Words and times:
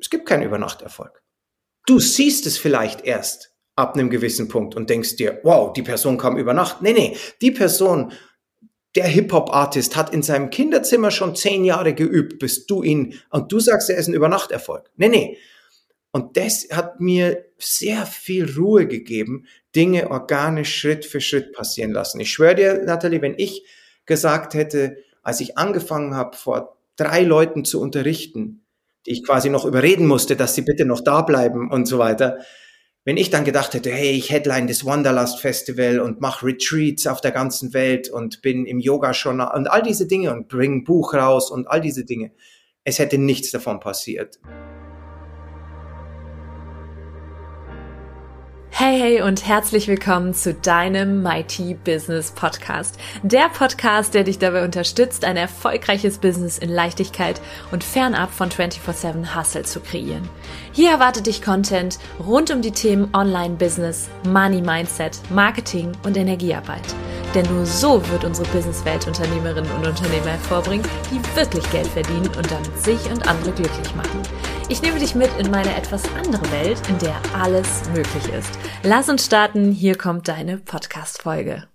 Es 0.00 0.10
gibt 0.10 0.26
keinen 0.26 0.42
Übernachterfolg. 0.42 1.22
Du 1.86 1.98
siehst 1.98 2.46
es 2.46 2.58
vielleicht 2.58 3.04
erst 3.04 3.54
ab 3.76 3.94
einem 3.94 4.10
gewissen 4.10 4.48
Punkt 4.48 4.74
und 4.74 4.90
denkst 4.90 5.16
dir, 5.16 5.40
wow, 5.42 5.72
die 5.72 5.82
Person 5.82 6.18
kam 6.18 6.36
über 6.36 6.54
Nacht. 6.54 6.82
Nee, 6.82 6.92
nee, 6.92 7.16
die 7.40 7.50
Person, 7.50 8.12
der 8.94 9.06
Hip-Hop-Artist 9.06 9.96
hat 9.96 10.12
in 10.12 10.22
seinem 10.22 10.50
Kinderzimmer 10.50 11.10
schon 11.10 11.36
zehn 11.36 11.64
Jahre 11.64 11.94
geübt, 11.94 12.38
bis 12.38 12.66
du 12.66 12.82
ihn, 12.82 13.18
und 13.30 13.50
du 13.52 13.60
sagst, 13.60 13.88
er 13.88 13.96
ist 13.96 14.08
ein 14.08 14.14
Übernachterfolg. 14.14 14.90
Nee, 14.96 15.08
nee. 15.08 15.38
Und 16.12 16.36
das 16.36 16.66
hat 16.72 17.00
mir 17.00 17.44
sehr 17.58 18.04
viel 18.04 18.52
Ruhe 18.56 18.88
gegeben, 18.88 19.46
Dinge 19.76 20.10
organisch 20.10 20.74
Schritt 20.74 21.04
für 21.04 21.20
Schritt 21.20 21.52
passieren 21.52 21.92
lassen. 21.92 22.18
Ich 22.18 22.32
schwöre 22.32 22.56
dir, 22.56 22.82
Nathalie, 22.84 23.22
wenn 23.22 23.38
ich 23.38 23.64
gesagt 24.06 24.54
hätte, 24.54 24.96
als 25.22 25.40
ich 25.40 25.56
angefangen 25.56 26.14
habe, 26.14 26.36
vor 26.36 26.76
drei 26.96 27.22
Leuten 27.22 27.64
zu 27.64 27.80
unterrichten, 27.80 28.59
die 29.06 29.12
ich 29.12 29.24
quasi 29.24 29.50
noch 29.50 29.64
überreden 29.64 30.06
musste, 30.06 30.36
dass 30.36 30.54
sie 30.54 30.62
bitte 30.62 30.84
noch 30.84 31.00
da 31.00 31.22
bleiben 31.22 31.70
und 31.70 31.86
so 31.86 31.98
weiter. 31.98 32.38
Wenn 33.04 33.16
ich 33.16 33.30
dann 33.30 33.44
gedacht 33.44 33.72
hätte, 33.72 33.90
hey, 33.90 34.10
ich 34.10 34.30
headline 34.30 34.66
das 34.66 34.84
Wanderlust 34.84 35.40
Festival 35.40 36.00
und 36.00 36.20
mache 36.20 36.46
Retreats 36.46 37.06
auf 37.06 37.22
der 37.22 37.30
ganzen 37.30 37.72
Welt 37.72 38.10
und 38.10 38.42
bin 38.42 38.66
im 38.66 38.78
Yoga 38.78 39.14
schon 39.14 39.40
und 39.40 39.70
all 39.70 39.82
diese 39.82 40.06
Dinge 40.06 40.32
und 40.32 40.48
bringe 40.48 40.76
ein 40.76 40.84
Buch 40.84 41.14
raus 41.14 41.50
und 41.50 41.66
all 41.66 41.80
diese 41.80 42.04
Dinge, 42.04 42.32
es 42.84 42.98
hätte 42.98 43.16
nichts 43.16 43.50
davon 43.50 43.80
passiert. 43.80 44.38
Hey, 48.82 48.98
hey 48.98 49.20
und 49.20 49.46
herzlich 49.46 49.88
willkommen 49.88 50.32
zu 50.32 50.54
deinem 50.54 51.22
Mighty 51.22 51.74
Business 51.74 52.30
Podcast. 52.30 52.98
Der 53.22 53.50
Podcast, 53.50 54.14
der 54.14 54.24
dich 54.24 54.38
dabei 54.38 54.64
unterstützt, 54.64 55.26
ein 55.26 55.36
erfolgreiches 55.36 56.16
Business 56.16 56.56
in 56.56 56.70
Leichtigkeit 56.70 57.42
und 57.72 57.84
fernab 57.84 58.30
von 58.32 58.48
24-7 58.48 59.36
Hustle 59.36 59.64
zu 59.64 59.80
kreieren. 59.80 60.26
Hier 60.72 60.92
erwartet 60.92 61.26
dich 61.26 61.42
Content 61.42 61.98
rund 62.26 62.50
um 62.50 62.62
die 62.62 62.70
Themen 62.70 63.10
Online-Business, 63.14 64.08
Money 64.26 64.62
Mindset, 64.62 65.20
Marketing 65.28 65.92
und 66.04 66.16
Energiearbeit. 66.16 66.94
Denn 67.34 67.44
nur 67.52 67.66
so 67.66 68.00
wird 68.08 68.24
unsere 68.24 68.48
Businesswelt 68.48 69.06
Unternehmerinnen 69.06 69.70
und 69.72 69.86
Unternehmer 69.88 70.30
hervorbringen, 70.30 70.88
die 71.10 71.36
wirklich 71.36 71.70
Geld 71.70 71.86
verdienen 71.88 72.28
und 72.28 72.50
damit 72.50 72.78
sich 72.82 73.10
und 73.10 73.28
andere 73.28 73.52
glücklich 73.52 73.94
machen. 73.94 74.22
Ich 74.70 74.82
nehme 74.82 75.00
dich 75.00 75.16
mit 75.16 75.30
in 75.36 75.50
meine 75.50 75.74
etwas 75.74 76.04
andere 76.14 76.48
Welt, 76.52 76.80
in 76.88 76.96
der 77.00 77.20
alles 77.36 77.82
möglich 77.92 78.32
ist. 78.32 78.52
Lass 78.84 79.08
uns 79.08 79.26
starten, 79.26 79.72
hier 79.72 79.98
kommt 79.98 80.28
deine 80.28 80.58
Podcast-Folge. 80.58 81.66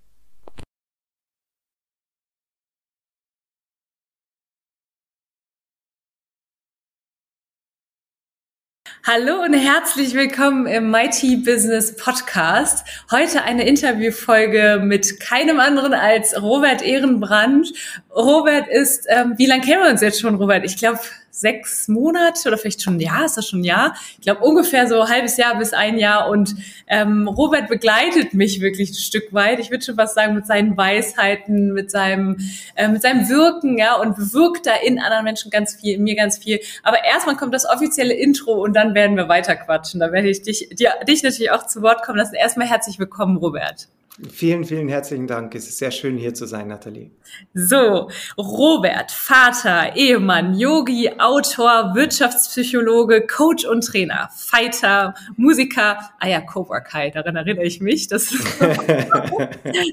Hallo 9.05 9.43
und 9.43 9.53
herzlich 9.53 10.13
willkommen 10.13 10.65
im 10.65 10.89
Mighty 10.89 11.35
Business 11.35 11.97
Podcast. 11.97 12.87
Heute 13.11 13.43
eine 13.43 13.67
Interviewfolge 13.67 14.79
mit 14.81 15.19
keinem 15.19 15.59
anderen 15.59 15.93
als 15.93 16.41
Robert 16.41 16.81
Ehrenbrand. 16.81 17.73
Robert 18.15 18.69
ist, 18.69 19.05
ähm, 19.09 19.33
wie 19.35 19.47
lange 19.47 19.63
kennen 19.63 19.83
wir 19.83 19.91
uns 19.91 20.01
jetzt 20.01 20.21
schon, 20.21 20.35
Robert? 20.35 20.63
Ich 20.63 20.77
glaube 20.77 20.99
sechs 21.35 21.87
Monate 21.87 22.47
oder 22.47 22.57
vielleicht 22.57 22.81
schon 22.81 22.95
ein 22.95 22.99
Jahr, 22.99 23.25
ist 23.25 23.37
das 23.37 23.47
schon 23.47 23.61
ein 23.61 23.65
Jahr? 23.65 23.95
Ich 24.13 24.21
glaube 24.21 24.43
ungefähr 24.43 24.87
so 24.87 25.07
halbes 25.09 25.37
Jahr 25.37 25.57
bis 25.57 25.73
ein 25.73 25.99
Jahr. 25.99 26.29
Und 26.29 26.55
ähm, 26.87 27.27
Robert 27.27 27.67
begleitet 27.67 28.33
mich 28.33 28.61
wirklich 28.61 28.91
ein 28.91 28.95
Stück 28.95 29.33
weit. 29.33 29.59
Ich 29.59 29.69
würde 29.69 29.83
schon 29.83 29.97
was 29.97 30.13
sagen 30.13 30.33
mit 30.35 30.45
seinen 30.47 30.77
Weisheiten, 30.77 31.73
mit 31.73 31.91
seinem, 31.91 32.37
äh, 32.75 32.87
mit 32.87 33.01
seinem 33.01 33.27
Wirken, 33.27 33.77
ja, 33.77 33.95
und 33.95 34.15
bewirkt 34.15 34.65
da 34.65 34.75
in 34.75 34.99
anderen 34.99 35.25
Menschen 35.25 35.51
ganz 35.51 35.75
viel, 35.75 35.95
in 35.95 36.03
mir 36.03 36.15
ganz 36.15 36.37
viel. 36.37 36.59
Aber 36.83 37.03
erstmal 37.03 37.35
kommt 37.35 37.53
das 37.53 37.65
offizielle 37.65 38.13
Intro 38.13 38.53
und 38.53 38.73
dann 38.73 38.95
werden 38.95 39.17
wir 39.17 39.27
weiter 39.27 39.55
quatschen. 39.55 39.99
Da 39.99 40.11
werde 40.11 40.29
ich 40.29 40.41
dich, 40.41 40.69
dir, 40.69 40.93
dich 41.07 41.21
natürlich 41.21 41.51
auch 41.51 41.67
zu 41.67 41.81
Wort 41.81 42.03
kommen 42.03 42.17
lassen. 42.17 42.35
Erstmal 42.35 42.67
herzlich 42.67 42.97
willkommen, 42.97 43.37
Robert. 43.37 43.87
Vielen, 44.31 44.63
vielen 44.63 44.87
herzlichen 44.87 45.27
Dank. 45.27 45.53
Es 45.55 45.67
ist 45.67 45.77
sehr 45.77 45.91
schön 45.91 46.15
hier 46.15 46.33
zu 46.33 46.45
sein, 46.45 46.69
Nathalie. 46.69 47.11
So, 47.53 48.09
Robert, 48.37 49.11
Vater, 49.11 49.93
Ehemann, 49.97 50.57
Yogi, 50.57 51.11
Autor, 51.17 51.95
Wirtschaftspsychologe, 51.95 53.27
Coach 53.27 53.65
und 53.65 53.85
Trainer, 53.85 54.29
Fighter, 54.33 55.15
Musiker, 55.35 55.99
ah 56.17 56.27
ja, 56.29 56.39
Cobra 56.39 56.79
Kai, 56.79 57.09
daran 57.09 57.35
erinnere 57.35 57.65
ich 57.65 57.81
mich. 57.81 58.07
Das, 58.07 58.29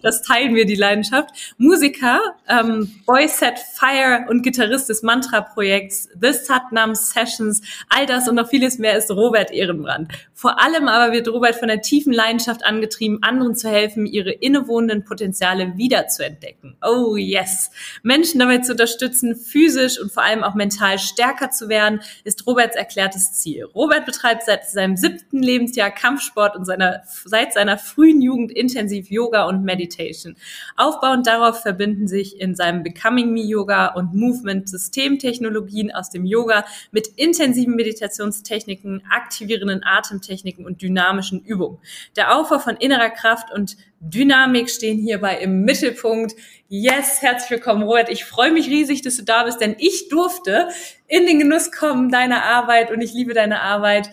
das 0.03 0.23
teilen 0.23 0.55
wir 0.55 0.67
die 0.67 0.77
Leidenschaft. 0.77 1.55
Musiker, 1.59 2.21
ähm, 2.49 2.93
Boyset 3.05 3.59
Fire 3.59 4.27
und 4.29 4.45
Gitarrist 4.45 4.89
des 4.89 5.03
Mantra-Projekts, 5.03 6.11
The 6.21 6.33
Satnam 6.33 6.95
Sessions, 6.95 7.61
all 7.89 8.07
das 8.07 8.29
und 8.29 8.37
noch 8.37 8.49
vieles 8.49 8.79
mehr 8.79 8.97
ist 8.97 9.11
Robert 9.11 9.51
Ehrenbrand. 9.51 10.13
Vor 10.33 10.61
allem 10.61 10.87
aber 10.87 11.13
wird 11.13 11.27
Robert 11.29 11.57
von 11.57 11.69
der 11.69 11.83
tiefen 11.83 12.13
Leidenschaft 12.13 12.65
angetrieben, 12.65 13.19
anderen 13.23 13.57
zu 13.57 13.69
helfen, 13.69 14.12
ihre 14.13 14.31
innewohnenden 14.31 15.05
Potenziale 15.05 15.77
wiederzuentdecken. 15.77 16.77
Oh 16.83 17.17
yes. 17.17 17.71
Menschen 18.03 18.39
dabei 18.39 18.59
zu 18.59 18.73
unterstützen, 18.73 19.37
physisch 19.37 20.01
und 20.01 20.13
vor 20.13 20.23
allem 20.23 20.45
auch 20.45 20.55
mental 20.55 20.99
stärker 20.99 21.51
zu 21.51 21.69
werden, 21.69 22.01
ist 22.25 22.47
Roberts 22.47 22.77
erklärtes 22.77 23.33
Ziel. 23.33 23.65
Robert 23.75 24.07
betreibt 24.07 24.45
seit 24.45 24.69
seinem 24.69 24.97
siebten 24.97 25.43
Lebensjahr 25.43 25.91
Kampfsport 25.91 26.57
und 26.57 26.65
seiner, 26.65 27.03
seit 27.25 27.53
seiner 27.53 27.79
frühen 27.79 28.21
Jugend 28.21 28.53
intensiv 28.53 29.11
Yoga 29.11 29.47
und 29.47 29.65
Meditation. 29.65 30.37
Aufbauend 30.77 31.27
darauf 31.27 31.63
verbinden 31.63 32.09
sich 32.09 32.41
in 32.41 32.55
seinem 32.55 32.83
Becoming 32.83 33.33
Me 33.33 33.43
Yoga 33.43 33.89
und 33.95 34.15
Movement 34.15 34.69
Systemtechnologien 34.69 35.91
aus 35.93 36.11
dem 36.11 36.25
Yoga 36.25 36.65
mit 36.91 37.09
intensiven 37.17 37.75
Meditationstechniken, 37.75 39.03
aktivierenden 39.11 39.83
Atemtechniken 39.85 40.67
und 40.67 40.83
dynamischen 40.83 41.41
Übungen. 41.41 41.79
Der 42.17 42.37
Aufbau 42.37 42.59
von 42.59 42.77
innerer 42.77 43.11
Kraft 43.11 43.53
und 43.53 43.77
Dynamik 44.05 44.69
stehen 44.69 44.99
hierbei 44.99 45.39
im 45.39 45.63
Mittelpunkt. 45.63 46.35
Yes, 46.69 47.23
herzlich 47.23 47.51
willkommen, 47.53 47.85
Robert. 47.85 48.09
Ich 48.09 48.25
freue 48.25 48.51
mich 48.51 48.67
riesig, 48.67 49.03
dass 49.03 49.17
du 49.17 49.23
da 49.23 49.45
bist, 49.45 49.61
denn 49.61 49.77
ich 49.79 50.09
durfte 50.09 50.69
in 51.07 51.25
den 51.25 51.39
Genuss 51.39 51.71
kommen 51.71 52.11
deiner 52.11 52.43
Arbeit 52.43 52.91
und 52.91 53.01
ich 53.01 53.13
liebe 53.13 53.33
deine 53.33 53.61
Arbeit. 53.61 54.11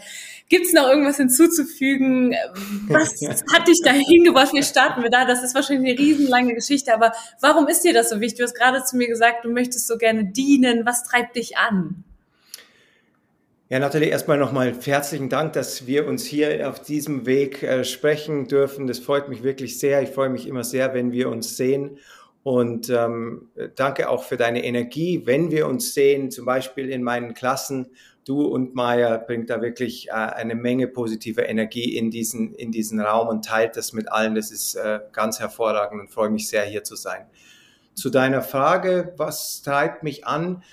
Gibt 0.48 0.68
es 0.68 0.74
noch 0.74 0.88
irgendwas 0.88 1.18
hinzuzufügen? 1.18 2.36
Was 2.88 3.20
hat 3.54 3.68
dich 3.68 3.82
da 3.84 3.92
hingebracht? 3.92 4.54
Wir 4.54 4.64
starten 4.64 5.02
wir 5.02 5.10
da. 5.10 5.26
Das 5.26 5.44
ist 5.44 5.56
wahrscheinlich 5.56 5.92
eine 5.92 6.00
riesenlange 6.00 6.54
Geschichte, 6.54 6.94
aber 6.94 7.12
warum 7.42 7.68
ist 7.68 7.84
dir 7.84 7.94
das 7.94 8.10
so 8.10 8.20
wichtig? 8.20 8.40
Du 8.40 8.44
hast 8.44 8.56
gerade 8.56 8.84
zu 8.84 8.96
mir 8.96 9.08
gesagt, 9.08 9.44
du 9.44 9.50
möchtest 9.50 9.88
so 9.88 9.98
gerne 9.98 10.26
dienen. 10.26 10.86
Was 10.86 11.04
treibt 11.04 11.36
dich 11.36 11.58
an? 11.58 12.04
Ja, 13.72 13.78
Nathalie, 13.78 14.10
erstmal 14.10 14.40
nochmal 14.40 14.74
herzlichen 14.84 15.30
Dank, 15.30 15.54
dass 15.54 15.86
wir 15.86 16.08
uns 16.08 16.26
hier 16.26 16.68
auf 16.68 16.82
diesem 16.82 17.28
Weg 17.28 17.62
äh, 17.62 17.84
sprechen 17.84 18.48
dürfen. 18.48 18.88
Das 18.88 18.98
freut 18.98 19.30
mich 19.30 19.44
wirklich 19.44 19.78
sehr. 19.78 20.02
Ich 20.02 20.10
freue 20.10 20.30
mich 20.30 20.48
immer 20.48 20.64
sehr, 20.64 20.96
wenn 20.96 21.12
wir 21.12 21.30
uns 21.30 21.56
sehen. 21.56 22.00
Und 22.42 22.90
ähm, 22.90 23.52
danke 23.76 24.10
auch 24.10 24.24
für 24.24 24.38
deine 24.38 24.64
Energie, 24.64 25.22
wenn 25.26 25.52
wir 25.52 25.68
uns 25.68 25.94
sehen, 25.94 26.32
zum 26.32 26.46
Beispiel 26.46 26.90
in 26.90 27.04
meinen 27.04 27.36
Klassen. 27.36 27.92
Du 28.26 28.42
und 28.48 28.74
Maya 28.74 29.18
bringt 29.18 29.52
da 29.52 29.62
wirklich 29.62 30.08
äh, 30.08 30.14
eine 30.14 30.56
Menge 30.56 30.88
positiver 30.88 31.48
Energie 31.48 31.96
in 31.96 32.10
diesen, 32.10 32.56
in 32.56 32.72
diesen 32.72 33.00
Raum 33.00 33.28
und 33.28 33.46
teilt 33.46 33.78
das 33.78 33.94
mit 33.94 34.12
allen. 34.12 34.34
Das 34.34 34.50
ist 34.50 34.74
äh, 34.78 35.00
ganz 35.12 35.40
hervorragend 35.40 36.02
und 36.02 36.10
freue 36.10 36.32
mich 36.32 36.48
sehr, 36.48 36.64
hier 36.64 36.84
zu 36.84 36.96
sein. 36.96 37.28
Zu 37.94 38.10
deiner 38.10 38.42
Frage, 38.42 39.14
was 39.18 39.62
treibt 39.62 40.02
mich 40.02 40.26
an? 40.26 40.64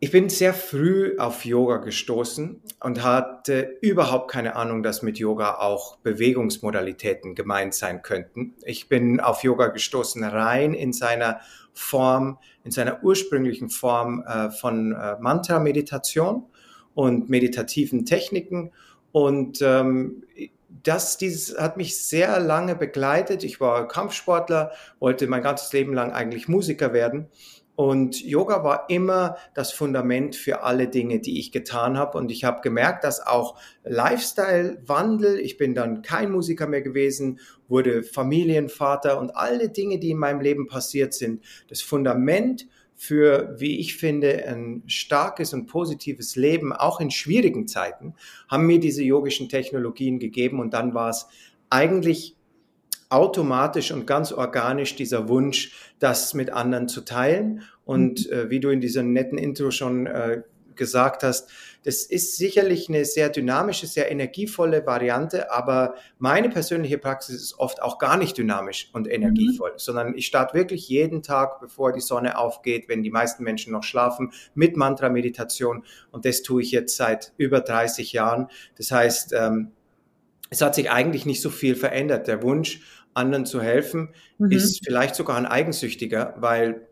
Ich 0.00 0.12
bin 0.12 0.28
sehr 0.28 0.54
früh 0.54 1.18
auf 1.18 1.44
Yoga 1.44 1.78
gestoßen 1.78 2.62
und 2.78 3.02
hatte 3.02 3.78
überhaupt 3.80 4.30
keine 4.30 4.54
Ahnung, 4.54 4.84
dass 4.84 5.02
mit 5.02 5.18
Yoga 5.18 5.58
auch 5.58 5.96
Bewegungsmodalitäten 5.96 7.34
gemeint 7.34 7.74
sein 7.74 8.02
könnten. 8.02 8.54
Ich 8.64 8.88
bin 8.88 9.18
auf 9.18 9.42
Yoga 9.42 9.66
gestoßen 9.66 10.22
rein 10.22 10.72
in 10.72 10.92
seiner 10.92 11.40
Form, 11.72 12.38
in 12.62 12.70
seiner 12.70 13.02
ursprünglichen 13.02 13.70
Form 13.70 14.22
äh, 14.24 14.50
von 14.50 14.92
äh, 14.92 15.16
Mantra-Meditation 15.18 16.46
und 16.94 17.28
meditativen 17.28 18.06
Techniken. 18.06 18.70
Und 19.10 19.60
ähm, 19.62 20.22
das 20.84 21.18
dieses 21.18 21.58
hat 21.58 21.76
mich 21.76 22.00
sehr 22.00 22.38
lange 22.38 22.76
begleitet. 22.76 23.42
Ich 23.42 23.60
war 23.60 23.88
Kampfsportler, 23.88 24.70
wollte 25.00 25.26
mein 25.26 25.42
ganzes 25.42 25.72
Leben 25.72 25.92
lang 25.92 26.12
eigentlich 26.12 26.46
Musiker 26.46 26.92
werden 26.92 27.28
und 27.78 28.20
Yoga 28.24 28.64
war 28.64 28.90
immer 28.90 29.36
das 29.54 29.70
Fundament 29.70 30.34
für 30.34 30.64
alle 30.64 30.88
Dinge, 30.88 31.20
die 31.20 31.38
ich 31.38 31.52
getan 31.52 31.96
habe. 31.96 32.18
Und 32.18 32.32
ich 32.32 32.42
habe 32.42 32.60
gemerkt, 32.60 33.04
dass 33.04 33.24
auch 33.24 33.56
Lifestyle-Wandel, 33.84 35.38
ich 35.38 35.58
bin 35.58 35.76
dann 35.76 36.02
kein 36.02 36.32
Musiker 36.32 36.66
mehr 36.66 36.82
gewesen, 36.82 37.38
wurde 37.68 38.02
Familienvater 38.02 39.20
und 39.20 39.36
alle 39.36 39.68
Dinge, 39.68 40.00
die 40.00 40.10
in 40.10 40.18
meinem 40.18 40.40
Leben 40.40 40.66
passiert 40.66 41.14
sind, 41.14 41.44
das 41.68 41.80
Fundament 41.80 42.66
für, 42.96 43.54
wie 43.58 43.78
ich 43.78 43.94
finde, 43.94 44.44
ein 44.48 44.82
starkes 44.88 45.54
und 45.54 45.66
positives 45.66 46.34
Leben, 46.34 46.72
auch 46.72 46.98
in 46.98 47.12
schwierigen 47.12 47.68
Zeiten, 47.68 48.16
haben 48.48 48.66
mir 48.66 48.80
diese 48.80 49.04
yogischen 49.04 49.48
Technologien 49.48 50.18
gegeben. 50.18 50.58
Und 50.58 50.74
dann 50.74 50.94
war 50.94 51.10
es 51.10 51.28
eigentlich 51.70 52.37
automatisch 53.10 53.90
und 53.90 54.06
ganz 54.06 54.32
organisch 54.32 54.96
dieser 54.96 55.28
Wunsch, 55.28 55.72
das 55.98 56.34
mit 56.34 56.50
anderen 56.50 56.88
zu 56.88 57.02
teilen. 57.02 57.62
Und 57.84 58.26
mhm. 58.26 58.32
äh, 58.32 58.50
wie 58.50 58.60
du 58.60 58.70
in 58.70 58.80
diesem 58.80 59.12
netten 59.12 59.38
Intro 59.38 59.70
schon 59.70 60.06
äh, 60.06 60.42
gesagt 60.78 61.22
hast, 61.22 61.50
das 61.84 62.04
ist 62.04 62.36
sicherlich 62.36 62.88
eine 62.88 63.04
sehr 63.04 63.28
dynamische, 63.28 63.86
sehr 63.86 64.10
energievolle 64.10 64.86
Variante, 64.86 65.50
aber 65.50 65.94
meine 66.18 66.48
persönliche 66.48 66.98
Praxis 66.98 67.36
ist 67.36 67.58
oft 67.58 67.82
auch 67.82 67.98
gar 67.98 68.16
nicht 68.16 68.36
dynamisch 68.36 68.90
und 68.92 69.10
energievoll, 69.10 69.72
mhm. 69.72 69.78
sondern 69.78 70.14
ich 70.16 70.26
starte 70.26 70.54
wirklich 70.54 70.88
jeden 70.88 71.22
Tag, 71.22 71.60
bevor 71.60 71.92
die 71.92 72.00
Sonne 72.00 72.38
aufgeht, 72.38 72.88
wenn 72.88 73.02
die 73.02 73.10
meisten 73.10 73.42
Menschen 73.42 73.72
noch 73.72 73.84
schlafen, 73.84 74.32
mit 74.54 74.76
Mantra-Meditation 74.76 75.84
und 76.10 76.24
das 76.24 76.42
tue 76.42 76.62
ich 76.62 76.72
jetzt 76.72 76.96
seit 76.96 77.32
über 77.36 77.60
30 77.60 78.12
Jahren. 78.12 78.48
Das 78.76 78.90
heißt, 78.90 79.32
ähm, 79.34 79.72
es 80.50 80.62
hat 80.62 80.74
sich 80.74 80.90
eigentlich 80.90 81.26
nicht 81.26 81.42
so 81.42 81.50
viel 81.50 81.74
verändert. 81.74 82.26
Der 82.26 82.42
Wunsch, 82.42 82.80
anderen 83.14 83.46
zu 83.46 83.60
helfen, 83.60 84.10
mhm. 84.38 84.50
ist 84.50 84.84
vielleicht 84.84 85.14
sogar 85.14 85.36
ein 85.36 85.46
eigensüchtiger, 85.46 86.34
weil 86.38 86.88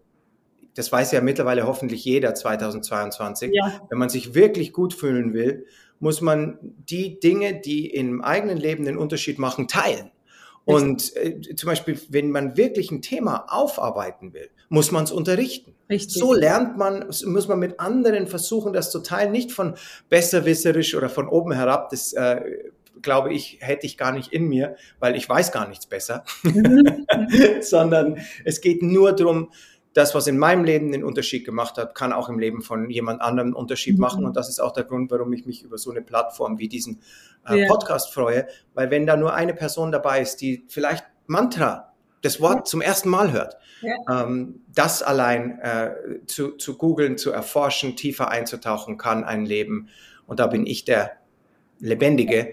das 0.74 0.92
weiß 0.92 1.12
ja 1.12 1.20
mittlerweile 1.22 1.66
hoffentlich 1.66 2.04
jeder 2.04 2.34
2022. 2.34 3.50
Ja. 3.52 3.80
Wenn 3.88 3.98
man 3.98 4.10
sich 4.10 4.34
wirklich 4.34 4.72
gut 4.72 4.92
fühlen 4.92 5.32
will, 5.32 5.66
muss 6.00 6.20
man 6.20 6.58
die 6.60 7.18
Dinge, 7.18 7.60
die 7.60 7.88
im 7.88 8.22
eigenen 8.22 8.58
Leben 8.58 8.84
den 8.84 8.98
Unterschied 8.98 9.38
machen, 9.38 9.68
teilen. 9.68 10.10
Und 10.66 11.14
äh, 11.16 11.54
zum 11.54 11.68
Beispiel, 11.68 11.98
wenn 12.08 12.30
man 12.30 12.56
wirklich 12.56 12.90
ein 12.90 13.00
Thema 13.00 13.46
aufarbeiten 13.48 14.34
will, 14.34 14.50
muss 14.69 14.90
man 14.90 15.04
es 15.04 15.12
unterrichten. 15.12 15.76
Richtig. 15.88 16.19
So 16.19 16.34
lernt 16.34 16.76
man, 16.76 17.06
muss 17.06 17.48
man 17.48 17.58
mit 17.60 17.78
anderen 17.78 18.26
versuchen, 18.26 18.72
das 18.72 18.90
zu 18.90 18.98
teilen, 18.98 19.30
nicht 19.30 19.52
von 19.52 19.76
besserwisserisch 20.08 20.96
oder 20.96 21.08
von 21.08 21.28
oben 21.28 21.52
herab. 21.52 21.90
Das 21.90 22.12
äh, 22.14 22.40
glaube 23.02 23.32
ich, 23.32 23.58
hätte 23.60 23.87
ich 23.87 23.96
gar 23.96 24.12
nicht 24.12 24.32
in 24.32 24.48
mir, 24.48 24.76
weil 24.98 25.16
ich 25.16 25.28
weiß 25.28 25.52
gar 25.52 25.69
nichts 25.69 25.87
besser, 25.87 26.25
mhm. 26.43 27.06
sondern 27.60 28.19
es 28.44 28.60
geht 28.60 28.82
nur 28.82 29.12
darum, 29.12 29.50
das, 29.96 30.14
was 30.14 30.26
in 30.26 30.37
meinem 30.37 30.64
Leben 30.64 30.93
den 30.93 31.04
Unterschied 31.04 31.46
gemacht 31.46 31.78
hat, 31.78 31.94
kann 31.94 32.12
auch 32.12 32.28
im 32.28 32.38
Leben 32.38 32.60
von 32.60 32.90
jemand 32.90 33.22
anderem 33.22 33.48
einen 33.48 33.54
Unterschied 33.54 33.94
mhm. 33.94 34.02
machen. 34.02 34.25
Und 34.26 34.37
das 34.37 34.50
ist 34.50 34.60
auch 34.60 34.72
der 34.72 34.84
Grund, 34.84 35.10
warum 35.10 35.32
ich 35.32 35.46
mich 35.46 35.62
über 35.62 35.78
so 35.78 35.90
eine 35.90 36.02
Plattform 36.02 36.58
wie 36.58 36.69
diesen 36.69 37.00
äh, 37.48 37.62
ja. 37.62 37.66
Podcast 37.66 38.12
freue. 38.12 38.46
Weil 38.75 38.90
wenn 38.90 39.06
da 39.06 39.16
nur 39.16 39.32
eine 39.32 39.54
Person 39.54 39.90
dabei 39.93 40.20
ist, 40.20 40.43
die 40.43 40.66
vielleicht 40.69 41.06
Mantra, 41.26 41.94
das 42.20 42.43
Wort 42.43 42.56
ja. 42.56 42.64
zum 42.64 42.82
ersten 42.82 43.08
Mal 43.08 43.32
hört, 43.32 43.56
ja. 43.81 44.25
ähm, 44.25 44.60
das 44.75 45.02
allein 45.02 45.60
äh, 45.60 45.94
zu, 46.26 46.58
zu 46.58 46.76
googeln, 46.76 47.16
zu 47.16 47.31
erforschen, 47.31 47.96
tiefer 47.96 48.28
einzutauchen, 48.31 48.98
kann 48.98 49.25
ein 49.25 49.46
Leben. 49.46 49.88
Und 50.26 50.40
da 50.40 50.46
bin 50.46 50.66
ich 50.66 50.84
der 50.84 51.12
Lebendige, 51.78 52.52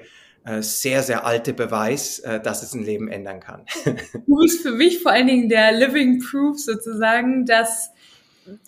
sehr, 0.61 1.03
sehr 1.03 1.25
alte 1.25 1.53
Beweis, 1.53 2.19
äh, 2.19 2.39
dass 2.39 2.63
es 2.63 2.73
ein 2.73 2.83
Leben 2.83 3.07
ändern 3.07 3.39
kann. 3.39 3.65
Du 4.27 4.39
bist 4.39 4.61
für 4.61 4.71
mich 4.71 5.01
vor 5.01 5.11
allen 5.11 5.27
Dingen 5.27 5.49
der 5.49 5.71
Living 5.71 6.19
Proof 6.19 6.59
sozusagen, 6.59 7.45
dass 7.45 7.91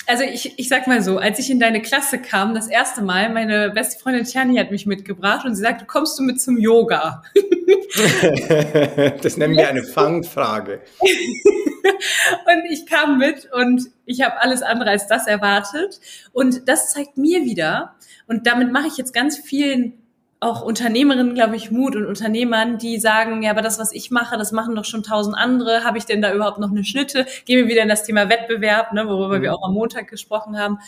also 0.08 0.24
ich, 0.24 0.58
ich 0.58 0.70
sag 0.70 0.88
mal 0.88 1.02
so, 1.02 1.18
als 1.18 1.40
ich 1.40 1.50
in 1.50 1.60
deine 1.60 1.82
Klasse 1.82 2.20
kam, 2.20 2.54
das 2.54 2.68
erste 2.68 3.02
Mal, 3.02 3.30
meine 3.30 3.72
beste 3.72 4.00
Freundin 4.00 4.24
Tiani 4.24 4.58
hat 4.58 4.72
mich 4.72 4.86
mitgebracht 4.86 5.46
und 5.46 5.56
sie 5.56 5.62
sagte, 5.62 5.86
kommst 5.86 6.18
du 6.18 6.24
mit 6.24 6.40
zum 6.40 6.58
Yoga? 6.58 7.24
das 9.22 9.38
nennen 9.38 9.58
wir 9.58 9.68
eine 9.68 9.84
Fangfrage. 9.84 10.82
und 11.02 12.72
ich 12.72 12.86
kam 12.86 13.18
mit 13.18 13.50
und 13.52 13.90
ich 14.06 14.22
habe 14.22 14.40
alles 14.40 14.62
andere 14.62 14.92
als 14.92 15.08
das 15.08 15.28
erwartet. 15.28 16.00
Und 16.32 16.70
das 16.70 16.92
zeigt 16.92 17.18
mir 17.18 17.44
wieder, 17.44 17.96
und 18.28 18.48
damit 18.48 18.72
mache 18.72 18.88
ich 18.88 18.98
jetzt 18.98 19.14
ganz 19.14 19.38
vielen 19.38 20.05
auch 20.46 20.62
Unternehmerinnen, 20.62 21.34
glaube 21.34 21.56
ich, 21.56 21.72
Mut 21.72 21.96
und 21.96 22.06
Unternehmern, 22.06 22.78
die 22.78 23.00
sagen, 23.00 23.42
ja, 23.42 23.52
aber 23.52 23.62
das, 23.62 23.80
was 23.80 23.92
ich 23.92 24.12
mache, 24.12 24.38
das 24.38 24.52
machen 24.52 24.76
doch 24.76 24.86
schon 24.86 25.04
tausend 25.04 25.36
andere. 25.36 25.84
Habe 25.84 25.98
ich 25.98 26.06
denn 26.06 26.22
da 26.22 26.34
überhaupt 26.34 26.60
noch 26.60 26.70
eine 26.70 26.84
Schnitte? 26.84 27.26
Gehen 27.46 27.58
wir 27.58 27.68
wieder 27.68 27.82
in 27.82 27.90
das 27.90 28.04
Thema 28.04 28.30
Wettbewerb, 28.30 28.94
ne, 28.94 29.08
worüber 29.08 29.40
mhm. 29.40 29.42
wir 29.42 29.54
auch 29.54 29.64
am 29.64 29.74
Montag 29.74 30.08
gesprochen 30.08 30.58
haben. 30.58 30.80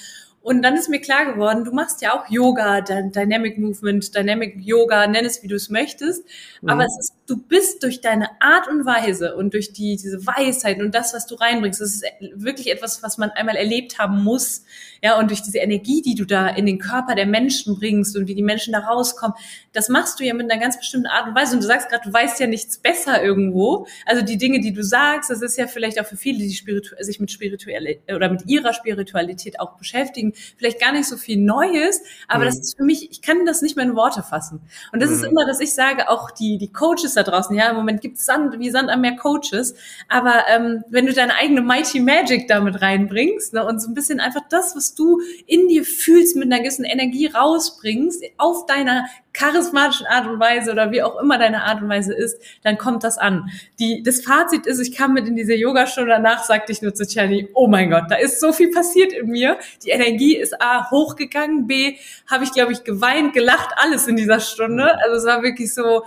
Und 0.47 0.61
dann 0.61 0.77
ist 0.77 0.87
mir 0.87 1.01
klar 1.01 1.25
geworden, 1.25 1.65
du 1.65 1.73
machst 1.73 2.01
ja 2.01 2.17
auch 2.17 2.29
Yoga, 2.29 2.79
Dynamic 2.79 3.57
Movement, 3.57 4.15
Dynamic 4.15 4.55
Yoga, 4.61 5.05
nenn 5.05 5.25
es 5.25 5.43
wie 5.43 5.49
du 5.49 5.55
es 5.55 5.67
möchtest. 5.67 6.23
Mhm. 6.61 6.69
Aber 6.69 6.85
es 6.85 6.97
ist, 6.97 7.15
du 7.25 7.35
bist 7.35 7.83
durch 7.83 7.99
deine 7.99 8.29
Art 8.39 8.69
und 8.69 8.85
Weise 8.85 9.35
und 9.35 9.53
durch 9.53 9.73
die, 9.73 9.97
diese 9.97 10.25
Weisheit 10.25 10.79
und 10.79 10.95
das, 10.95 11.13
was 11.13 11.27
du 11.27 11.35
reinbringst, 11.35 11.81
das 11.81 11.95
ist 11.95 12.05
wirklich 12.33 12.71
etwas, 12.71 13.03
was 13.03 13.17
man 13.17 13.31
einmal 13.31 13.57
erlebt 13.57 13.99
haben 13.99 14.23
muss. 14.23 14.63
Ja, 15.03 15.19
und 15.19 15.31
durch 15.31 15.41
diese 15.41 15.57
Energie, 15.57 16.01
die 16.01 16.15
du 16.15 16.23
da 16.23 16.47
in 16.47 16.65
den 16.65 16.79
Körper 16.79 17.13
der 17.13 17.25
Menschen 17.25 17.77
bringst 17.77 18.15
und 18.15 18.29
wie 18.29 18.33
die 18.33 18.41
Menschen 18.41 18.71
da 18.71 18.79
rauskommen, 18.79 19.35
das 19.73 19.89
machst 19.89 20.17
du 20.17 20.23
ja 20.23 20.33
mit 20.33 20.49
einer 20.49 20.61
ganz 20.61 20.77
bestimmten 20.77 21.07
Art 21.07 21.27
und 21.27 21.35
Weise. 21.35 21.55
Und 21.55 21.61
du 21.61 21.67
sagst 21.67 21.89
gerade, 21.89 22.03
du 22.07 22.13
weißt 22.13 22.39
ja 22.39 22.47
nichts 22.47 22.77
besser 22.77 23.21
irgendwo. 23.21 23.85
Also 24.05 24.23
die 24.23 24.37
Dinge, 24.37 24.61
die 24.61 24.71
du 24.71 24.81
sagst, 24.81 25.29
das 25.29 25.41
ist 25.41 25.57
ja 25.57 25.67
vielleicht 25.67 25.99
auch 25.99 26.05
für 26.05 26.15
viele, 26.15 26.39
die 26.39 26.47
sich 26.47 27.19
mit 27.19 27.31
spirituell 27.31 27.99
oder 28.15 28.29
mit 28.29 28.47
ihrer 28.47 28.71
Spiritualität 28.71 29.59
auch 29.59 29.77
beschäftigen, 29.77 30.33
vielleicht 30.57 30.79
gar 30.79 30.91
nicht 30.91 31.07
so 31.07 31.17
viel 31.17 31.37
Neues, 31.37 32.01
aber 32.27 32.43
mhm. 32.43 32.47
das 32.47 32.59
ist 32.59 32.77
für 32.77 32.83
mich, 32.83 33.11
ich 33.11 33.21
kann 33.21 33.45
das 33.45 33.61
nicht 33.61 33.75
mehr 33.75 33.85
in 33.85 33.95
Worte 33.95 34.23
fassen. 34.23 34.61
Und 34.91 35.01
das 35.01 35.09
mhm. 35.09 35.15
ist 35.15 35.23
immer, 35.23 35.45
dass 35.45 35.59
ich 35.59 35.73
sage, 35.73 36.09
auch 36.09 36.31
die, 36.31 36.57
die 36.57 36.71
Coaches 36.71 37.13
da 37.13 37.23
draußen, 37.23 37.55
ja, 37.55 37.69
im 37.69 37.75
Moment 37.75 38.01
gibt 38.01 38.17
es 38.17 38.25
Sand, 38.25 38.59
wie 38.59 38.69
Sand 38.69 38.89
an 38.89 39.01
mehr 39.01 39.15
Coaches, 39.15 39.75
aber 40.07 40.45
ähm, 40.49 40.83
wenn 40.89 41.05
du 41.05 41.13
deine 41.13 41.35
eigene 41.35 41.61
Mighty 41.61 41.99
Magic 41.99 42.47
damit 42.47 42.81
reinbringst 42.81 43.53
ne, 43.53 43.65
und 43.65 43.81
so 43.81 43.89
ein 43.89 43.93
bisschen 43.93 44.19
einfach 44.19 44.41
das, 44.49 44.75
was 44.75 44.95
du 44.95 45.21
in 45.45 45.67
dir 45.67 45.83
fühlst, 45.83 46.35
mit 46.35 46.51
einer 46.51 46.61
gewissen 46.61 46.85
Energie 46.85 47.27
rausbringst, 47.27 48.23
auf 48.37 48.65
deiner 48.65 49.05
charismatischen 49.37 50.07
Art 50.07 50.27
und 50.27 50.39
Weise 50.39 50.71
oder 50.71 50.91
wie 50.91 51.03
auch 51.03 51.21
immer 51.21 51.37
deine 51.37 51.63
Art 51.63 51.81
und 51.81 51.89
Weise 51.89 52.13
ist, 52.13 52.41
dann 52.63 52.77
kommt 52.77 53.03
das 53.03 53.17
an. 53.17 53.49
Die, 53.79 54.01
das 54.01 54.21
Fazit 54.21 54.65
ist, 54.65 54.79
ich 54.79 54.95
kam 54.95 55.13
mit 55.13 55.27
in 55.27 55.35
diese 55.35 55.53
Yogastunde, 55.53 56.09
danach 56.09 56.43
sagte 56.43 56.71
ich 56.71 56.81
nur 56.81 56.93
zu 56.93 57.05
Charlie, 57.05 57.47
oh 57.53 57.67
mein 57.67 57.91
Gott, 57.91 58.05
da 58.09 58.15
ist 58.15 58.39
so 58.39 58.51
viel 58.51 58.71
passiert 58.71 59.13
in 59.13 59.27
mir. 59.27 59.59
Die 59.83 59.89
Energie 59.89 60.35
ist 60.35 60.59
A, 60.61 60.89
hochgegangen, 60.89 61.67
B, 61.67 61.97
habe 62.25 62.43
ich, 62.43 62.51
glaube 62.51 62.71
ich, 62.71 62.83
geweint, 62.83 63.33
gelacht, 63.33 63.69
alles 63.77 64.07
in 64.07 64.15
dieser 64.15 64.39
Stunde. 64.39 64.97
Also 65.03 65.17
es 65.17 65.25
war 65.25 65.43
wirklich 65.43 65.73
so, 65.73 66.03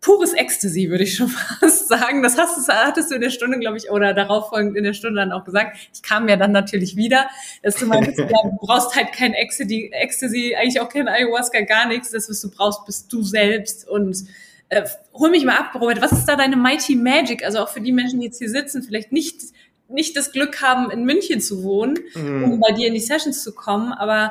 pures 0.00 0.32
Ecstasy, 0.32 0.90
würde 0.90 1.04
ich 1.04 1.16
schon 1.16 1.28
fast 1.60 1.88
sagen. 1.88 2.22
Das 2.22 2.38
hast 2.38 2.56
du, 2.56 2.72
hattest 2.72 3.10
du 3.10 3.16
in 3.16 3.20
der 3.20 3.30
Stunde, 3.30 3.58
glaube 3.58 3.76
ich, 3.76 3.90
oder 3.90 4.14
darauf 4.14 4.48
folgend 4.48 4.76
in 4.76 4.84
der 4.84 4.94
Stunde 4.94 5.20
dann 5.20 5.32
auch 5.32 5.44
gesagt. 5.44 5.76
Ich 5.92 6.02
kam 6.02 6.28
ja 6.28 6.36
dann 6.36 6.52
natürlich 6.52 6.96
wieder, 6.96 7.28
dass 7.62 7.76
du 7.76 7.86
meinst, 7.86 8.18
ja, 8.18 8.26
du 8.26 8.56
brauchst 8.60 8.94
halt 8.94 9.12
kein 9.12 9.34
Ecstasy, 9.34 9.90
Ecstasy, 9.92 10.56
eigentlich 10.58 10.80
auch 10.80 10.88
kein 10.88 11.08
Ayahuasca, 11.08 11.60
gar 11.62 11.86
nichts. 11.86 12.10
Das, 12.10 12.28
was 12.28 12.40
du 12.40 12.50
brauchst, 12.50 12.84
bist 12.86 13.12
du 13.12 13.22
selbst 13.22 13.88
und 13.88 14.24
äh, 14.68 14.84
hol 15.12 15.30
mich 15.30 15.44
mal 15.44 15.56
ab, 15.56 15.74
Robert. 15.74 16.00
Was 16.00 16.12
ist 16.12 16.26
da 16.26 16.36
deine 16.36 16.56
Mighty 16.56 16.94
Magic? 16.94 17.44
Also 17.44 17.58
auch 17.58 17.68
für 17.68 17.80
die 17.80 17.92
Menschen, 17.92 18.20
die 18.20 18.26
jetzt 18.26 18.38
hier 18.38 18.50
sitzen, 18.50 18.82
vielleicht 18.82 19.12
nicht 19.12 19.42
nicht 19.92 20.16
das 20.16 20.30
Glück 20.30 20.62
haben, 20.62 20.88
in 20.92 21.04
München 21.04 21.40
zu 21.40 21.64
wohnen, 21.64 21.98
mm. 22.14 22.44
um 22.44 22.60
bei 22.60 22.70
dir 22.70 22.86
in 22.86 22.94
die 22.94 23.00
Sessions 23.00 23.42
zu 23.42 23.52
kommen, 23.52 23.92
aber 23.92 24.30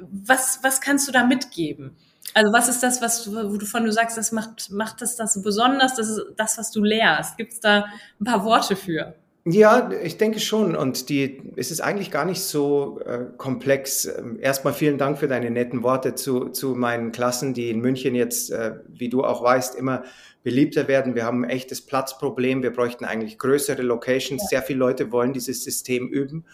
was, 0.00 0.60
was 0.62 0.80
kannst 0.80 1.08
du 1.08 1.12
da 1.12 1.24
mitgeben? 1.24 1.96
Also 2.34 2.52
was 2.52 2.68
ist 2.68 2.82
das, 2.82 3.00
was 3.00 3.24
du, 3.24 3.32
wovon 3.32 3.84
du 3.84 3.92
sagst, 3.92 4.16
das 4.16 4.32
macht, 4.32 4.70
macht 4.70 5.00
das, 5.00 5.16
das 5.16 5.34
so 5.34 5.42
besonders, 5.42 5.94
das 5.94 6.08
ist 6.08 6.22
das, 6.36 6.58
was 6.58 6.70
du 6.70 6.82
lehrst? 6.82 7.36
Gibt 7.36 7.52
es 7.52 7.60
da 7.60 7.86
ein 8.20 8.24
paar 8.24 8.44
Worte 8.44 8.76
für? 8.76 9.14
Ja, 9.50 9.90
ich 10.02 10.18
denke 10.18 10.40
schon. 10.40 10.76
Und 10.76 11.08
die, 11.08 11.52
es 11.56 11.70
ist 11.70 11.80
eigentlich 11.80 12.10
gar 12.10 12.26
nicht 12.26 12.42
so 12.42 13.00
äh, 13.00 13.26
komplex. 13.38 14.04
Ähm, 14.04 14.38
erstmal 14.40 14.74
vielen 14.74 14.98
Dank 14.98 15.18
für 15.18 15.28
deine 15.28 15.50
netten 15.50 15.82
Worte 15.82 16.14
zu, 16.14 16.50
zu 16.50 16.74
meinen 16.74 17.12
Klassen, 17.12 17.54
die 17.54 17.70
in 17.70 17.80
München 17.80 18.14
jetzt, 18.14 18.50
äh, 18.50 18.74
wie 18.88 19.08
du 19.08 19.24
auch 19.24 19.42
weißt, 19.42 19.74
immer 19.74 20.02
beliebter 20.42 20.86
werden. 20.86 21.14
Wir 21.14 21.24
haben 21.24 21.44
ein 21.44 21.50
echtes 21.50 21.80
Platzproblem. 21.80 22.62
Wir 22.62 22.72
bräuchten 22.72 23.06
eigentlich 23.06 23.38
größere 23.38 23.80
Locations. 23.80 24.42
Ja. 24.42 24.48
Sehr 24.48 24.62
viele 24.62 24.80
Leute 24.80 25.12
wollen 25.12 25.32
dieses 25.32 25.64
System 25.64 26.08
üben. 26.08 26.44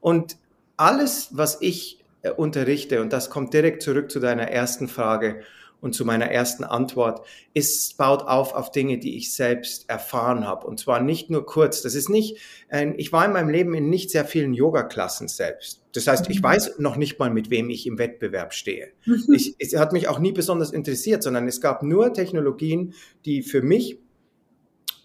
Und 0.00 0.36
alles, 0.76 1.30
was 1.32 1.58
ich 1.60 2.04
unterrichte, 2.30 3.00
und 3.00 3.12
das 3.12 3.30
kommt 3.30 3.54
direkt 3.54 3.82
zurück 3.82 4.10
zu 4.10 4.20
deiner 4.20 4.48
ersten 4.50 4.88
Frage 4.88 5.40
und 5.80 5.94
zu 5.94 6.04
meiner 6.04 6.26
ersten 6.26 6.64
Antwort, 6.64 7.26
ist, 7.54 7.96
baut 7.96 8.22
auf 8.22 8.54
auf 8.54 8.70
Dinge, 8.70 8.98
die 8.98 9.16
ich 9.16 9.34
selbst 9.34 9.88
erfahren 9.88 10.46
habe. 10.46 10.66
Und 10.66 10.80
zwar 10.80 11.00
nicht 11.00 11.30
nur 11.30 11.44
kurz. 11.46 11.82
Das 11.82 11.94
ist 11.94 12.08
nicht, 12.08 12.38
äh, 12.68 12.92
ich 12.96 13.12
war 13.12 13.24
in 13.24 13.32
meinem 13.32 13.50
Leben 13.50 13.74
in 13.74 13.90
nicht 13.90 14.10
sehr 14.10 14.24
vielen 14.24 14.54
Yoga-Klassen 14.54 15.28
selbst. 15.28 15.82
Das 15.92 16.06
heißt, 16.06 16.28
ich 16.30 16.40
mhm. 16.40 16.44
weiß 16.44 16.78
noch 16.78 16.96
nicht 16.96 17.18
mal, 17.18 17.30
mit 17.30 17.50
wem 17.50 17.70
ich 17.70 17.86
im 17.86 17.98
Wettbewerb 17.98 18.52
stehe. 18.52 18.88
Mhm. 19.04 19.32
Ich, 19.32 19.54
es 19.58 19.76
hat 19.76 19.92
mich 19.92 20.08
auch 20.08 20.18
nie 20.18 20.32
besonders 20.32 20.72
interessiert, 20.72 21.22
sondern 21.22 21.46
es 21.46 21.60
gab 21.60 21.82
nur 21.82 22.12
Technologien, 22.12 22.94
die 23.24 23.42
für 23.42 23.62
mich 23.62 23.98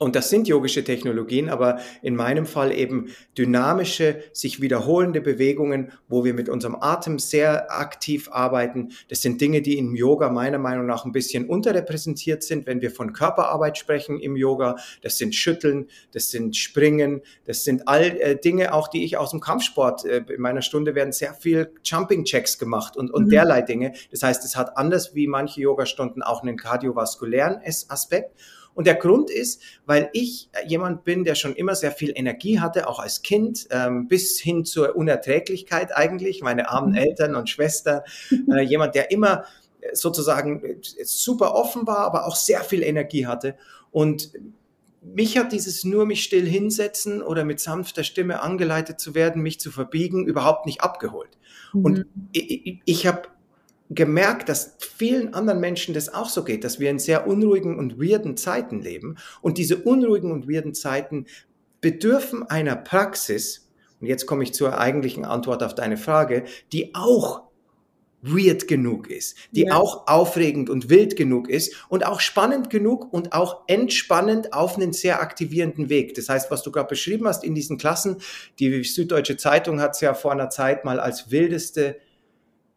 und 0.02 0.16
das 0.16 0.32
sind 0.32 0.48
yogische 0.48 0.84
Technologien, 0.84 1.48
aber 1.48 1.78
in 2.02 2.16
meinem 2.16 2.48
Fall 2.48 2.72
eben 2.72 3.10
dynamische, 3.38 4.24
sich 4.34 4.60
wiederholende 4.60 5.22
Bewegungen, 5.22 5.92
wo 6.08 6.26
wir 6.26 6.34
mit 6.34 6.50
unserem 6.50 6.76
Atem 6.82 7.20
sehr 7.20 7.72
aktiv 7.72 8.28
arbeiten. 8.32 8.94
Das 9.10 9.22
sind 9.22 9.40
Dinge, 9.42 9.62
die 9.62 9.78
im 9.78 9.94
Yoga 9.94 10.32
meiner 10.32 10.58
Meinung 10.58 10.88
nach 10.88 11.06
ein 11.06 11.12
bisschen 11.12 11.48
unterrepräsentiert 11.48 12.42
sind, 12.42 12.66
wenn 12.66 12.82
wir 12.82 12.90
von 12.90 13.14
Körperarbeit 13.14 13.78
sprechen 13.78 14.20
im 14.20 14.36
Yoga. 14.36 14.76
Das 15.04 15.20
sind 15.20 15.36
Schütteln, 15.36 15.88
das 16.14 16.32
sind 16.32 16.58
Springen, 16.58 17.22
das 17.46 17.64
sind 17.64 17.88
all 17.88 18.02
äh, 18.02 18.36
Dinge 18.36 18.74
auch, 18.74 18.88
die 18.88 19.06
ich 19.06 19.18
aus 19.18 19.30
dem 19.30 19.40
Kampfsport, 19.40 20.04
äh, 20.06 20.24
in 20.28 20.42
meiner 20.42 20.64
Stunde 20.64 20.96
werden 20.96 21.14
sehr 21.14 21.36
viel 21.36 21.74
Jumping 21.84 22.24
Checks 22.24 22.58
gemacht 22.58 22.98
und, 22.98 23.12
und 23.12 23.26
mhm. 23.26 23.30
derlei 23.30 23.62
Dinge. 23.62 23.94
Das 24.10 24.24
heißt, 24.24 24.44
es 24.46 24.56
hat 24.56 24.78
anders 24.78 25.14
wie 25.14 25.28
manche 25.28 25.62
Yogastunden 25.62 26.24
auch 26.24 26.42
einen 26.42 26.58
kardiovaskulären 26.58 27.62
Aspekt. 27.88 28.32
Und 28.74 28.88
der 28.88 28.96
Grund 28.96 29.30
ist, 29.30 29.62
weil 29.86 30.10
ich 30.14 30.50
jemand 30.66 31.04
bin, 31.04 31.24
der 31.24 31.36
schon 31.36 31.56
immer 31.56 31.76
sehr 31.76 31.92
viel 31.92 32.14
Energie 32.16 32.60
hatte, 32.60 32.88
auch 32.88 33.00
als 33.00 33.22
Kind, 33.22 33.68
ähm, 33.72 34.08
bis 34.08 34.40
hin 34.40 34.66
zur 34.66 34.96
Unerträglichkeit 34.96 35.96
eigentlich, 35.96 36.42
meine 36.42 36.70
armen 36.70 36.92
mhm. 36.92 36.98
Eltern 36.98 37.36
und 37.36 37.50
Schwester, 37.50 38.04
äh, 38.52 38.62
jemand, 38.62 38.96
der 38.96 39.12
immer 39.12 39.46
sozusagen 39.94 40.80
super 41.04 41.56
offen 41.56 41.88
war, 41.88 42.00
aber 42.00 42.28
auch 42.28 42.36
sehr 42.36 42.62
viel 42.62 42.84
Energie 42.84 43.26
hatte. 43.26 43.56
Und 43.92 44.32
mich 45.02 45.38
hat 45.38 45.52
dieses 45.52 45.84
nur 45.84 46.06
mich 46.06 46.24
still 46.24 46.46
hinsetzen 46.46 47.22
oder 47.22 47.44
mit 47.44 47.60
sanfter 47.60 48.04
Stimme 48.04 48.42
angeleitet 48.42 49.00
zu 49.00 49.16
werden, 49.16 49.42
mich 49.42 49.60
zu 49.60 49.72
verbiegen, 49.72 50.26
überhaupt 50.26 50.66
nicht 50.66 50.82
abgeholt. 50.82 51.38
Mhm. 51.74 51.86
Und 51.86 52.06
ich, 52.32 52.80
ich 52.86 53.08
habe 53.08 53.24
gemerkt, 53.94 54.48
dass 54.48 54.78
vielen 54.80 55.34
anderen 55.34 55.60
Menschen 55.60 55.94
das 55.94 56.14
auch 56.14 56.30
so 56.30 56.44
geht, 56.44 56.64
dass 56.64 56.80
wir 56.80 56.90
in 56.90 57.00
sehr 57.00 57.28
unruhigen 57.28 57.78
und 57.78 58.00
weirden 58.00 58.38
Zeiten 58.38 58.82
leben. 58.82 59.18
Und 59.42 59.58
diese 59.58 59.78
unruhigen 59.78 60.32
und 60.32 60.50
weirden 60.50 60.74
Zeiten 60.74 61.26
bedürfen 61.82 62.44
einer 62.44 62.76
Praxis, 62.76 63.70
und 64.00 64.08
jetzt 64.08 64.26
komme 64.26 64.44
ich 64.44 64.54
zur 64.54 64.80
eigentlichen 64.80 65.26
Antwort 65.26 65.62
auf 65.62 65.76
deine 65.76 65.98
Frage, 65.98 66.46
die 66.72 66.96
auch 66.96 67.44
weird 68.22 68.68
genug 68.68 69.10
ist, 69.10 69.36
die 69.52 69.64
ja. 69.64 69.76
auch 69.76 70.08
aufregend 70.08 70.70
und 70.70 70.90
wild 70.90 71.16
genug 71.16 71.50
ist 71.50 71.76
und 71.90 72.06
auch 72.06 72.20
spannend 72.20 72.70
genug 72.70 73.12
und 73.12 73.34
auch 73.34 73.64
entspannend 73.68 74.54
auf 74.54 74.78
einen 74.78 74.94
sehr 74.94 75.22
aktivierenden 75.22 75.90
Weg. 75.90 76.14
Das 76.14 76.30
heißt, 76.30 76.52
was 76.52 76.62
du 76.62 76.72
gerade 76.72 76.88
beschrieben 76.88 77.28
hast 77.28 77.44
in 77.44 77.56
diesen 77.56 77.78
Klassen, 77.78 78.18
die 78.60 78.84
Süddeutsche 78.84 79.38
Zeitung 79.38 79.82
hat 79.82 79.96
es 79.96 80.02
ja 80.02 80.14
vor 80.14 80.32
einer 80.32 80.50
Zeit 80.50 80.86
mal 80.86 81.00
als 81.00 81.32
wildeste 81.32 82.00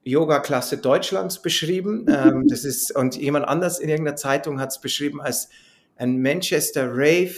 Yoga-Klasse 0.04 0.78
Deutschlands 0.78 1.40
beschrieben. 1.42 2.06
ähm, 2.08 2.46
das 2.49 2.64
ist, 2.64 2.94
und 2.94 3.16
jemand 3.16 3.46
anders 3.46 3.78
in 3.78 3.88
irgendeiner 3.88 4.16
Zeitung 4.16 4.61
hat 4.61 4.70
es 4.70 4.80
beschrieben 4.80 5.20
als 5.20 5.49
ein 5.96 6.20
Manchester 6.20 6.88
Rave 6.90 7.34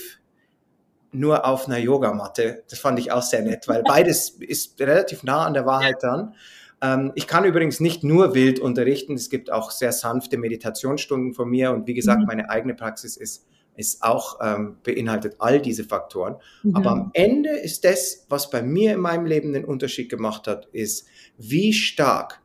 nur 1.12 1.46
auf 1.46 1.66
einer 1.66 1.78
Yogamatte. 1.78 2.64
Das 2.68 2.78
fand 2.78 2.98
ich 2.98 3.12
auch 3.12 3.22
sehr 3.22 3.42
nett, 3.42 3.68
weil 3.68 3.82
beides 3.86 4.30
ist 4.30 4.78
relativ 4.80 5.22
nah 5.22 5.46
an 5.46 5.54
der 5.54 5.66
Wahrheit 5.66 6.02
dran. 6.02 6.34
Ähm, 6.82 7.12
ich 7.14 7.26
kann 7.26 7.44
übrigens 7.44 7.80
nicht 7.80 8.04
nur 8.04 8.34
wild 8.34 8.58
unterrichten, 8.58 9.14
es 9.14 9.30
gibt 9.30 9.50
auch 9.50 9.70
sehr 9.70 9.92
sanfte 9.92 10.36
Meditationsstunden 10.36 11.34
von 11.34 11.48
mir 11.48 11.70
und 11.72 11.86
wie 11.86 11.94
gesagt, 11.94 12.20
mhm. 12.20 12.26
meine 12.26 12.50
eigene 12.50 12.74
Praxis 12.74 13.16
ist, 13.16 13.46
ist 13.76 14.02
auch 14.02 14.38
ähm, 14.42 14.76
beinhaltet 14.82 15.36
all 15.38 15.60
diese 15.60 15.84
Faktoren. 15.84 16.36
Mhm. 16.62 16.76
Aber 16.76 16.90
am 16.90 17.10
Ende 17.14 17.50
ist 17.50 17.84
das, 17.84 18.26
was 18.28 18.50
bei 18.50 18.62
mir 18.62 18.92
in 18.92 19.00
meinem 19.00 19.26
Leben 19.26 19.52
den 19.52 19.64
Unterschied 19.64 20.10
gemacht 20.10 20.46
hat, 20.46 20.66
ist, 20.66 21.06
wie 21.38 21.72
stark 21.72 22.42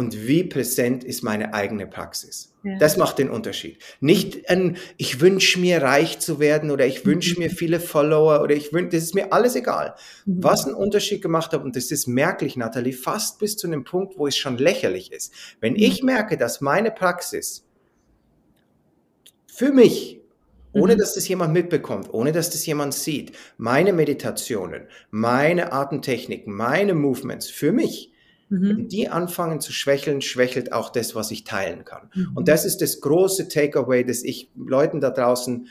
und 0.00 0.26
wie 0.26 0.44
präsent 0.44 1.04
ist 1.04 1.22
meine 1.22 1.52
eigene 1.52 1.86
Praxis. 1.86 2.54
Ja. 2.62 2.78
Das 2.78 2.96
macht 2.96 3.18
den 3.18 3.28
Unterschied. 3.28 3.82
Nicht 4.00 4.48
ein, 4.48 4.78
ich 4.96 5.20
wünsche 5.20 5.60
mir 5.60 5.82
reich 5.82 6.20
zu 6.20 6.40
werden 6.40 6.70
oder 6.70 6.86
ich 6.86 7.04
wünsche 7.04 7.34
mhm. 7.34 7.42
mir 7.44 7.50
viele 7.50 7.80
Follower 7.80 8.40
oder 8.40 8.54
ich 8.54 8.72
wünsche, 8.72 8.96
das 8.96 9.04
ist 9.04 9.14
mir 9.14 9.30
alles 9.30 9.56
egal. 9.56 9.94
Mhm. 10.24 10.42
Was 10.42 10.64
einen 10.64 10.74
Unterschied 10.74 11.20
gemacht 11.20 11.52
hat, 11.52 11.62
und 11.62 11.76
das 11.76 11.90
ist 11.90 12.06
merklich, 12.06 12.56
Nathalie, 12.56 12.94
fast 12.94 13.40
bis 13.40 13.58
zu 13.58 13.66
einem 13.66 13.84
Punkt, 13.84 14.16
wo 14.16 14.26
es 14.26 14.38
schon 14.38 14.56
lächerlich 14.56 15.12
ist. 15.12 15.34
Wenn 15.60 15.74
mhm. 15.74 15.80
ich 15.80 16.02
merke, 16.02 16.38
dass 16.38 16.62
meine 16.62 16.90
Praxis 16.90 17.66
für 19.46 19.70
mich, 19.70 20.22
ohne 20.72 20.94
mhm. 20.94 20.98
dass 20.98 21.12
das 21.12 21.28
jemand 21.28 21.52
mitbekommt, 21.52 22.08
ohne 22.14 22.32
dass 22.32 22.48
das 22.48 22.64
jemand 22.64 22.94
sieht, 22.94 23.32
meine 23.58 23.92
Meditationen, 23.92 24.84
meine 25.10 25.74
Atemtechniken, 25.74 26.54
meine 26.54 26.94
Movements 26.94 27.50
für 27.50 27.72
mich 27.72 28.09
Mhm. 28.50 28.68
Wenn 28.68 28.88
die 28.88 29.08
anfangen 29.08 29.60
zu 29.60 29.72
schwächeln, 29.72 30.20
schwächelt 30.20 30.72
auch 30.72 30.90
das, 30.90 31.14
was 31.14 31.30
ich 31.30 31.44
teilen 31.44 31.84
kann. 31.84 32.10
Mhm. 32.14 32.32
Und 32.34 32.48
das 32.48 32.64
ist 32.64 32.82
das 32.82 33.00
große 33.00 33.48
Takeaway, 33.48 34.04
das 34.04 34.22
ich 34.22 34.50
Leuten 34.54 35.00
da 35.00 35.10
draußen 35.10 35.68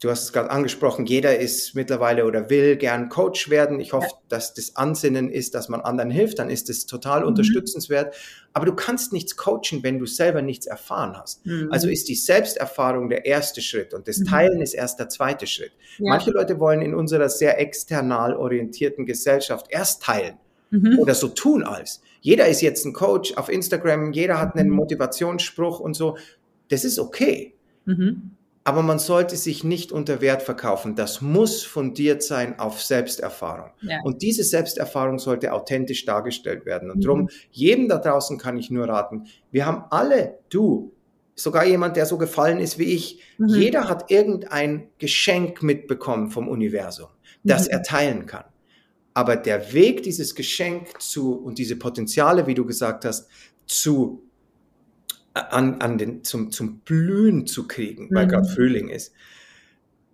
Du 0.00 0.10
hast 0.10 0.24
es 0.24 0.32
gerade 0.34 0.50
angesprochen, 0.50 1.06
jeder 1.06 1.38
ist 1.38 1.74
mittlerweile 1.74 2.26
oder 2.26 2.50
will 2.50 2.76
gern 2.76 3.08
Coach 3.08 3.48
werden. 3.48 3.80
Ich 3.80 3.94
hoffe, 3.94 4.08
ja. 4.10 4.18
dass 4.28 4.52
das 4.52 4.76
Ansinnen 4.76 5.30
ist, 5.30 5.54
dass 5.54 5.70
man 5.70 5.80
anderen 5.80 6.10
hilft, 6.10 6.38
dann 6.38 6.50
ist 6.50 6.68
es 6.68 6.84
total 6.84 7.22
mhm. 7.22 7.28
unterstützenswert. 7.28 8.14
Aber 8.52 8.66
du 8.66 8.74
kannst 8.74 9.14
nichts 9.14 9.36
coachen, 9.36 9.82
wenn 9.82 9.98
du 9.98 10.04
selber 10.04 10.42
nichts 10.42 10.66
erfahren 10.66 11.16
hast. 11.16 11.46
Mhm. 11.46 11.68
Also 11.70 11.88
ist 11.88 12.08
die 12.08 12.14
Selbsterfahrung 12.14 13.08
der 13.08 13.24
erste 13.24 13.62
Schritt 13.62 13.94
und 13.94 14.06
das 14.06 14.18
mhm. 14.18 14.26
Teilen 14.26 14.60
ist 14.60 14.74
erst 14.74 14.98
der 14.98 15.08
zweite 15.08 15.46
Schritt. 15.46 15.72
Ja. 15.96 16.10
Manche 16.10 16.30
Leute 16.30 16.60
wollen 16.60 16.82
in 16.82 16.94
unserer 16.94 17.30
sehr 17.30 17.58
external 17.58 18.36
orientierten 18.36 19.06
Gesellschaft 19.06 19.66
erst 19.70 20.02
teilen 20.02 20.38
mhm. 20.70 20.98
oder 20.98 21.14
so 21.14 21.28
tun 21.28 21.62
als. 21.62 22.02
Jeder 22.20 22.48
ist 22.48 22.60
jetzt 22.60 22.84
ein 22.84 22.92
Coach 22.92 23.34
auf 23.36 23.48
Instagram, 23.48 24.12
jeder 24.12 24.40
hat 24.40 24.56
einen 24.56 24.70
mhm. 24.70 24.76
Motivationsspruch 24.76 25.80
und 25.80 25.94
so. 25.94 26.16
Das 26.68 26.84
ist 26.84 26.98
okay. 26.98 27.54
Mhm. 27.84 28.32
Aber 28.64 28.82
man 28.82 28.98
sollte 28.98 29.36
sich 29.36 29.62
nicht 29.62 29.92
unter 29.92 30.20
Wert 30.20 30.42
verkaufen. 30.42 30.96
Das 30.96 31.20
muss 31.20 31.62
fundiert 31.62 32.24
sein 32.24 32.58
auf 32.58 32.82
Selbsterfahrung. 32.82 33.70
Ja. 33.80 34.00
Und 34.02 34.22
diese 34.22 34.42
Selbsterfahrung 34.42 35.20
sollte 35.20 35.52
authentisch 35.52 36.04
dargestellt 36.04 36.66
werden. 36.66 36.90
Und 36.90 36.98
mhm. 36.98 37.02
darum, 37.02 37.28
jedem 37.52 37.88
da 37.88 37.98
draußen 37.98 38.38
kann 38.38 38.56
ich 38.56 38.70
nur 38.72 38.88
raten, 38.88 39.26
wir 39.52 39.66
haben 39.66 39.84
alle, 39.90 40.40
du, 40.48 40.92
sogar 41.36 41.64
jemand, 41.64 41.96
der 41.96 42.06
so 42.06 42.18
gefallen 42.18 42.58
ist 42.58 42.76
wie 42.78 42.92
ich, 42.92 43.20
mhm. 43.38 43.48
jeder 43.50 43.88
hat 43.88 44.10
irgendein 44.10 44.88
Geschenk 44.98 45.62
mitbekommen 45.62 46.30
vom 46.30 46.48
Universum, 46.48 47.08
das 47.44 47.66
mhm. 47.66 47.72
er 47.72 47.82
teilen 47.84 48.26
kann. 48.26 48.46
Aber 49.16 49.36
der 49.36 49.72
Weg, 49.72 50.02
dieses 50.02 50.34
Geschenk 50.34 51.00
zu 51.00 51.32
und 51.32 51.56
diese 51.56 51.76
Potenziale, 51.76 52.46
wie 52.46 52.52
du 52.52 52.66
gesagt 52.66 53.06
hast, 53.06 53.30
zu 53.64 54.28
an, 55.32 55.80
an 55.80 55.96
den, 55.96 56.22
zum, 56.22 56.52
zum 56.52 56.80
Blühen 56.80 57.46
zu 57.46 57.66
kriegen, 57.66 58.10
weil 58.14 58.26
mhm. 58.26 58.30
gerade 58.30 58.48
Frühling 58.48 58.90
ist, 58.90 59.14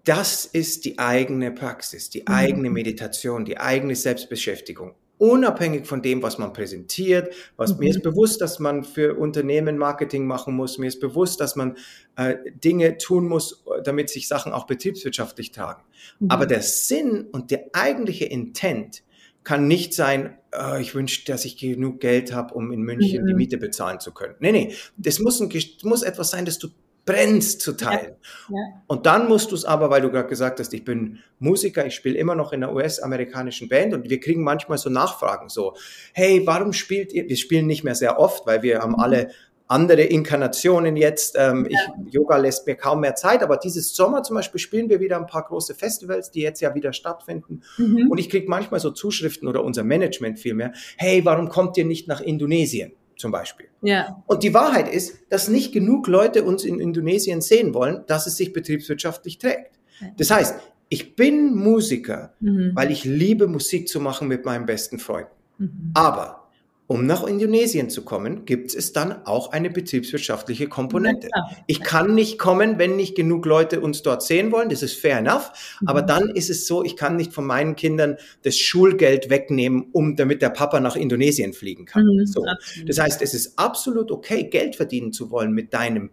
das 0.05 0.45
ist 0.45 0.85
die 0.85 1.01
eigene 1.01 1.51
Praxis, 1.51 2.11
die 2.11 2.21
mhm. 2.21 2.27
eigene 2.29 2.71
Meditation, 2.71 3.45
die 3.45 3.59
eigene 3.59 3.97
Selbstbeschäftigung 3.97 4.95
unabhängig 5.23 5.87
von 5.87 6.03
dem, 6.03 6.21
was 6.21 6.39
man 6.39 6.53
präsentiert. 6.53 7.33
Was, 7.57 7.75
mhm. 7.75 7.79
Mir 7.79 7.91
ist 7.91 7.99
mhm. 7.99 8.11
bewusst, 8.11 8.41
dass 8.41 8.59
man 8.59 8.83
für 8.83 9.17
Unternehmen 9.17 9.79
Marketing 9.79 10.27
machen 10.27 10.53
muss. 10.53 10.79
Mir 10.79 10.89
ist 10.89 10.99
bewusst, 10.99 11.41
dass 11.41 11.55
man 11.55 11.77
äh, 12.17 12.35
Dinge 12.53 12.99
tun 12.99 13.29
muss, 13.29 13.65
damit 13.85 14.11
sich 14.11 14.27
Sachen 14.27 14.53
auch 14.53 14.67
betriebswirtschaftlich 14.67 15.53
tragen. 15.53 15.85
Mhm. 16.19 16.29
Aber 16.29 16.47
der 16.47 16.61
Sinn 16.61 17.29
und 17.31 17.53
der 17.53 17.67
eigentliche 17.73 18.25
Intent 18.25 19.05
kann 19.45 19.69
nicht 19.69 19.95
sein, 19.95 20.39
oh, 20.53 20.79
ich 20.81 20.97
wünsche, 20.97 21.25
dass 21.25 21.45
ich 21.45 21.57
genug 21.57 22.01
Geld 22.01 22.33
habe, 22.33 22.55
um 22.55 22.73
in 22.73 22.83
München 22.83 23.23
mhm. 23.23 23.29
die 23.29 23.35
Miete 23.35 23.59
bezahlen 23.59 24.01
zu 24.01 24.13
können. 24.13 24.35
Nee, 24.41 24.51
nee, 24.51 24.75
das 24.97 25.21
muss, 25.21 25.41
ein, 25.41 25.53
muss 25.85 26.03
etwas 26.03 26.31
sein, 26.31 26.47
das 26.47 26.59
du 26.59 26.67
brennst 27.05 27.61
zu 27.61 27.73
teilen. 27.73 28.15
Ja. 28.49 28.57
Ja. 28.57 28.83
Und 28.87 29.07
dann 29.07 29.29
musst 29.29 29.51
du 29.51 29.55
es 29.55 29.65
aber, 29.65 29.91
weil 29.91 30.03
du 30.03 30.11
gerade 30.11 30.29
gesagt 30.29 30.61
hast, 30.61 30.73
ich 30.73 30.85
bin 30.85 31.19
Musiker, 31.39 31.85
ich 31.87 31.95
spiele 31.95 32.17
immer 32.17 32.35
noch 32.35 32.53
in 32.53 32.63
einer 32.63 32.73
US-amerikanischen 32.73 33.69
Band 33.69 33.95
und 33.95 34.09
wir 34.09 34.21
kriegen 34.21 34.43
manchmal 34.43 34.79
so 34.79 34.89
Nachfragen, 34.89 35.49
so, 35.49 35.75
hey, 36.13 36.43
warum 36.45 36.73
spielt 36.73 37.13
ihr? 37.13 37.29
Wir 37.29 37.37
spielen 37.37 37.67
nicht 37.67 37.83
mehr 37.83 37.95
sehr 37.97 38.19
oft, 38.21 38.47
weil 38.47 38.63
wir 38.63 38.81
haben 38.81 38.93
mhm. 38.93 39.01
alle 39.01 39.31
andere 39.73 40.03
Inkarnationen 40.03 40.97
jetzt. 40.97 41.35
Ähm, 41.39 41.67
ja. 41.69 41.79
ich, 42.07 42.15
Yoga 42.15 42.37
lässt 42.37 42.67
mir 42.67 42.77
kaum 42.77 43.01
mehr 43.01 43.15
Zeit, 43.15 43.43
aber 43.43 43.57
dieses 43.57 43.95
Sommer 43.97 44.23
zum 44.23 44.37
Beispiel 44.37 44.61
spielen 44.61 44.89
wir 44.89 45.01
wieder 45.01 45.17
ein 45.17 45.27
paar 45.27 45.45
große 45.45 45.75
Festivals, 45.75 46.31
die 46.31 46.43
jetzt 46.43 46.61
ja 46.61 46.75
wieder 46.75 46.93
stattfinden. 46.93 47.63
Mhm. 47.79 48.11
Und 48.11 48.19
ich 48.19 48.29
kriege 48.29 48.49
manchmal 48.49 48.81
so 48.81 48.91
Zuschriften 48.91 49.49
oder 49.49 49.65
unser 49.65 49.83
Management 49.83 50.39
vielmehr, 50.39 50.73
hey, 50.97 51.25
warum 51.25 51.49
kommt 51.49 51.77
ihr 51.79 51.85
nicht 51.85 52.07
nach 52.07 52.21
Indonesien? 52.21 52.93
Zum 53.23 53.31
Beispiel. 53.31 53.69
Ja. 53.83 54.23
Und 54.27 54.43
die 54.43 54.53
Wahrheit 54.53 54.93
ist, 54.93 55.17
dass 55.31 55.49
nicht 55.49 55.73
genug 55.73 56.09
Leute 56.09 56.43
uns 56.43 56.65
in 56.65 56.81
Indonesien 56.81 57.41
sehen 57.41 57.73
wollen, 57.73 58.03
dass 58.09 58.27
es 58.27 58.37
sich 58.37 58.53
betriebswirtschaftlich 58.53 59.39
trägt. 59.39 59.79
Das 60.19 60.33
heißt, 60.33 60.57
ich 60.89 61.15
bin 61.15 61.55
Musiker, 61.55 62.35
mhm. 62.41 62.73
weil 62.75 62.91
ich 62.91 63.05
liebe 63.05 63.47
Musik 63.47 63.89
zu 63.89 64.01
machen 64.01 64.27
mit 64.27 64.45
meinem 64.45 64.67
besten 64.67 64.99
Freund. 64.99 65.29
Mhm. 65.59 65.93
Aber 65.95 66.42
um 66.89 67.07
nach 67.07 67.25
Indonesien 67.25 67.89
zu 67.89 68.05
kommen, 68.05 68.45
gibt 68.45 68.75
es 68.75 68.93
dann 68.93 69.25
auch 69.25 69.53
eine 69.53 69.71
betriebswirtschaftliche 69.71 70.69
Komponente. 70.69 71.29
Ich 71.67 71.81
kann 71.81 72.15
nicht 72.15 72.39
kommen, 72.39 72.79
wenn 72.79 72.97
nicht 72.97 73.15
genug 73.15 73.47
Leute 73.47 73.81
uns 73.81 74.03
dort 74.03 74.23
sehen 74.23 74.53
wollen. 74.53 74.69
Das 74.69 74.83
ist 74.83 74.99
fair 74.99 75.19
enough. 75.19 75.79
Aber 75.87 76.03
mhm. 76.03 76.07
dann 76.07 76.29
ist 76.31 76.51
es 76.51 76.67
so, 76.67 76.85
ich 76.85 76.97
kann 76.97 77.17
nicht 77.17 77.33
von 77.33 77.47
meinen 77.47 77.77
Kindern 77.77 78.17
das 78.43 78.59
Schulgeld 78.59 79.31
wegnehmen, 79.31 79.87
um 79.93 80.17
damit 80.17 80.43
der 80.43 80.51
Papa 80.51 80.81
nach 80.81 80.97
Indonesien 80.97 81.53
fliegen 81.53 81.87
kann. 81.87 82.05
Mhm, 82.05 82.27
so. 82.27 82.45
Das 82.87 82.99
heißt, 82.99 83.23
es 83.23 83.33
ist 83.33 83.59
absolut 83.59 84.11
okay, 84.11 84.45
Geld 84.45 84.77
verdienen 84.77 85.13
zu 85.13 85.31
wollen 85.31 85.53
mit 85.53 85.73
deinem 85.73 86.11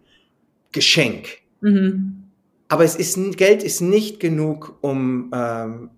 Geschenk. 0.72 1.40
Mhm. 1.62 2.24
Aber 2.70 2.84
es 2.84 2.96
ist, 2.96 3.18
Geld 3.38 3.64
ist 3.64 3.82
nicht 3.82 4.20
genug, 4.20 4.78
um 4.82 5.32
ähm, 5.34 5.90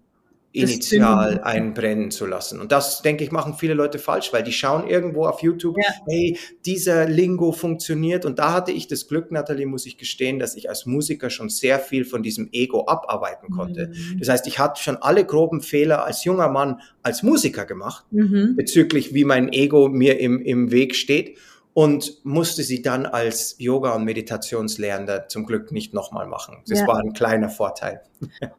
initial 0.53 1.41
einbrennen 1.43 2.11
zu 2.11 2.25
lassen. 2.25 2.59
Und 2.59 2.71
das, 2.71 3.01
denke 3.01 3.23
ich, 3.23 3.31
machen 3.31 3.55
viele 3.57 3.73
Leute 3.73 3.99
falsch, 3.99 4.33
weil 4.33 4.43
die 4.43 4.51
schauen 4.51 4.87
irgendwo 4.87 5.25
auf 5.25 5.41
YouTube, 5.41 5.77
ja. 5.77 5.93
hey, 6.07 6.37
dieser 6.65 7.07
Lingo 7.07 7.51
funktioniert. 7.51 8.25
Und 8.25 8.39
da 8.39 8.53
hatte 8.53 8.71
ich 8.71 8.87
das 8.87 9.07
Glück, 9.07 9.31
Nathalie, 9.31 9.65
muss 9.65 9.85
ich 9.85 9.97
gestehen, 9.97 10.39
dass 10.39 10.55
ich 10.55 10.69
als 10.69 10.85
Musiker 10.85 11.29
schon 11.29 11.49
sehr 11.49 11.79
viel 11.79 12.03
von 12.03 12.21
diesem 12.21 12.49
Ego 12.51 12.85
abarbeiten 12.87 13.49
konnte. 13.49 13.87
Mhm. 13.87 14.19
Das 14.19 14.29
heißt, 14.29 14.47
ich 14.47 14.59
hatte 14.59 14.81
schon 14.81 14.97
alle 14.97 15.25
groben 15.25 15.61
Fehler 15.61 16.05
als 16.05 16.25
junger 16.25 16.49
Mann 16.49 16.81
als 17.01 17.23
Musiker 17.23 17.65
gemacht, 17.65 18.05
mhm. 18.11 18.55
bezüglich 18.55 19.13
wie 19.13 19.23
mein 19.23 19.53
Ego 19.53 19.87
mir 19.87 20.19
im, 20.19 20.41
im 20.41 20.71
Weg 20.71 20.95
steht. 20.95 21.37
Und 21.73 22.25
musste 22.25 22.63
sie 22.63 22.81
dann 22.81 23.05
als 23.05 23.55
Yoga- 23.57 23.95
und 23.95 24.03
Meditationslehrender 24.03 25.27
zum 25.29 25.45
Glück 25.45 25.71
nicht 25.71 25.93
nochmal 25.93 26.27
machen. 26.27 26.57
Das 26.67 26.81
ja. 26.81 26.87
war 26.87 26.99
ein 26.99 27.13
kleiner 27.13 27.49
Vorteil. 27.49 28.01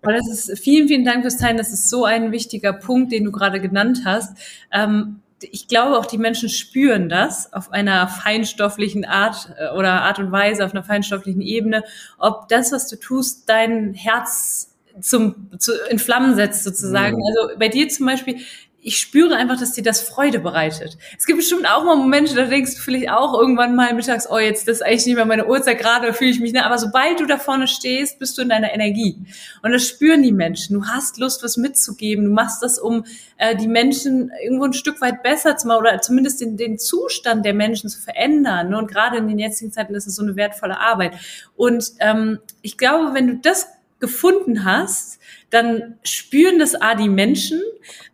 Aber 0.03 0.15
das 0.15 0.29
ist, 0.29 0.59
vielen, 0.59 0.89
vielen 0.89 1.05
Dank 1.05 1.23
fürs 1.23 1.37
Teilen. 1.37 1.59
Das 1.59 1.73
ist 1.73 1.91
so 1.91 2.05
ein 2.05 2.33
wichtiger 2.33 2.73
Punkt, 2.73 3.13
den 3.13 3.25
du 3.25 3.33
gerade 3.33 3.61
genannt 3.61 4.03
hast. 4.05 4.37
Ähm, 4.73 5.21
ich 5.51 5.67
glaube, 5.69 5.99
auch 5.99 6.07
die 6.07 6.19
Menschen 6.19 6.49
spüren 6.49 7.09
das 7.09 7.53
auf 7.53 7.73
einer 7.73 8.09
feinstofflichen 8.09 9.05
Art 9.05 9.53
äh, 9.59 9.69
oder 9.77 10.03
Art 10.03 10.19
und 10.19 10.33
Weise, 10.33 10.65
auf 10.65 10.73
einer 10.73 10.85
feinstofflichen 10.85 11.43
Ebene, 11.43 11.85
ob 12.19 12.49
das, 12.49 12.73
was 12.73 12.89
du 12.89 12.97
tust, 12.97 13.49
dein 13.49 13.95
Herz 13.95 14.75
zum, 15.01 15.51
zu, 15.59 15.73
in 15.91 15.99
Flammen 15.99 16.35
setzt 16.35 16.65
sozusagen. 16.65 17.17
Mhm. 17.17 17.23
Also 17.23 17.59
bei 17.59 17.69
dir 17.69 17.89
zum 17.89 18.07
Beispiel, 18.07 18.39
ich 18.85 18.99
spüre 18.99 19.37
einfach, 19.37 19.59
dass 19.61 19.73
dir 19.73 19.85
das 19.85 20.01
Freude 20.01 20.41
bereitet. 20.41 20.99
Es 21.17 21.25
gibt 21.25 21.39
bestimmt 21.39 21.67
auch 21.71 21.85
mal 21.85 21.95
Momente, 21.95 22.35
da 22.35 22.47
denkst 22.47 22.75
du 22.75 22.81
vielleicht 22.81 23.11
auch 23.11 23.39
irgendwann 23.39 23.77
mal 23.77 23.95
mittags, 23.95 24.29
oh, 24.29 24.39
jetzt 24.39 24.67
das 24.67 24.79
ist 24.79 24.83
eigentlich 24.83 25.07
nicht 25.07 25.15
mehr 25.15 25.25
meine 25.25 25.47
Uhrzeit, 25.47 25.79
gerade 25.79 26.13
fühle 26.13 26.33
ich 26.33 26.41
mich, 26.41 26.53
ne? 26.53 26.67
aber 26.67 26.79
sobald 26.79 27.21
du 27.21 27.27
da 27.27 27.39
vorne 27.39 27.69
stehst, 27.69 28.19
bist 28.19 28.37
du 28.37 28.43
in 28.43 28.49
deiner 28.49 28.75
Energie. 28.75 29.17
Und 29.63 29.71
das 29.71 29.87
spüren 29.87 30.25
die 30.25 30.33
Menschen. 30.33 30.75
Du 30.75 30.87
hast 30.87 31.19
Lust, 31.19 31.45
was 31.45 31.57
mitzugeben. 31.57 32.25
Du 32.25 32.33
machst 32.33 32.61
das, 32.61 32.81
um 32.81 33.05
äh, 33.37 33.55
die 33.55 33.69
Menschen 33.69 34.33
irgendwo 34.43 34.65
ein 34.65 34.73
Stück 34.73 35.01
weit 35.01 35.23
besser 35.23 35.57
zu 35.57 35.69
machen 35.69 35.79
oder 35.79 36.01
zumindest 36.01 36.41
den, 36.41 36.57
den 36.57 36.77
Zustand 36.77 37.47
der 37.47 37.55
Menschen 37.55 37.89
zu 37.89 38.01
verändern. 38.01 38.71
Ne? 38.71 38.79
Und 38.79 38.89
gerade 38.89 39.19
in 39.19 39.29
den 39.29 39.39
jetzigen 39.39 39.71
Zeiten 39.71 39.95
ist 39.95 40.09
es 40.09 40.17
so 40.17 40.23
eine 40.23 40.35
wertvolle 40.35 40.81
Arbeit. 40.81 41.13
Und 41.55 41.93
ähm, 42.01 42.41
ich 42.63 42.77
glaube, 42.77 43.15
wenn 43.15 43.29
du 43.29 43.37
das 43.37 43.69
gefunden 44.01 44.65
hast, 44.65 45.21
dann 45.51 45.99
spüren 46.03 46.59
das 46.59 46.75
A 46.75 46.97
die 46.97 47.09
Menschen 47.09 47.63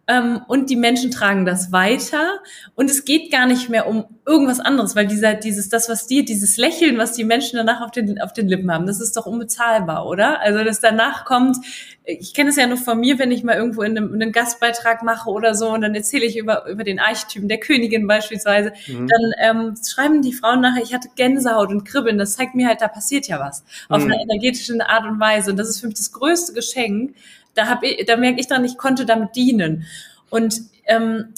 ähm, 0.09 0.41
und 0.49 0.71
die 0.71 0.77
Menschen 0.77 1.11
tragen 1.11 1.45
das 1.45 1.71
weiter 1.71 2.41
und 2.75 2.91
es 2.91 3.05
geht 3.05 3.31
gar 3.31 3.47
nicht 3.47 3.69
mehr 3.69 3.87
um 3.87 4.07
irgendwas 4.27 4.59
anderes, 4.59 4.97
weil 4.97 5.07
dieser, 5.07 5.35
dieses, 5.35 5.69
das, 5.69 5.91
was 5.91 6.07
dir, 6.07 6.25
dieses 6.25 6.57
Lächeln, 6.57 6.97
was 6.97 7.13
die 7.13 7.25
Menschen 7.25 7.57
danach 7.57 7.83
auf 7.83 7.91
den, 7.91 8.21
auf 8.21 8.33
den 8.33 8.49
Lippen 8.49 8.73
haben, 8.73 8.87
das 8.87 9.01
ist 9.01 9.17
doch 9.19 9.27
unbezahlbar, 9.27 10.07
oder? 10.07 10.41
Also, 10.41 10.65
das 10.65 10.81
danach 10.81 11.27
kommt, 11.27 11.59
ich 12.05 12.33
kenne 12.33 12.49
es 12.49 12.57
ja 12.57 12.67
nur 12.67 12.79
von 12.79 12.99
mir, 12.99 13.19
wenn 13.19 13.31
ich 13.31 13.45
mal 13.45 13.57
irgendwo 13.57 13.83
in 13.83 13.99
einem, 13.99 14.15
in 14.15 14.23
einem 14.23 14.33
Gastbeitrag 14.33 15.03
mache 15.03 15.29
oder 15.29 15.55
so 15.55 15.69
und 15.69 15.83
dann 15.83 15.95
erzähle 15.95 16.25
ich 16.25 16.39
über, 16.39 16.67
über 16.67 16.85
den 16.85 16.99
Archetypen 16.99 17.49
der 17.49 17.61
Königin 17.61 18.07
beispielsweise, 18.07 18.73
mhm. 18.87 19.09
dann 19.09 19.33
ähm, 19.41 19.75
schreiben 19.87 20.23
die 20.23 20.33
Frauen 20.33 20.63
nachher, 20.63 20.83
ich 20.83 20.95
hatte 20.95 21.09
Gänsehaut 21.17 21.69
und 21.69 21.85
Kribbeln, 21.85 22.17
das 22.17 22.35
zeigt 22.35 22.55
mir 22.55 22.67
halt, 22.67 22.81
da 22.81 22.89
passiert 22.89 23.29
ja 23.29 23.41
was. 23.41 23.63
Auf 23.91 24.05
mhm. 24.05 24.13
einer 24.13 24.23
energetischen 24.23 24.81
Art 24.81 25.05
und 25.05 25.21
Weise. 25.21 25.51
Und 25.51 25.59
das 25.59 25.69
ist 25.69 25.81
für 25.81 25.87
mich 25.87 25.97
das 25.97 26.13
größte 26.13 26.55
Geschenk, 26.55 27.15
da, 27.59 27.69
hab 27.69 27.83
ich, 27.83 28.07
da 28.07 28.17
merke 28.17 28.41
ich 28.41 28.47
dann, 28.47 28.65
ich 28.65 28.79
konnte 28.79 29.05
damit 29.05 29.35
dienen. 29.37 29.85
Und 30.31 30.61
ähm, 30.87 31.35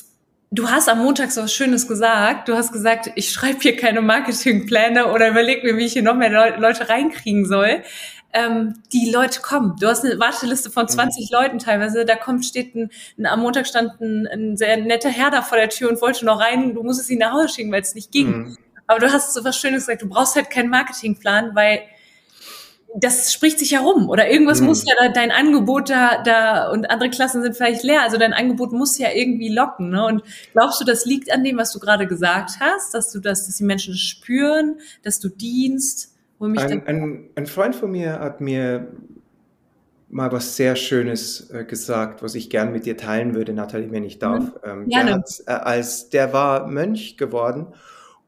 du 0.50 0.68
hast 0.70 0.88
am 0.88 0.98
Montag 0.98 1.30
so 1.32 1.42
was 1.42 1.52
Schönes 1.52 1.88
gesagt. 1.88 2.48
Du 2.48 2.54
hast 2.54 2.72
gesagt, 2.72 3.10
ich 3.14 3.30
schreibe 3.30 3.60
hier 3.60 3.76
keine 3.76 4.02
Marketingpläne 4.02 5.12
oder 5.12 5.28
überlege 5.28 5.66
mir, 5.66 5.78
wie 5.78 5.86
ich 5.86 5.94
hier 5.94 6.02
noch 6.02 6.14
mehr 6.14 6.30
Le 6.30 6.56
Leute 6.58 6.88
reinkriegen 6.88 7.46
soll. 7.46 7.82
Ähm, 8.32 8.74
die 8.92 9.10
Leute 9.10 9.40
kommen. 9.40 9.74
Du 9.80 9.88
hast 9.88 10.04
eine 10.04 10.20
Warteliste 10.20 10.70
von 10.70 10.86
20 10.86 11.30
mhm. 11.30 11.36
Leuten 11.36 11.58
teilweise. 11.58 12.04
Da 12.04 12.14
kommt, 12.14 12.44
steht 12.44 12.76
ein, 12.76 12.90
ein 13.18 13.26
am 13.26 13.40
Montag 13.40 13.66
stand 13.66 14.00
ein, 14.00 14.28
ein, 14.28 14.56
sehr 14.56 14.76
netter 14.76 15.08
Herr 15.08 15.30
da 15.30 15.42
vor 15.42 15.58
der 15.58 15.68
Tür 15.68 15.88
und 15.88 16.00
wollte 16.00 16.24
noch 16.24 16.38
rein. 16.38 16.74
Du 16.74 16.82
musstest 16.84 17.10
ihn 17.10 17.18
nach 17.18 17.32
Hause 17.32 17.48
schicken, 17.48 17.72
weil 17.72 17.82
es 17.82 17.94
nicht 17.94 18.12
ging. 18.12 18.28
Mhm. 18.28 18.58
Aber 18.86 19.00
du 19.00 19.12
hast 19.12 19.32
so 19.32 19.44
was 19.44 19.56
Schönes 19.56 19.86
gesagt. 19.86 20.02
Du 20.02 20.08
brauchst 20.08 20.36
halt 20.36 20.50
keinen 20.50 20.68
Marketingplan, 20.68 21.54
weil 21.54 21.80
das 22.94 23.32
spricht 23.32 23.59
sich 23.59 23.73
herum 23.73 24.09
oder 24.09 24.28
irgendwas 24.28 24.61
mhm. 24.61 24.66
muss 24.66 24.85
ja 24.85 24.94
dein 25.12 25.30
Angebot 25.30 25.90
da, 25.90 26.23
da 26.23 26.70
und 26.70 26.90
andere 26.90 27.11
Klassen 27.11 27.42
sind 27.42 27.56
vielleicht 27.56 27.85
leer, 27.85 28.02
also 28.02 28.18
dein 28.18 28.32
Angebot 28.32 28.73
muss 28.73 28.99
ja 28.99 29.09
irgendwie 29.14 29.49
locken. 29.49 29.90
Ne? 29.90 30.04
Und 30.04 30.23
glaubst 30.52 30.80
du, 30.80 30.85
das 30.85 31.04
liegt 31.04 31.32
an 31.32 31.44
dem, 31.44 31.56
was 31.56 31.73
du 31.73 31.78
gerade 31.78 32.06
gesagt 32.06 32.52
hast, 32.61 32.94
dass 32.94 33.12
du 33.12 33.20
das, 33.20 33.47
dass 33.47 33.56
die 33.56 33.64
Menschen 33.64 33.94
spüren, 33.94 34.78
dass 35.02 35.20
du 35.20 35.28
dienst? 35.28 36.16
Ein, 36.40 36.87
ein, 36.87 37.30
ein, 37.35 37.47
Freund 37.47 37.76
von 37.76 37.90
mir 37.90 38.18
hat 38.18 38.40
mir 38.40 38.88
mal 40.09 40.32
was 40.32 40.56
sehr 40.56 40.75
Schönes 40.75 41.50
äh, 41.50 41.64
gesagt, 41.64 42.23
was 42.23 42.35
ich 42.35 42.49
gern 42.49 42.73
mit 42.73 42.87
dir 42.87 42.97
teilen 42.97 43.35
würde, 43.35 43.52
Nathalie, 43.52 43.92
wenn 43.92 44.04
ich 44.04 44.18
darf. 44.18 44.44
Mhm. 44.44 44.61
Ähm, 44.64 44.88
der, 44.88 45.04
hat, 45.04 45.30
äh, 45.47 45.50
als, 45.52 46.09
der 46.09 46.32
war 46.32 46.66
Mönch 46.66 47.18
geworden 47.18 47.66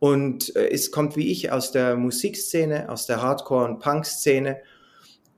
und 0.03 0.57
äh, 0.57 0.69
es 0.71 0.91
kommt 0.91 1.15
wie 1.15 1.31
ich 1.31 1.53
aus 1.53 1.71
der 1.71 1.95
Musikszene, 1.95 2.89
aus 2.89 3.07
der 3.07 3.23
Hardcore- 3.23 3.67
und 3.67 3.79
Punk-Szene. 3.79 4.61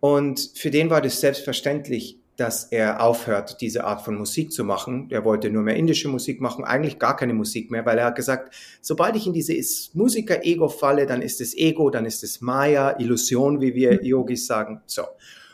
Und 0.00 0.52
für 0.54 0.70
den 0.70 0.88
war 0.88 1.02
das 1.02 1.20
selbstverständlich, 1.20 2.18
dass 2.36 2.64
er 2.72 3.02
aufhört, 3.02 3.60
diese 3.60 3.84
Art 3.84 4.00
von 4.00 4.16
Musik 4.16 4.52
zu 4.52 4.64
machen. 4.64 5.08
Er 5.10 5.22
wollte 5.26 5.50
nur 5.50 5.62
mehr 5.62 5.76
indische 5.76 6.08
Musik 6.08 6.40
machen, 6.40 6.64
eigentlich 6.64 6.98
gar 6.98 7.14
keine 7.14 7.34
Musik 7.34 7.70
mehr, 7.70 7.84
weil 7.84 7.98
er 7.98 8.06
hat 8.06 8.14
gesagt, 8.14 8.54
sobald 8.80 9.16
ich 9.16 9.26
in 9.26 9.34
dieses 9.34 9.94
Musiker-Ego 9.94 10.70
falle, 10.70 11.04
dann 11.04 11.20
ist 11.20 11.42
es 11.42 11.54
Ego, 11.54 11.90
dann 11.90 12.06
ist 12.06 12.24
es 12.24 12.40
Maya, 12.40 12.98
Illusion, 12.98 13.60
wie 13.60 13.74
wir 13.74 13.92
mhm. 13.92 14.06
Yogis 14.06 14.46
sagen. 14.46 14.80
So. 14.86 15.02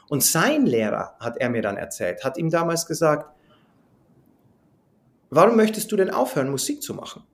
Und 0.08 0.22
sein 0.22 0.66
Lehrer, 0.66 1.16
hat 1.18 1.36
er 1.38 1.50
mir 1.50 1.62
dann 1.62 1.78
erzählt, 1.78 2.22
hat 2.22 2.38
ihm 2.38 2.48
damals 2.48 2.86
gesagt, 2.86 3.28
warum 5.30 5.56
möchtest 5.56 5.90
du 5.90 5.96
denn 5.96 6.10
aufhören, 6.10 6.48
Musik 6.48 6.80
zu 6.80 6.94
machen? 6.94 7.24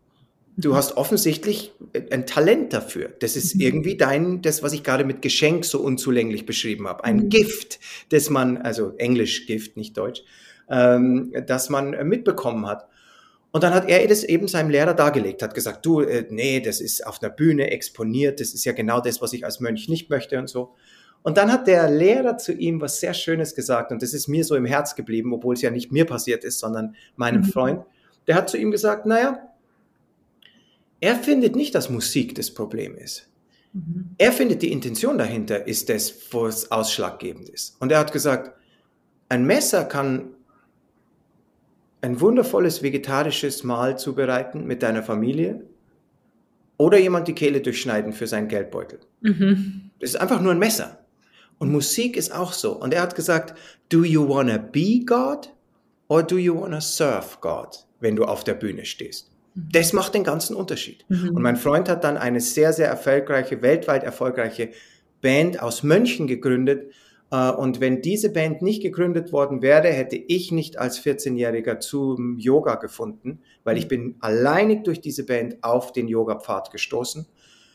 Du 0.59 0.75
hast 0.75 0.97
offensichtlich 0.97 1.73
ein 2.11 2.27
Talent 2.27 2.73
dafür. 2.73 3.11
Das 3.21 3.37
ist 3.37 3.57
mhm. 3.57 3.61
irgendwie 3.61 3.97
dein, 3.97 4.41
das, 4.41 4.63
was 4.63 4.73
ich 4.73 4.83
gerade 4.83 5.05
mit 5.05 5.21
Geschenk 5.21 5.67
so 5.67 5.81
unzulänglich 5.81 6.47
beschrieben 6.47 6.89
habe. 6.89 7.05
Ein 7.05 7.17
mhm. 7.17 7.29
Gift, 7.29 7.79
das 8.09 8.31
man, 8.31 8.57
also 8.59 8.95
Englisch 8.97 9.47
Gift, 9.47 9.77
nicht 9.77 9.97
Deutsch, 9.99 10.23
ähm, 10.71 11.33
das 11.47 11.69
man 11.69 11.91
mitbekommen 12.09 12.67
hat. 12.67 12.89
Und 13.53 13.63
dann 13.63 13.75
hat 13.75 13.89
er 13.89 14.07
das 14.07 14.25
eben 14.25 14.49
seinem 14.49 14.71
Lehrer 14.71 14.95
dargelegt, 14.95 15.43
hat 15.43 15.55
gesagt, 15.55 15.85
du, 15.85 16.01
äh, 16.01 16.27
nee, 16.31 16.61
das 16.61 16.81
ist 16.81 17.07
auf 17.07 17.23
einer 17.23 17.33
Bühne 17.33 17.71
exponiert, 17.71 18.41
das 18.41 18.53
ist 18.53 18.65
ja 18.65 18.73
genau 18.73 19.01
das, 19.01 19.21
was 19.23 19.33
ich 19.33 19.45
als 19.45 19.61
Mönch 19.61 19.89
nicht 19.89 20.11
möchte 20.11 20.39
und 20.39 20.49
so. 20.49 20.75
Und 21.23 21.39
dann 21.39 21.51
hat 21.51 21.67
der 21.67 21.91
Lehrer 21.91 22.39
zu 22.39 22.53
ihm 22.53 22.81
was 22.81 23.01
sehr 23.01 23.15
Schönes 23.15 23.55
gesagt 23.55 23.93
und 23.93 24.03
das 24.03 24.15
ist 24.15 24.29
mir 24.29 24.45
so 24.45 24.57
im 24.57 24.65
Herz 24.65 24.95
geblieben, 24.95 25.33
obwohl 25.33 25.55
es 25.55 25.63
ja 25.63 25.71
nicht 25.71 25.91
mir 25.91 26.05
passiert 26.05 26.45
ist, 26.45 26.61
sondern 26.61 26.97
meinem 27.17 27.43
mhm. 27.43 27.47
Freund. 27.47 27.83
Der 28.27 28.35
hat 28.35 28.51
zu 28.51 28.59
ihm 28.59 28.71
gesagt, 28.71 29.07
naja, 29.07 29.41
er 31.01 31.17
findet 31.17 31.57
nicht, 31.57 31.75
dass 31.75 31.91
Musik 31.91 32.35
das 32.35 32.53
Problem 32.53 32.97
ist. 32.97 33.29
Mhm. 33.73 34.11
Er 34.19 34.33
findet, 34.33 34.63
die 34.63 34.73
Intention 34.73 35.19
dahinter 35.19 35.67
ist 35.67 35.89
das, 35.89 36.13
wo 36.31 36.47
es 36.47 36.71
ausschlaggebend 36.71 37.49
ist. 37.49 37.77
Und 37.81 37.93
er 37.93 37.99
hat 37.99 38.13
gesagt, 38.13 38.53
ein 39.29 39.45
Messer 39.45 39.85
kann 39.85 40.31
ein 42.01 42.21
wundervolles 42.21 42.83
vegetarisches 42.83 43.65
Mahl 43.65 43.99
zubereiten 43.99 44.67
mit 44.67 44.83
deiner 44.83 45.03
Familie 45.03 45.63
oder 46.79 46.99
jemand 46.99 47.27
die 47.29 47.35
Kehle 47.35 47.61
durchschneiden 47.61 48.13
für 48.13 48.27
seinen 48.27 48.49
Geldbeutel. 48.49 49.01
Mhm. 49.21 49.91
Das 50.01 50.11
ist 50.11 50.17
einfach 50.17 50.41
nur 50.41 50.53
ein 50.53 50.59
Messer. 50.59 51.05
Und 51.59 51.73
Musik 51.73 52.17
ist 52.17 52.33
auch 52.33 52.53
so. 52.53 52.79
Und 52.79 52.93
er 52.93 53.03
hat 53.03 53.15
gesagt, 53.15 53.59
do 53.89 54.05
you 54.05 54.29
wanna 54.29 54.59
be 54.59 55.01
God 55.05 55.53
or 56.09 56.23
do 56.23 56.37
you 56.37 56.61
wanna 56.61 56.81
serve 56.81 57.39
God, 57.41 57.87
wenn 58.01 58.15
du 58.15 58.25
auf 58.25 58.45
der 58.45 58.55
Bühne 58.55 58.85
stehst? 58.85 59.31
Das 59.57 59.95
macht 59.95 60.15
den 60.15 60.23
ganzen 60.23 60.55
Unterschied. 60.55 61.07
Mhm. 61.09 61.31
Und 61.31 61.43
mein 61.43 61.57
Freund 61.57 61.89
hat 61.89 62.05
dann 62.05 62.19
eine 62.19 62.41
sehr, 62.41 62.75
sehr 62.75 62.89
erfolgreiche, 62.89 63.63
weltweit 63.63 64.05
erfolgreiche 64.05 64.71
Band 65.23 65.63
aus 65.63 65.83
Mönchen 65.83 66.27
gegründet. 66.27 66.93
Äh, 67.31 67.51
und 67.53 67.81
wenn 67.81 68.03
diese 68.03 68.31
Band 68.31 68.61
nicht 68.61 68.83
gegründet 68.83 69.33
worden 69.33 69.63
wäre, 69.63 69.89
hätte 69.89 70.17
ich 70.17 70.53
nicht 70.53 70.79
als 70.79 71.03
14-Jähriger 71.03 71.81
zum 71.81 72.39
Yoga 72.39 72.75
gefunden, 72.75 73.41
weil 73.65 73.79
ich 73.79 73.89
bin 73.89 74.17
alleinig 74.21 74.85
durch 74.85 75.01
diese 75.01 75.25
Band 75.25 75.57
auf 75.63 75.91
den 75.93 76.07
Yoga-Pfad 76.07 76.71
gestoßen. 76.71 77.27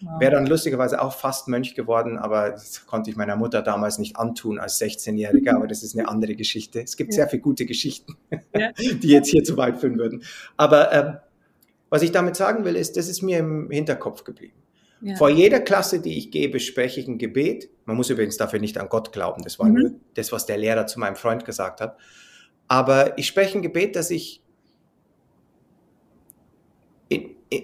Wow. 0.01 0.19
Wäre 0.19 0.31
dann 0.33 0.45
lustigerweise 0.45 1.01
auch 1.01 1.13
fast 1.13 1.47
Mönch 1.47 1.73
geworden, 1.73 2.19
aber 2.19 2.51
das 2.51 2.85
konnte 2.85 3.09
ich 3.09 3.15
meiner 3.15 3.35
Mutter 3.35 3.63
damals 3.63 3.97
nicht 3.97 4.17
antun 4.17 4.59
als 4.59 4.79
16-Jähriger, 4.79 5.55
aber 5.55 5.67
das 5.67 5.81
ist 5.81 5.97
eine 5.97 6.07
andere 6.07 6.35
Geschichte. 6.35 6.81
Es 6.81 6.95
gibt 6.95 7.11
ja. 7.13 7.17
sehr 7.17 7.27
viele 7.27 7.41
gute 7.41 7.65
Geschichten, 7.65 8.17
ja. 8.55 8.71
die 8.77 9.09
jetzt 9.09 9.29
hier 9.29 9.43
zu 9.43 9.57
weit 9.57 9.79
führen 9.79 9.97
würden. 9.97 10.23
Aber 10.57 10.91
äh, 10.91 11.30
was 11.91 12.01
ich 12.01 12.11
damit 12.11 12.35
sagen 12.35 12.65
will, 12.65 12.75
ist, 12.75 12.97
das 12.97 13.07
ist 13.07 13.21
mir 13.21 13.37
im 13.37 13.69
Hinterkopf 13.69 14.23
geblieben. 14.23 14.57
Ja. 15.01 15.15
Vor 15.17 15.29
jeder 15.29 15.59
Klasse, 15.59 15.99
die 15.99 16.17
ich 16.17 16.31
gebe, 16.31 16.59
spreche 16.59 17.01
ich 17.01 17.07
ein 17.07 17.17
Gebet. 17.17 17.69
Man 17.85 17.97
muss 17.97 18.09
übrigens 18.09 18.37
dafür 18.37 18.59
nicht 18.59 18.77
an 18.77 18.87
Gott 18.87 19.11
glauben. 19.11 19.43
Das 19.43 19.59
war 19.59 19.67
mhm. 19.67 19.73
nur 19.73 19.91
das, 20.13 20.31
was 20.31 20.45
der 20.45 20.57
Lehrer 20.57 20.87
zu 20.87 20.99
meinem 20.99 21.15
Freund 21.15 21.43
gesagt 21.43 21.81
hat. 21.81 21.97
Aber 22.67 23.17
ich 23.17 23.27
spreche 23.27 23.57
ein 23.57 23.61
Gebet, 23.61 23.95
dass 23.95 24.09
ich 24.09 24.41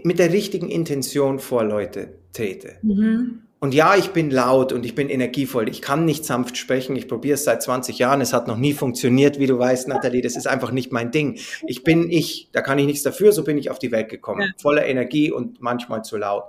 mit 0.04 0.20
der 0.20 0.34
richtigen 0.34 0.70
Intention 0.70 1.40
vor 1.40 1.64
Leute 1.64 2.18
trete. 2.34 2.78
Mhm. 2.82 3.44
Und 3.60 3.74
ja, 3.74 3.96
ich 3.96 4.10
bin 4.10 4.30
laut 4.30 4.72
und 4.72 4.86
ich 4.86 4.94
bin 4.94 5.10
energievoll. 5.10 5.68
Ich 5.68 5.82
kann 5.82 6.06
nicht 6.06 6.26
sanft 6.26 6.58
sprechen. 6.58 6.96
Ich 6.96 7.08
probiere 7.08 7.36
es 7.36 7.44
seit 7.44 7.64
20 7.64 7.98
Jahren. 7.98 8.22
Es 8.22 8.32
hat 8.32 8.48
noch 8.48 8.58
nie 8.58 8.74
funktioniert, 8.74 9.40
wie 9.40 9.48
du 9.48 9.58
weißt, 9.58 9.88
Nathalie. 9.88 10.22
Das 10.22 10.36
ist 10.36 10.46
einfach 10.46 10.72
nicht 10.72 10.92
mein 10.92 11.10
Ding. 11.10 11.40
Ich 11.66 11.84
bin 11.84 12.12
ich. 12.12 12.50
Da 12.52 12.62
kann 12.62 12.78
ich 12.78 12.86
nichts 12.86 13.02
dafür. 13.02 13.32
So 13.32 13.44
bin 13.44 13.58
ich 13.58 13.72
auf 13.72 13.80
die 13.80 13.92
Welt 13.92 14.10
gekommen. 14.10 14.42
Ja. 14.42 14.48
Voller 14.62 14.86
Energie 14.86 15.32
und 15.32 15.60
manchmal 15.60 16.04
zu 16.04 16.18
laut. 16.18 16.44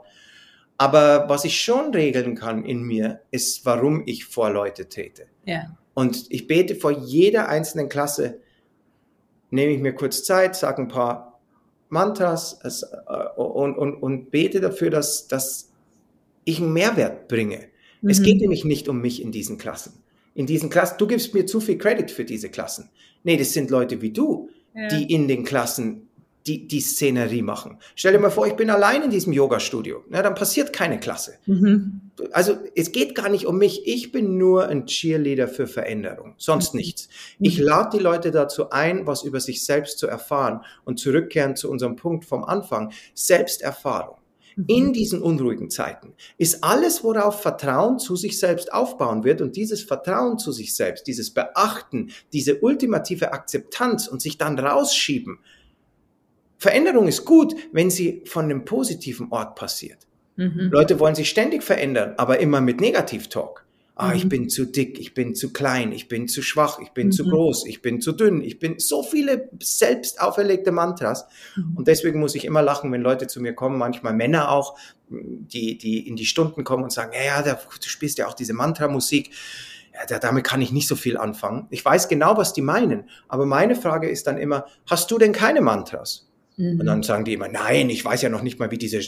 Aber 0.76 1.28
was 1.28 1.44
ich 1.44 1.60
schon 1.60 1.94
regeln 1.94 2.34
kann 2.36 2.64
in 2.64 2.82
mir, 2.82 3.22
ist, 3.30 3.64
warum 3.64 4.02
ich 4.06 4.26
vor 4.26 4.50
Leute 4.50 4.88
trete. 4.88 5.26
Ja. 5.44 5.76
Und 5.94 6.26
ich 6.28 6.46
bete 6.46 6.76
vor 6.76 6.92
jeder 6.92 7.48
einzelnen 7.48 7.88
Klasse, 7.88 8.38
nehme 9.50 9.72
ich 9.72 9.80
mir 9.80 9.94
kurz 9.94 10.24
Zeit, 10.24 10.54
sage 10.54 10.82
ein 10.82 10.88
paar 10.88 11.40
Mantras 11.88 12.60
äh, 12.62 13.40
und, 13.40 13.76
und, 13.76 13.94
und 13.96 14.30
bete 14.30 14.60
dafür, 14.60 14.90
dass, 14.90 15.26
dass 15.26 15.67
ich 16.48 16.60
einen 16.60 16.72
Mehrwert 16.72 17.28
bringe. 17.28 17.66
Mhm. 18.00 18.10
Es 18.10 18.22
geht 18.22 18.40
nämlich 18.40 18.64
nicht 18.64 18.88
um 18.88 19.00
mich 19.00 19.22
in 19.22 19.32
diesen 19.32 19.58
Klassen. 19.58 19.92
In 20.34 20.46
diesen 20.46 20.70
Klassen, 20.70 20.96
du 20.98 21.06
gibst 21.06 21.34
mir 21.34 21.46
zu 21.46 21.60
viel 21.60 21.78
Credit 21.78 22.10
für 22.10 22.24
diese 22.24 22.48
Klassen. 22.48 22.90
Nee, 23.24 23.36
das 23.36 23.52
sind 23.52 23.70
Leute 23.70 24.00
wie 24.00 24.12
du, 24.12 24.50
ja. 24.74 24.88
die 24.88 25.12
in 25.12 25.28
den 25.28 25.44
Klassen 25.44 26.08
die, 26.46 26.66
die 26.66 26.80
Szenerie 26.80 27.42
machen. 27.42 27.78
Stell 27.94 28.12
dir 28.12 28.18
mal 28.18 28.30
vor, 28.30 28.46
ich 28.46 28.54
bin 28.54 28.70
allein 28.70 29.02
in 29.02 29.10
diesem 29.10 29.32
Yoga-Studio. 29.32 30.04
Na, 30.08 30.22
dann 30.22 30.34
passiert 30.34 30.72
keine 30.72 30.98
Klasse. 30.98 31.34
Mhm. 31.44 32.00
Also 32.32 32.56
es 32.74 32.92
geht 32.92 33.14
gar 33.14 33.28
nicht 33.28 33.46
um 33.46 33.58
mich. 33.58 33.86
Ich 33.86 34.12
bin 34.12 34.38
nur 34.38 34.68
ein 34.68 34.86
Cheerleader 34.86 35.48
für 35.48 35.66
Veränderung, 35.66 36.34
sonst 36.38 36.72
mhm. 36.72 36.78
nichts. 36.78 37.08
Ich 37.38 37.58
mhm. 37.58 37.64
lade 37.64 37.98
die 37.98 38.02
Leute 38.02 38.30
dazu 38.30 38.70
ein, 38.70 39.06
was 39.06 39.24
über 39.24 39.40
sich 39.40 39.64
selbst 39.64 39.98
zu 39.98 40.06
erfahren 40.06 40.62
und 40.84 40.98
zurückkehren 40.98 41.54
zu 41.54 41.70
unserem 41.70 41.96
Punkt 41.96 42.24
vom 42.24 42.44
Anfang. 42.44 42.92
Selbsterfahrung. 43.14 44.17
Mhm. 44.58 44.64
In 44.66 44.92
diesen 44.92 45.22
unruhigen 45.22 45.70
Zeiten 45.70 46.14
ist 46.36 46.64
alles, 46.64 47.04
worauf 47.04 47.40
Vertrauen 47.40 47.98
zu 47.98 48.16
sich 48.16 48.38
selbst 48.40 48.72
aufbauen 48.72 49.22
wird 49.22 49.40
und 49.40 49.54
dieses 49.54 49.82
Vertrauen 49.82 50.38
zu 50.38 50.50
sich 50.50 50.74
selbst, 50.74 51.06
dieses 51.06 51.30
Beachten, 51.30 52.10
diese 52.32 52.58
ultimative 52.58 53.32
Akzeptanz 53.32 54.08
und 54.08 54.20
sich 54.20 54.36
dann 54.36 54.58
rausschieben, 54.58 55.38
Veränderung 56.56 57.06
ist 57.06 57.24
gut, 57.24 57.54
wenn 57.70 57.88
sie 57.88 58.22
von 58.24 58.46
einem 58.46 58.64
positiven 58.64 59.28
Ort 59.30 59.54
passiert. 59.54 60.08
Mhm. 60.34 60.70
Leute 60.72 60.98
wollen 60.98 61.14
sich 61.14 61.30
ständig 61.30 61.62
verändern, 61.62 62.14
aber 62.16 62.40
immer 62.40 62.60
mit 62.60 62.80
Negativ-Talk. 62.80 63.64
Ah, 64.00 64.10
mhm. 64.10 64.14
ich 64.14 64.28
bin 64.28 64.48
zu 64.48 64.64
dick, 64.64 65.00
ich 65.00 65.12
bin 65.12 65.34
zu 65.34 65.52
klein, 65.52 65.90
ich 65.90 66.06
bin 66.06 66.28
zu 66.28 66.40
schwach, 66.40 66.78
ich 66.78 66.90
bin 66.90 67.08
mhm. 67.08 67.12
zu 67.12 67.24
groß, 67.24 67.66
ich 67.66 67.82
bin 67.82 68.00
zu 68.00 68.12
dünn, 68.12 68.42
ich 68.44 68.60
bin 68.60 68.78
so 68.78 69.02
viele 69.02 69.50
selbst 69.60 70.20
auferlegte 70.20 70.70
Mantras. 70.70 71.26
Mhm. 71.56 71.76
Und 71.76 71.88
deswegen 71.88 72.20
muss 72.20 72.36
ich 72.36 72.44
immer 72.44 72.62
lachen, 72.62 72.92
wenn 72.92 73.02
Leute 73.02 73.26
zu 73.26 73.40
mir 73.40 73.54
kommen, 73.54 73.76
manchmal 73.76 74.14
Männer 74.14 74.52
auch, 74.52 74.78
die, 75.08 75.76
die 75.78 76.06
in 76.06 76.14
die 76.14 76.26
Stunden 76.26 76.62
kommen 76.62 76.84
und 76.84 76.92
sagen, 76.92 77.10
ja, 77.12 77.44
ja, 77.44 77.54
du 77.54 77.88
spielst 77.88 78.18
ja 78.18 78.28
auch 78.28 78.34
diese 78.34 78.52
Mantra-Musik. 78.52 79.30
Ja, 80.08 80.18
damit 80.20 80.44
kann 80.44 80.62
ich 80.62 80.70
nicht 80.70 80.86
so 80.86 80.94
viel 80.94 81.16
anfangen. 81.16 81.66
Ich 81.70 81.84
weiß 81.84 82.06
genau, 82.06 82.36
was 82.36 82.52
die 82.52 82.62
meinen. 82.62 83.08
Aber 83.26 83.46
meine 83.46 83.74
Frage 83.74 84.08
ist 84.08 84.28
dann 84.28 84.38
immer, 84.38 84.66
hast 84.88 85.10
du 85.10 85.18
denn 85.18 85.32
keine 85.32 85.60
Mantras? 85.60 86.30
Mhm. 86.56 86.78
Und 86.78 86.86
dann 86.86 87.02
sagen 87.02 87.24
die 87.24 87.32
immer, 87.32 87.48
nein, 87.48 87.90
ich 87.90 88.04
weiß 88.04 88.22
ja 88.22 88.28
noch 88.28 88.42
nicht 88.42 88.60
mal, 88.60 88.70
wie 88.70 88.78
diese 88.78 89.00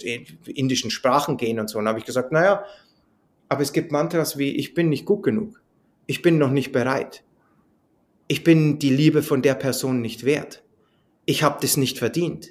indischen 0.46 0.90
Sprachen 0.90 1.36
gehen 1.36 1.60
und 1.60 1.70
so. 1.70 1.78
Und 1.78 1.84
dann 1.84 1.90
habe 1.90 2.00
ich 2.00 2.06
gesagt, 2.06 2.32
naja, 2.32 2.64
aber 3.50 3.62
es 3.62 3.72
gibt 3.72 3.92
Mantras 3.92 4.38
wie, 4.38 4.56
ich 4.56 4.74
bin 4.74 4.88
nicht 4.88 5.04
gut 5.04 5.24
genug. 5.24 5.60
Ich 6.06 6.22
bin 6.22 6.38
noch 6.38 6.50
nicht 6.50 6.70
bereit. 6.72 7.24
Ich 8.28 8.44
bin 8.44 8.78
die 8.78 8.90
Liebe 8.90 9.22
von 9.22 9.42
der 9.42 9.54
Person 9.54 10.00
nicht 10.00 10.24
wert. 10.24 10.62
Ich 11.26 11.42
habe 11.42 11.58
das 11.60 11.76
nicht 11.76 11.98
verdient. 11.98 12.50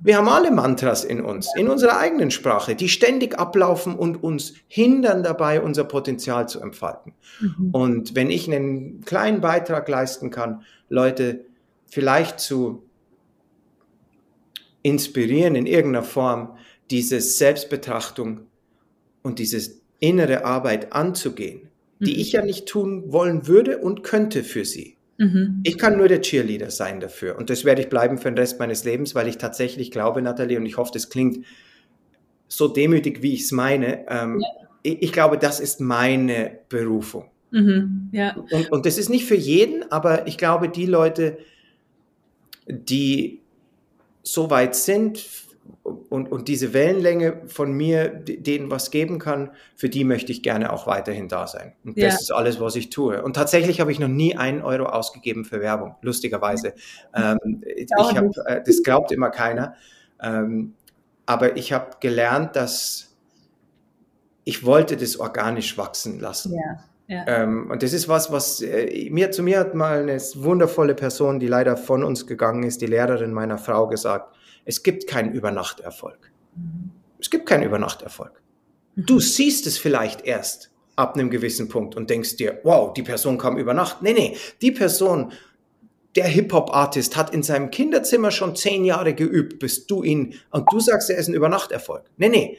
Wir 0.00 0.16
haben 0.16 0.28
alle 0.28 0.50
Mantras 0.50 1.04
in 1.04 1.20
uns, 1.20 1.50
in 1.56 1.68
unserer 1.68 1.98
eigenen 1.98 2.32
Sprache, 2.32 2.74
die 2.74 2.88
ständig 2.88 3.38
ablaufen 3.38 3.94
und 3.94 4.24
uns 4.24 4.54
hindern 4.66 5.22
dabei, 5.22 5.62
unser 5.62 5.84
Potenzial 5.84 6.48
zu 6.48 6.60
entfalten. 6.60 7.14
Mhm. 7.40 7.70
Und 7.70 8.14
wenn 8.16 8.30
ich 8.30 8.52
einen 8.52 9.02
kleinen 9.02 9.40
Beitrag 9.40 9.88
leisten 9.88 10.30
kann, 10.30 10.62
Leute 10.88 11.46
vielleicht 11.86 12.40
zu 12.40 12.82
inspirieren 14.82 15.54
in 15.54 15.66
irgendeiner 15.66 16.04
Form, 16.04 16.58
diese 16.90 17.20
Selbstbetrachtung 17.20 18.40
und 19.22 19.38
diese 19.38 19.83
innere 20.08 20.44
Arbeit 20.44 20.92
anzugehen, 20.92 21.68
die 21.98 22.14
mhm. 22.14 22.20
ich 22.20 22.32
ja 22.32 22.44
nicht 22.44 22.66
tun 22.66 23.12
wollen 23.12 23.46
würde 23.46 23.78
und 23.78 24.02
könnte 24.02 24.44
für 24.44 24.64
sie. 24.64 24.96
Mhm. 25.18 25.60
Ich 25.64 25.78
kann 25.78 25.96
nur 25.96 26.08
der 26.08 26.20
Cheerleader 26.20 26.70
sein 26.70 27.00
dafür. 27.00 27.36
Und 27.38 27.50
das 27.50 27.64
werde 27.64 27.82
ich 27.82 27.88
bleiben 27.88 28.18
für 28.18 28.30
den 28.30 28.38
Rest 28.38 28.58
meines 28.58 28.84
Lebens, 28.84 29.14
weil 29.14 29.28
ich 29.28 29.38
tatsächlich 29.38 29.90
glaube, 29.90 30.22
Nathalie, 30.22 30.58
und 30.58 30.66
ich 30.66 30.76
hoffe, 30.76 30.90
das 30.92 31.08
klingt 31.08 31.44
so 32.48 32.68
demütig, 32.68 33.22
wie 33.22 33.34
ich 33.34 33.42
es 33.42 33.52
meine. 33.52 34.06
Ähm, 34.08 34.40
ja. 34.40 34.48
ich, 34.82 35.02
ich, 35.02 35.12
glaube, 35.12 35.38
das 35.38 35.60
ist 35.60 35.80
meine 35.80 36.58
Berufung. 36.68 37.30
Mhm. 37.50 38.08
Ja. 38.12 38.36
Und, 38.50 38.72
und 38.72 38.86
das 38.86 38.98
ist 38.98 39.08
nicht 39.08 39.24
für 39.24 39.36
jeden, 39.36 39.90
aber 39.90 40.26
ich 40.26 40.36
glaube, 40.36 40.68
die 40.68 40.86
Leute, 40.86 41.38
die 42.66 43.40
so 44.22 44.50
weit 44.50 44.74
sind 44.74 45.18
und, 45.82 46.30
und 46.30 46.48
diese 46.48 46.72
Wellenlänge 46.72 47.42
von 47.46 47.72
mir 47.72 48.08
denen 48.08 48.70
was 48.70 48.90
geben 48.90 49.18
kann, 49.18 49.50
für 49.76 49.88
die 49.88 50.04
möchte 50.04 50.32
ich 50.32 50.42
gerne 50.42 50.72
auch 50.72 50.86
weiterhin 50.86 51.28
da 51.28 51.46
sein. 51.46 51.72
Und 51.84 51.96
ja. 51.96 52.06
das 52.06 52.22
ist 52.22 52.30
alles, 52.30 52.60
was 52.60 52.76
ich 52.76 52.90
tue. 52.90 53.22
Und 53.22 53.34
tatsächlich 53.34 53.80
habe 53.80 53.90
ich 53.92 53.98
noch 53.98 54.08
nie 54.08 54.36
einen 54.36 54.62
Euro 54.62 54.84
ausgegeben 54.86 55.44
für 55.44 55.60
Werbung, 55.60 55.96
lustigerweise. 56.02 56.74
Ähm, 57.14 57.62
ich 57.76 57.88
hab, 57.92 58.24
äh, 58.46 58.62
das 58.64 58.82
glaubt 58.82 59.12
immer 59.12 59.30
keiner. 59.30 59.74
Ähm, 60.22 60.74
aber 61.26 61.56
ich 61.56 61.72
habe 61.72 61.96
gelernt, 62.00 62.54
dass 62.54 63.16
ich 64.44 64.64
wollte 64.64 64.96
das 64.96 65.18
organisch 65.18 65.78
wachsen 65.78 66.20
lassen. 66.20 66.54
Ja. 66.54 66.84
Ja. 67.06 67.24
Ähm, 67.26 67.70
und 67.70 67.82
das 67.82 67.92
ist 67.92 68.08
was, 68.08 68.32
was 68.32 68.62
äh, 68.62 69.10
mir 69.10 69.30
zu 69.30 69.42
mir 69.42 69.58
hat 69.58 69.74
mal 69.74 70.02
eine 70.02 70.18
wundervolle 70.36 70.94
Person, 70.94 71.38
die 71.38 71.48
leider 71.48 71.76
von 71.76 72.02
uns 72.02 72.26
gegangen 72.26 72.62
ist, 72.62 72.80
die 72.80 72.86
Lehrerin 72.86 73.32
meiner 73.32 73.58
Frau, 73.58 73.88
gesagt: 73.88 74.34
Es 74.64 74.82
gibt 74.82 75.06
keinen 75.06 75.32
Übernachterfolg. 75.32 76.30
Mhm. 76.56 76.90
Es 77.18 77.30
gibt 77.30 77.46
keinen 77.46 77.64
Übernachterfolg. 77.64 78.40
Mhm. 78.94 79.06
Du 79.06 79.20
siehst 79.20 79.66
es 79.66 79.78
vielleicht 79.78 80.22
erst 80.22 80.70
ab 80.96 81.14
einem 81.14 81.30
gewissen 81.30 81.68
Punkt 81.68 81.96
und 81.96 82.10
denkst 82.10 82.36
dir, 82.36 82.60
wow, 82.62 82.92
die 82.92 83.02
Person 83.02 83.38
kam 83.38 83.56
über 83.58 83.74
Nacht. 83.74 84.02
Nee, 84.02 84.12
nee, 84.12 84.36
die 84.62 84.70
Person, 84.70 85.32
der 86.14 86.26
Hip-Hop-Artist 86.26 87.16
hat 87.16 87.34
in 87.34 87.42
seinem 87.42 87.70
Kinderzimmer 87.70 88.30
schon 88.30 88.54
zehn 88.54 88.84
Jahre 88.84 89.14
geübt, 89.14 89.58
bis 89.58 89.86
du 89.86 90.02
ihn, 90.02 90.34
und 90.50 90.72
du 90.72 90.78
sagst, 90.78 91.10
er 91.10 91.16
ist 91.16 91.28
ein 91.28 91.34
Übernachterfolg. 91.34 92.04
Nee, 92.16 92.28
nee. 92.28 92.58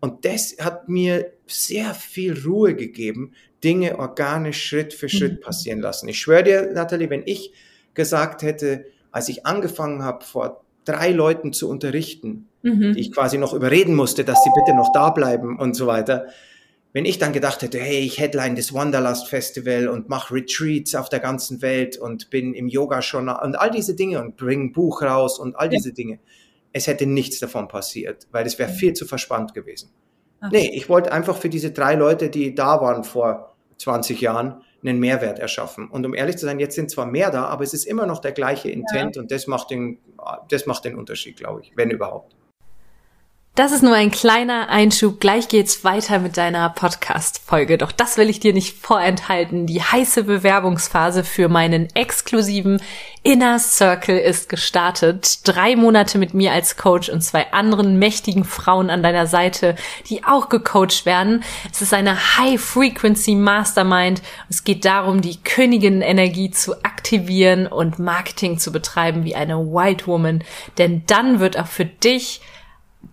Und 0.00 0.24
das 0.24 0.56
hat 0.58 0.88
mir 0.88 1.32
sehr 1.46 1.94
viel 1.94 2.36
Ruhe 2.44 2.74
gegeben, 2.74 3.34
Dinge 3.62 4.00
organisch 4.00 4.60
Schritt 4.60 4.92
für 4.92 5.08
Schritt 5.08 5.34
mhm. 5.34 5.40
passieren 5.40 5.80
lassen. 5.80 6.08
Ich 6.08 6.18
schwöre 6.18 6.42
dir, 6.42 6.72
Nathalie, 6.72 7.08
wenn 7.08 7.22
ich 7.24 7.52
gesagt 7.94 8.42
hätte, 8.42 8.86
als 9.12 9.28
ich 9.28 9.46
angefangen 9.46 10.02
habe, 10.02 10.24
vor 10.24 10.61
drei 10.84 11.10
Leuten 11.10 11.52
zu 11.52 11.68
unterrichten, 11.68 12.48
mhm. 12.62 12.94
die 12.94 13.00
ich 13.00 13.12
quasi 13.12 13.38
noch 13.38 13.54
überreden 13.54 13.94
musste, 13.94 14.24
dass 14.24 14.42
sie 14.42 14.50
bitte 14.54 14.76
noch 14.76 14.92
da 14.92 15.10
bleiben 15.10 15.58
und 15.58 15.74
so 15.74 15.86
weiter. 15.86 16.26
Wenn 16.92 17.06
ich 17.06 17.18
dann 17.18 17.32
gedacht 17.32 17.62
hätte, 17.62 17.78
hey, 17.78 18.00
ich 18.00 18.18
headline 18.18 18.54
das 18.54 18.74
Wanderlust 18.74 19.28
Festival 19.28 19.88
und 19.88 20.10
mache 20.10 20.34
Retreats 20.34 20.94
auf 20.94 21.08
der 21.08 21.20
ganzen 21.20 21.62
Welt 21.62 21.96
und 21.96 22.28
bin 22.28 22.52
im 22.52 22.68
Yoga 22.68 23.00
schon 23.00 23.28
und 23.28 23.54
all 23.56 23.70
diese 23.70 23.94
Dinge 23.94 24.20
und 24.20 24.36
bringe 24.36 24.64
ein 24.64 24.72
Buch 24.72 25.00
raus 25.00 25.38
und 25.38 25.56
all 25.56 25.70
diese 25.70 25.88
ja. 25.88 25.94
Dinge, 25.94 26.18
es 26.72 26.86
hätte 26.86 27.06
nichts 27.06 27.38
davon 27.40 27.68
passiert, 27.68 28.26
weil 28.30 28.46
es 28.46 28.58
wäre 28.58 28.70
viel 28.70 28.92
zu 28.92 29.06
verspannt 29.06 29.54
gewesen. 29.54 29.90
Ach. 30.40 30.50
Nee, 30.50 30.70
ich 30.74 30.88
wollte 30.88 31.12
einfach 31.12 31.36
für 31.36 31.48
diese 31.48 31.70
drei 31.70 31.94
Leute, 31.94 32.28
die 32.28 32.54
da 32.54 32.80
waren 32.80 33.04
vor 33.04 33.54
20 33.78 34.20
Jahren 34.20 34.62
einen 34.82 34.98
Mehrwert 34.98 35.38
erschaffen. 35.38 35.88
Und 35.88 36.04
um 36.04 36.14
ehrlich 36.14 36.36
zu 36.36 36.46
sein, 36.46 36.58
jetzt 36.58 36.74
sind 36.74 36.90
zwar 36.90 37.06
mehr 37.06 37.30
da, 37.30 37.46
aber 37.46 37.64
es 37.64 37.72
ist 37.74 37.84
immer 37.84 38.06
noch 38.06 38.20
der 38.20 38.32
gleiche 38.32 38.70
Intent 38.70 39.16
ja. 39.16 39.22
und 39.22 39.30
das 39.30 39.46
macht 39.46 39.70
den, 39.70 39.98
das 40.48 40.66
macht 40.66 40.84
den 40.84 40.96
Unterschied, 40.96 41.36
glaube 41.36 41.60
ich, 41.62 41.72
wenn 41.76 41.90
überhaupt. 41.90 42.34
Das 43.54 43.70
ist 43.70 43.82
nur 43.82 43.94
ein 43.94 44.10
kleiner 44.10 44.70
Einschub. 44.70 45.20
Gleich 45.20 45.46
geht's 45.46 45.84
weiter 45.84 46.20
mit 46.20 46.38
deiner 46.38 46.70
Podcast-Folge. 46.70 47.76
Doch 47.76 47.92
das 47.92 48.16
will 48.16 48.30
ich 48.30 48.40
dir 48.40 48.54
nicht 48.54 48.78
vorenthalten. 48.78 49.66
Die 49.66 49.82
heiße 49.82 50.24
Bewerbungsphase 50.24 51.22
für 51.22 51.50
meinen 51.50 51.94
exklusiven 51.94 52.80
Inner 53.22 53.58
Circle 53.58 54.16
ist 54.16 54.48
gestartet. 54.48 55.46
Drei 55.46 55.76
Monate 55.76 56.16
mit 56.16 56.32
mir 56.32 56.52
als 56.52 56.78
Coach 56.78 57.10
und 57.10 57.20
zwei 57.20 57.52
anderen 57.52 57.98
mächtigen 57.98 58.44
Frauen 58.44 58.88
an 58.88 59.02
deiner 59.02 59.26
Seite, 59.26 59.76
die 60.08 60.24
auch 60.24 60.48
gecoacht 60.48 61.04
werden. 61.04 61.44
Es 61.70 61.82
ist 61.82 61.92
eine 61.92 62.38
High-Frequency 62.38 63.34
Mastermind. 63.34 64.22
Es 64.48 64.64
geht 64.64 64.86
darum, 64.86 65.20
die 65.20 65.42
Königin-Energie 65.42 66.52
zu 66.52 66.82
aktivieren 66.84 67.66
und 67.66 67.98
Marketing 67.98 68.58
zu 68.58 68.72
betreiben 68.72 69.26
wie 69.26 69.34
eine 69.34 69.58
White 69.58 70.06
Woman. 70.06 70.42
Denn 70.78 71.02
dann 71.06 71.38
wird 71.38 71.58
auch 71.58 71.66
für 71.66 71.84
dich 71.84 72.40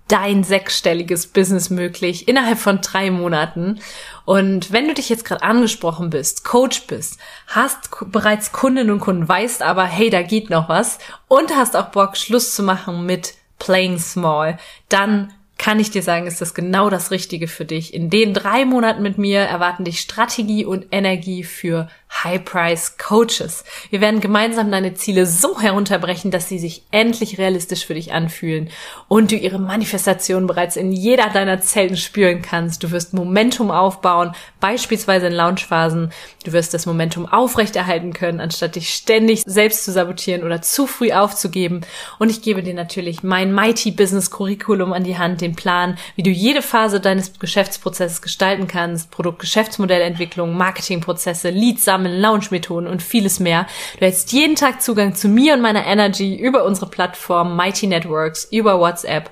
dein 0.07 0.43
sechsstelliges 0.43 1.27
Business 1.27 1.69
möglich 1.69 2.27
innerhalb 2.27 2.57
von 2.57 2.81
drei 2.81 3.11
Monaten. 3.11 3.79
Und 4.25 4.71
wenn 4.71 4.87
du 4.87 4.93
dich 4.93 5.09
jetzt 5.09 5.25
gerade 5.25 5.43
angesprochen 5.43 6.09
bist, 6.09 6.43
Coach 6.43 6.87
bist, 6.87 7.19
hast 7.47 7.89
bereits 8.11 8.51
Kundinnen 8.51 8.91
und 8.91 8.99
Kunden, 8.99 9.27
weißt 9.27 9.61
aber, 9.61 9.85
hey, 9.85 10.09
da 10.09 10.21
geht 10.21 10.49
noch 10.49 10.67
was 10.67 10.99
und 11.27 11.55
hast 11.55 11.75
auch 11.75 11.89
Bock, 11.89 12.17
Schluss 12.17 12.55
zu 12.55 12.63
machen 12.63 13.05
mit 13.05 13.35
Playing 13.59 13.99
Small, 13.99 14.57
dann 14.89 15.33
kann 15.59 15.79
ich 15.79 15.91
dir 15.91 16.01
sagen, 16.01 16.25
ist 16.25 16.39
das 16.39 16.53
genau 16.53 16.89
das 16.89 17.11
Richtige 17.11 17.49
für 17.49 17.65
dich. 17.65 17.93
In 17.93 18.09
den 18.09 18.33
drei 18.33 18.63
Monaten 18.63 19.03
mit 19.03 19.17
mir 19.17 19.41
erwarten 19.41 19.83
dich 19.83 19.99
Strategie 19.99 20.65
und 20.65 20.87
Energie 20.91 21.43
für 21.43 21.89
High 22.11 22.43
Price 22.43 22.97
Coaches. 22.97 23.63
Wir 23.89 24.01
werden 24.01 24.19
gemeinsam 24.19 24.71
deine 24.71 24.93
Ziele 24.93 25.25
so 25.25 25.61
herunterbrechen, 25.61 26.31
dass 26.31 26.49
sie 26.49 26.59
sich 26.59 26.83
endlich 26.91 27.37
realistisch 27.37 27.85
für 27.85 27.93
dich 27.93 28.11
anfühlen 28.11 28.69
und 29.07 29.31
du 29.31 29.35
ihre 29.35 29.59
Manifestation 29.59 30.45
bereits 30.45 30.75
in 30.75 30.91
jeder 30.91 31.29
deiner 31.29 31.61
Zellen 31.61 31.95
spüren 31.95 32.41
kannst. 32.41 32.83
Du 32.83 32.91
wirst 32.91 33.13
Momentum 33.13 33.71
aufbauen, 33.71 34.33
beispielsweise 34.59 35.27
in 35.27 35.33
Launchphasen. 35.33 36.11
Du 36.43 36.51
wirst 36.51 36.73
das 36.73 36.85
Momentum 36.85 37.25
aufrechterhalten 37.25 38.11
können, 38.11 38.41
anstatt 38.41 38.75
dich 38.75 38.89
ständig 38.93 39.43
selbst 39.45 39.85
zu 39.85 39.91
sabotieren 39.91 40.43
oder 40.43 40.61
zu 40.61 40.87
früh 40.87 41.13
aufzugeben. 41.13 41.81
Und 42.17 42.29
ich 42.29 42.41
gebe 42.41 42.63
dir 42.63 42.73
natürlich 42.73 43.23
mein 43.23 43.53
Mighty 43.53 43.91
Business 43.91 44.29
Curriculum 44.29 44.91
an 44.91 45.03
die 45.03 45.17
Hand, 45.17 45.41
den 45.41 45.55
Plan, 45.55 45.97
wie 46.15 46.23
du 46.23 46.31
jede 46.31 46.61
Phase 46.61 46.99
deines 46.99 47.39
Geschäftsprozesses 47.39 48.21
gestalten 48.21 48.67
kannst, 48.67 49.09
Produkt-Geschäftsmodellentwicklung, 49.11 50.57
Marketingprozesse, 50.57 51.49
Leads 51.49 51.85
sammeln, 51.99 52.19
Launch-Methoden 52.19 52.87
und 52.87 53.03
vieles 53.03 53.39
mehr. 53.39 53.67
Du 53.95 54.05
hältst 54.05 54.31
jeden 54.31 54.55
Tag 54.55 54.81
Zugang 54.81 55.15
zu 55.15 55.27
mir 55.27 55.53
und 55.53 55.61
meiner 55.61 55.85
Energy 55.85 56.35
über 56.35 56.63
unsere 56.63 56.89
Plattform 56.89 57.55
Mighty 57.55 57.87
Networks, 57.87 58.47
über 58.51 58.79
WhatsApp. 58.79 59.29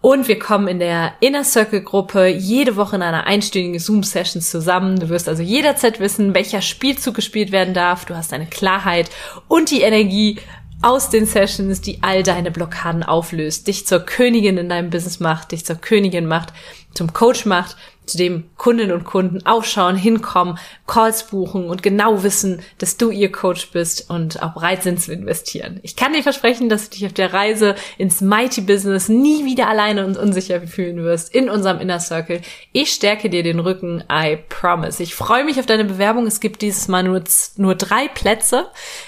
Und 0.00 0.28
wir 0.28 0.38
kommen 0.38 0.66
in 0.66 0.78
der 0.78 1.12
Inner 1.20 1.44
Circle 1.44 1.82
Gruppe 1.82 2.26
jede 2.26 2.76
Woche 2.76 2.96
in 2.96 3.02
einer 3.02 3.26
einstündigen 3.26 3.78
Zoom-Session 3.78 4.40
zusammen. 4.40 4.98
Du 4.98 5.10
wirst 5.10 5.28
also 5.28 5.42
jederzeit 5.42 6.00
wissen, 6.00 6.32
welcher 6.32 6.62
Spielzug 6.62 7.14
gespielt 7.14 7.52
werden 7.52 7.74
darf. 7.74 8.06
Du 8.06 8.16
hast 8.16 8.32
eine 8.32 8.46
Klarheit 8.46 9.10
und 9.46 9.70
die 9.70 9.82
Energie 9.82 10.38
aus 10.80 11.10
den 11.10 11.26
Sessions, 11.26 11.82
die 11.82 11.98
all 12.02 12.22
deine 12.22 12.50
Blockaden 12.50 13.02
auflöst, 13.02 13.66
dich 13.66 13.86
zur 13.86 14.00
Königin 14.00 14.56
in 14.56 14.70
deinem 14.70 14.88
Business 14.88 15.20
macht, 15.20 15.52
dich 15.52 15.66
zur 15.66 15.76
Königin 15.76 16.24
macht, 16.24 16.54
zum 16.94 17.12
Coach 17.12 17.44
macht 17.44 17.76
zu 18.10 18.18
dem 18.18 18.44
Kundinnen 18.56 18.92
und 18.92 19.04
Kunden 19.04 19.46
aufschauen, 19.46 19.96
hinkommen, 19.96 20.58
Calls 20.86 21.28
buchen 21.28 21.68
und 21.70 21.82
genau 21.82 22.22
wissen, 22.22 22.60
dass 22.78 22.96
du 22.96 23.10
ihr 23.10 23.30
Coach 23.30 23.70
bist 23.70 24.10
und 24.10 24.42
auch 24.42 24.54
bereit 24.54 24.82
sind 24.82 25.00
zu 25.00 25.12
investieren. 25.12 25.78
Ich 25.82 25.94
kann 25.94 26.12
dir 26.12 26.22
versprechen, 26.22 26.68
dass 26.68 26.90
du 26.90 26.96
dich 26.96 27.06
auf 27.06 27.12
der 27.12 27.32
Reise 27.32 27.76
ins 27.98 28.20
Mighty 28.20 28.62
Business 28.62 29.08
nie 29.08 29.44
wieder 29.44 29.68
alleine 29.68 30.04
und 30.04 30.16
unsicher 30.16 30.60
fühlen 30.62 31.04
wirst 31.04 31.32
in 31.32 31.48
unserem 31.48 31.78
Inner 31.78 32.00
Circle. 32.00 32.40
Ich 32.72 32.90
stärke 32.90 33.30
dir 33.30 33.44
den 33.44 33.60
Rücken, 33.60 34.02
I 34.10 34.38
promise. 34.48 35.02
Ich 35.02 35.14
freue 35.14 35.44
mich 35.44 35.60
auf 35.60 35.66
deine 35.66 35.84
Bewerbung. 35.84 36.26
Es 36.26 36.40
gibt 36.40 36.62
dieses 36.62 36.88
Mal 36.88 37.04
nur, 37.04 37.22
nur 37.56 37.76
drei 37.76 38.08
Plätze, 38.08 38.66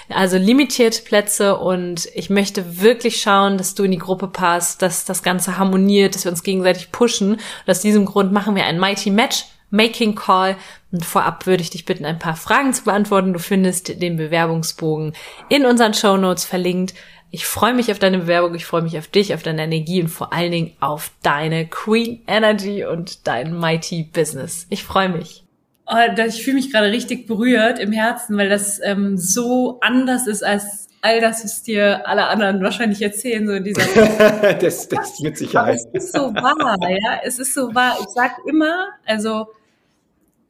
also 0.09 0.37
limitierte 0.37 1.01
Plätze 1.03 1.57
und 1.57 2.07
ich 2.13 2.29
möchte 2.29 2.81
wirklich 2.81 3.21
schauen, 3.21 3.57
dass 3.57 3.75
du 3.75 3.83
in 3.83 3.91
die 3.91 3.97
Gruppe 3.97 4.27
passt, 4.27 4.81
dass 4.81 5.03
das 5.03 5.23
Ganze 5.23 5.57
harmoniert, 5.57 6.15
dass 6.15 6.23
wir 6.23 6.31
uns 6.31 6.43
gegenseitig 6.43 6.91
pushen. 6.91 7.33
Und 7.33 7.41
aus 7.67 7.81
diesem 7.81 8.05
Grund 8.05 8.31
machen 8.31 8.55
wir 8.55 8.65
ein 8.65 8.79
Mighty 8.79 8.82
Mighty 8.83 9.11
Match 9.11 9.45
Making 9.69 10.13
Call. 10.13 10.57
Und 10.91 11.05
vorab 11.05 11.45
würde 11.45 11.63
ich 11.63 11.69
dich 11.69 11.85
bitten, 11.85 12.03
ein 12.03 12.19
paar 12.19 12.35
Fragen 12.35 12.73
zu 12.73 12.83
beantworten. 12.83 13.31
Du 13.31 13.39
findest 13.39 14.01
den 14.01 14.17
Bewerbungsbogen 14.17 15.13
in 15.47 15.65
unseren 15.65 15.93
Show 15.93 16.17
Notes 16.17 16.43
verlinkt. 16.43 16.93
Ich 17.31 17.45
freue 17.45 17.73
mich 17.73 17.89
auf 17.89 17.97
deine 17.97 18.19
Bewerbung, 18.19 18.53
ich 18.53 18.65
freue 18.65 18.81
mich 18.81 18.97
auf 18.97 19.07
dich, 19.07 19.33
auf 19.33 19.41
deine 19.41 19.63
Energie 19.63 20.01
und 20.01 20.09
vor 20.09 20.33
allen 20.33 20.51
Dingen 20.51 20.73
auf 20.81 21.11
deine 21.23 21.65
Queen 21.65 22.21
Energy 22.27 22.85
und 22.85 23.25
dein 23.25 23.57
Mighty 23.57 24.03
Business. 24.03 24.67
Ich 24.69 24.83
freue 24.83 25.09
mich. 25.09 25.45
Oh, 25.87 25.95
ich 26.27 26.43
fühle 26.43 26.57
mich 26.57 26.71
gerade 26.71 26.91
richtig 26.91 27.25
berührt 27.25 27.79
im 27.79 27.93
Herzen, 27.93 28.37
weil 28.37 28.49
das 28.49 28.79
ähm, 28.83 29.17
so 29.17 29.79
anders 29.79 30.27
ist 30.27 30.43
als 30.43 30.89
all 31.03 31.19
das, 31.19 31.43
was 31.43 31.61
dir 31.63 32.07
alle 32.07 32.27
anderen 32.27 32.63
wahrscheinlich 32.63 33.01
erzählen, 33.01 33.45
so 33.45 33.53
in 33.53 33.63
dieser 33.65 33.83
das, 34.61 34.87
das 34.87 35.19
mit 35.19 35.37
Sicherheit. 35.37 35.79
Aber 35.81 35.97
es 35.97 36.05
ist 36.05 36.13
so 36.13 36.33
wahr, 36.33 36.77
ja. 36.89 37.19
Es 37.23 37.39
ist 37.39 37.53
so 37.53 37.75
wahr. 37.75 37.97
Ich 37.99 38.07
sag 38.15 38.37
immer, 38.47 38.87
also 39.05 39.47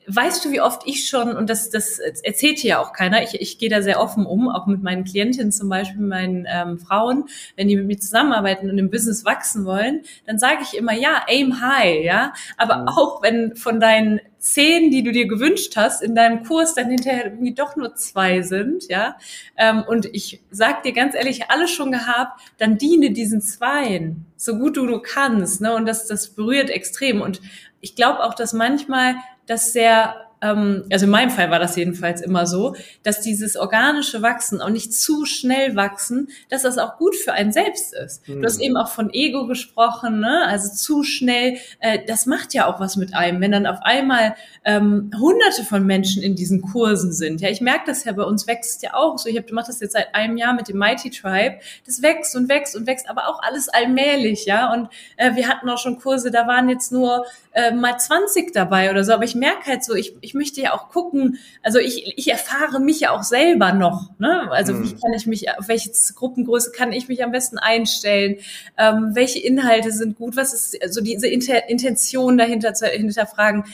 weißt 0.05 0.45
du, 0.45 0.51
wie 0.51 0.61
oft 0.61 0.83
ich 0.85 1.07
schon, 1.07 1.35
und 1.35 1.49
das, 1.49 1.71
das 1.71 1.97
erzählt 1.97 2.59
hier 2.59 2.69
ja 2.69 2.79
auch 2.81 2.93
keiner, 2.93 3.23
ich, 3.23 3.41
ich 3.41 3.57
gehe 3.57 3.69
da 3.69 3.81
sehr 3.81 3.99
offen 3.99 4.27
um, 4.27 4.47
auch 4.47 4.67
mit 4.67 4.83
meinen 4.83 5.05
Klientinnen 5.05 5.51
zum 5.51 5.69
Beispiel, 5.69 6.01
meinen 6.01 6.45
ähm, 6.47 6.77
Frauen, 6.77 7.25
wenn 7.55 7.67
die 7.67 7.75
mit 7.75 7.87
mir 7.87 7.97
zusammenarbeiten 7.97 8.69
und 8.69 8.77
im 8.77 8.91
Business 8.91 9.25
wachsen 9.25 9.65
wollen, 9.65 10.03
dann 10.27 10.37
sage 10.37 10.59
ich 10.61 10.77
immer, 10.77 10.93
ja, 10.93 11.23
aim 11.27 11.61
high, 11.61 12.03
ja, 12.03 12.33
aber 12.57 12.77
mhm. 12.77 12.87
auch 12.89 13.23
wenn 13.23 13.55
von 13.55 13.79
deinen 13.79 14.19
zehn, 14.43 14.91
die 14.91 15.03
du 15.03 15.13
dir 15.13 15.25
gewünscht 15.25 15.77
hast, 15.77 16.03
in 16.03 16.15
deinem 16.15 16.43
Kurs 16.43 16.73
dann 16.73 16.89
hinterher 16.89 17.25
irgendwie 17.25 17.53
doch 17.53 17.77
nur 17.77 17.95
zwei 17.95 18.41
sind, 18.41 18.89
ja, 18.89 19.15
ähm, 19.57 19.83
und 19.87 20.05
ich 20.07 20.41
sag 20.51 20.83
dir 20.83 20.91
ganz 20.91 21.15
ehrlich, 21.15 21.49
alles 21.49 21.71
schon 21.71 21.93
gehabt, 21.93 22.41
dann 22.57 22.77
diene 22.77 23.11
diesen 23.11 23.41
Zweien, 23.41 24.25
so 24.35 24.57
gut 24.57 24.75
du, 24.75 24.85
du 24.85 24.99
kannst, 24.99 25.61
ne, 25.61 25.73
und 25.73 25.85
das, 25.85 26.07
das 26.07 26.31
berührt 26.31 26.69
extrem. 26.69 27.21
Und 27.21 27.39
ich 27.79 27.95
glaube 27.95 28.21
auch, 28.21 28.33
dass 28.33 28.51
manchmal 28.51 29.15
das 29.45 29.71
sehr 29.71 30.22
ähm, 30.43 30.83
also 30.91 31.05
in 31.05 31.11
meinem 31.11 31.29
Fall 31.29 31.49
war 31.49 31.59
das 31.59 31.75
jedenfalls 31.75 32.21
immer 32.21 32.45
so, 32.45 32.75
dass 33.03 33.21
dieses 33.21 33.55
organische 33.55 34.21
Wachsen 34.21 34.61
auch 34.61 34.69
nicht 34.69 34.93
zu 34.93 35.25
schnell 35.25 35.75
wachsen, 35.75 36.27
dass 36.49 36.63
das 36.63 36.77
auch 36.77 36.97
gut 36.97 37.15
für 37.15 37.33
einen 37.33 37.51
selbst 37.51 37.93
ist. 37.93 38.27
Mhm. 38.27 38.41
Du 38.41 38.45
hast 38.45 38.57
mhm. 38.57 38.63
eben 38.63 38.77
auch 38.77 38.89
von 38.89 39.09
Ego 39.13 39.47
gesprochen, 39.47 40.19
ne? 40.19 40.45
also 40.47 40.73
zu 40.73 41.03
schnell, 41.03 41.57
äh, 41.79 41.99
das 42.05 42.25
macht 42.25 42.53
ja 42.53 42.67
auch 42.67 42.79
was 42.79 42.97
mit 42.97 43.15
einem, 43.15 43.41
wenn 43.41 43.51
dann 43.51 43.65
auf 43.65 43.79
einmal 43.81 44.35
ähm, 44.65 45.11
hunderte 45.17 45.63
von 45.63 45.85
Menschen 45.85 46.21
in 46.21 46.35
diesen 46.35 46.61
Kursen 46.61 47.13
sind. 47.13 47.41
Ja, 47.41 47.49
ich 47.49 47.61
merke 47.61 47.85
das 47.87 48.03
ja, 48.03 48.11
bei 48.11 48.23
uns 48.23 48.45
wächst 48.47 48.83
ja 48.83 48.93
auch 48.93 49.17
so, 49.17 49.29
ich 49.29 49.37
habe 49.37 49.53
mache 49.53 49.67
das 49.67 49.79
jetzt 49.79 49.93
seit 49.93 50.13
einem 50.13 50.37
Jahr 50.37 50.53
mit 50.53 50.67
dem 50.67 50.77
Mighty 50.77 51.09
Tribe, 51.09 51.59
das 51.85 52.01
wächst 52.01 52.35
und 52.35 52.49
wächst 52.49 52.75
und 52.75 52.87
wächst, 52.87 53.09
aber 53.09 53.27
auch 53.27 53.41
alles 53.41 53.69
allmählich, 53.69 54.45
ja, 54.45 54.73
und 54.73 54.89
äh, 55.17 55.35
wir 55.35 55.47
hatten 55.47 55.69
auch 55.69 55.77
schon 55.77 55.99
Kurse, 55.99 56.31
da 56.31 56.47
waren 56.47 56.69
jetzt 56.69 56.91
nur 56.91 57.25
äh, 57.53 57.71
mal 57.71 57.97
20 57.97 58.51
dabei 58.51 58.89
oder 58.89 59.03
so, 59.03 59.13
aber 59.13 59.23
ich 59.23 59.35
merke 59.35 59.67
halt 59.67 59.83
so, 59.83 59.93
ich, 59.93 60.15
ich 60.21 60.33
möchte 60.33 60.61
ja 60.61 60.73
auch 60.73 60.89
gucken, 60.89 61.37
also 61.61 61.79
ich, 61.79 62.17
ich 62.17 62.29
erfahre 62.29 62.79
mich 62.79 62.99
ja 62.99 63.11
auch 63.11 63.23
selber 63.23 63.73
noch. 63.73 64.09
Ne? 64.19 64.49
Also 64.51 64.73
mhm. 64.73 64.83
wie 64.83 64.95
kann 64.95 65.13
ich 65.15 65.27
mich, 65.27 65.49
auf 65.57 65.67
welche 65.67 65.91
Gruppengröße 66.15 66.71
kann 66.71 66.91
ich 66.91 67.07
mich 67.07 67.23
am 67.23 67.31
besten 67.31 67.57
einstellen? 67.57 68.37
Ähm, 68.77 69.11
welche 69.13 69.39
Inhalte 69.39 69.91
sind 69.91 70.17
gut? 70.17 70.35
Was 70.35 70.53
ist 70.53 70.81
also 70.81 71.01
diese 71.01 71.27
Inter 71.27 71.69
Intention 71.69 72.37
dahinter 72.37 72.73
zu 72.73 72.87
hinterfragen? 72.87 73.65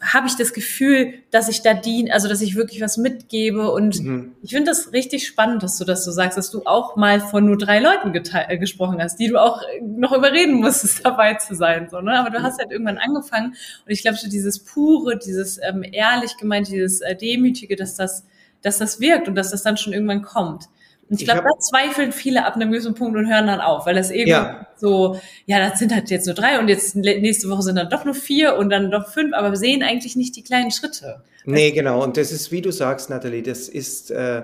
Habe 0.00 0.26
ich 0.26 0.36
das 0.36 0.52
Gefühl, 0.52 1.14
dass 1.30 1.48
ich 1.48 1.62
da 1.62 1.74
diene, 1.74 2.12
also 2.12 2.28
dass 2.28 2.40
ich 2.40 2.54
wirklich 2.54 2.80
was 2.80 2.96
mitgebe. 2.96 3.70
Und 3.70 4.00
mhm. 4.00 4.32
ich 4.42 4.50
finde 4.50 4.70
das 4.70 4.92
richtig 4.92 5.26
spannend, 5.26 5.62
dass 5.62 5.78
du 5.78 5.84
das 5.84 6.04
so 6.04 6.12
sagst, 6.12 6.38
dass 6.38 6.50
du 6.50 6.62
auch 6.64 6.96
mal 6.96 7.20
von 7.20 7.44
nur 7.44 7.58
drei 7.58 7.80
Leuten 7.80 8.14
äh, 8.14 8.58
gesprochen 8.58 9.00
hast, 9.00 9.18
die 9.18 9.28
du 9.28 9.38
auch 9.40 9.60
noch 9.80 10.12
überreden 10.12 10.54
musstest, 10.54 11.00
dabei 11.04 11.34
zu 11.34 11.54
sein. 11.54 11.88
So, 11.90 12.00
ne? 12.00 12.18
Aber 12.18 12.30
du 12.30 12.42
hast 12.42 12.58
halt 12.58 12.70
irgendwann 12.70 12.98
angefangen. 12.98 13.50
Und 13.50 13.90
ich 13.90 14.02
glaube, 14.02 14.16
so 14.16 14.28
dieses 14.28 14.60
pure, 14.60 15.18
dieses 15.18 15.58
ähm, 15.62 15.84
ehrlich 15.90 16.36
gemeint, 16.36 16.68
dieses 16.68 17.00
äh, 17.00 17.16
Demütige, 17.16 17.76
dass 17.76 17.96
das, 17.96 18.24
dass 18.62 18.78
das 18.78 19.00
wirkt 19.00 19.28
und 19.28 19.34
dass 19.34 19.50
das 19.50 19.62
dann 19.62 19.76
schon 19.76 19.92
irgendwann 19.92 20.22
kommt. 20.22 20.68
Und 21.12 21.20
ich 21.20 21.26
glaube, 21.26 21.42
da 21.42 21.58
zweifeln 21.58 22.10
viele 22.10 22.46
ab 22.46 22.54
einem 22.54 22.70
gewissen 22.70 22.94
Punkt 22.94 23.18
und 23.18 23.28
hören 23.28 23.46
dann 23.46 23.60
auf, 23.60 23.84
weil 23.84 23.94
das 23.94 24.10
eben 24.10 24.30
ja. 24.30 24.66
so, 24.76 25.20
ja, 25.44 25.58
das 25.58 25.78
sind 25.78 25.94
halt 25.94 26.08
jetzt 26.08 26.24
nur 26.24 26.34
drei 26.34 26.58
und 26.58 26.68
jetzt 26.68 26.96
nächste 26.96 27.50
Woche 27.50 27.60
sind 27.60 27.76
dann 27.76 27.90
doch 27.90 28.06
nur 28.06 28.14
vier 28.14 28.56
und 28.56 28.70
dann 28.70 28.90
doch 28.90 29.08
fünf, 29.08 29.34
aber 29.34 29.50
wir 29.50 29.58
sehen 29.58 29.82
eigentlich 29.82 30.16
nicht 30.16 30.34
die 30.36 30.42
kleinen 30.42 30.70
Schritte. 30.70 31.22
Nee, 31.44 31.72
genau. 31.72 32.02
Und 32.02 32.16
das 32.16 32.32
ist, 32.32 32.50
wie 32.50 32.62
du 32.62 32.72
sagst, 32.72 33.10
Nathalie, 33.10 33.42
das 33.42 33.68
ist, 33.68 34.10
äh, 34.10 34.42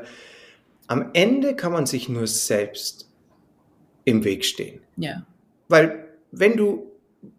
am 0.88 1.08
Ende 1.14 1.56
kann 1.56 1.72
man 1.72 1.86
sich 1.86 2.10
nur 2.10 2.26
selbst 2.26 3.08
im 4.04 4.24
Weg 4.24 4.44
stehen. 4.44 4.80
Ja. 4.98 5.22
Weil 5.68 6.04
wenn 6.32 6.58
du 6.58 6.87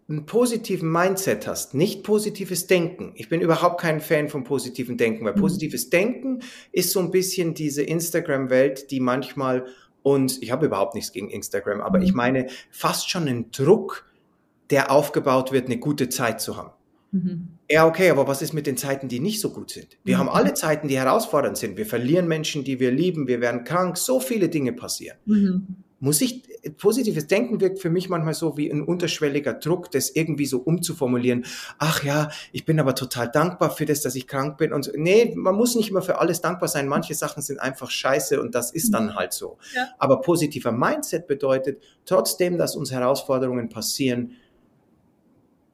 einen 0.08 0.26
positiven 0.26 0.90
Mindset 0.90 1.46
hast, 1.46 1.74
nicht 1.74 2.02
positives 2.02 2.66
Denken. 2.66 3.12
Ich 3.14 3.28
bin 3.28 3.40
überhaupt 3.40 3.80
kein 3.80 4.00
Fan 4.00 4.28
von 4.28 4.44
positiven 4.44 4.96
Denken, 4.96 5.24
weil 5.24 5.34
mhm. 5.34 5.40
positives 5.40 5.88
Denken 5.88 6.40
ist 6.72 6.92
so 6.92 7.00
ein 7.00 7.10
bisschen 7.10 7.54
diese 7.54 7.82
Instagram-Welt, 7.82 8.90
die 8.90 9.00
manchmal 9.00 9.66
uns, 10.02 10.40
ich 10.42 10.50
habe 10.50 10.66
überhaupt 10.66 10.94
nichts 10.94 11.12
gegen 11.12 11.30
Instagram, 11.30 11.80
aber 11.80 11.98
mhm. 11.98 12.04
ich 12.04 12.14
meine 12.14 12.46
fast 12.70 13.10
schon 13.10 13.28
einen 13.28 13.50
Druck, 13.52 14.06
der 14.70 14.90
aufgebaut 14.90 15.52
wird, 15.52 15.66
eine 15.66 15.78
gute 15.78 16.08
Zeit 16.08 16.40
zu 16.40 16.56
haben. 16.56 16.72
Mhm. 17.12 17.48
Ja, 17.70 17.86
okay, 17.86 18.10
aber 18.10 18.26
was 18.26 18.42
ist 18.42 18.52
mit 18.52 18.66
den 18.66 18.76
Zeiten, 18.76 19.08
die 19.08 19.20
nicht 19.20 19.40
so 19.40 19.50
gut 19.50 19.70
sind? 19.70 19.98
Wir 20.04 20.16
mhm. 20.16 20.20
haben 20.20 20.28
alle 20.28 20.54
Zeiten, 20.54 20.88
die 20.88 20.98
herausfordernd 20.98 21.56
sind. 21.56 21.76
Wir 21.76 21.86
verlieren 21.86 22.28
Menschen, 22.28 22.64
die 22.64 22.80
wir 22.80 22.90
lieben, 22.90 23.28
wir 23.28 23.40
werden 23.40 23.64
krank, 23.64 23.96
so 23.96 24.20
viele 24.20 24.48
Dinge 24.48 24.72
passieren. 24.72 25.18
Mhm 25.24 25.84
muss 26.00 26.22
ich, 26.22 26.42
positives 26.78 27.26
Denken 27.26 27.60
wirkt 27.60 27.78
für 27.78 27.90
mich 27.90 28.08
manchmal 28.08 28.32
so 28.32 28.56
wie 28.56 28.70
ein 28.70 28.82
unterschwelliger 28.82 29.52
Druck, 29.52 29.90
das 29.90 30.08
irgendwie 30.08 30.46
so 30.46 30.58
umzuformulieren. 30.58 31.44
Ach 31.78 32.02
ja, 32.02 32.30
ich 32.52 32.64
bin 32.64 32.80
aber 32.80 32.94
total 32.94 33.30
dankbar 33.30 33.70
für 33.70 33.84
das, 33.84 34.00
dass 34.00 34.14
ich 34.14 34.26
krank 34.26 34.56
bin. 34.56 34.72
Und 34.72 34.84
so. 34.84 34.92
nee, 34.96 35.34
man 35.36 35.54
muss 35.54 35.76
nicht 35.76 35.90
immer 35.90 36.00
für 36.00 36.18
alles 36.18 36.40
dankbar 36.40 36.68
sein. 36.68 36.88
Manche 36.88 37.14
Sachen 37.14 37.42
sind 37.42 37.60
einfach 37.60 37.90
scheiße 37.90 38.40
und 38.40 38.54
das 38.54 38.72
ist 38.72 38.94
dann 38.94 39.08
mhm. 39.08 39.14
halt 39.14 39.34
so. 39.34 39.58
Ja. 39.74 39.88
Aber 39.98 40.22
positiver 40.22 40.72
Mindset 40.72 41.26
bedeutet, 41.26 41.82
trotzdem, 42.06 42.56
dass 42.56 42.76
uns 42.76 42.90
Herausforderungen 42.90 43.68
passieren, 43.68 44.32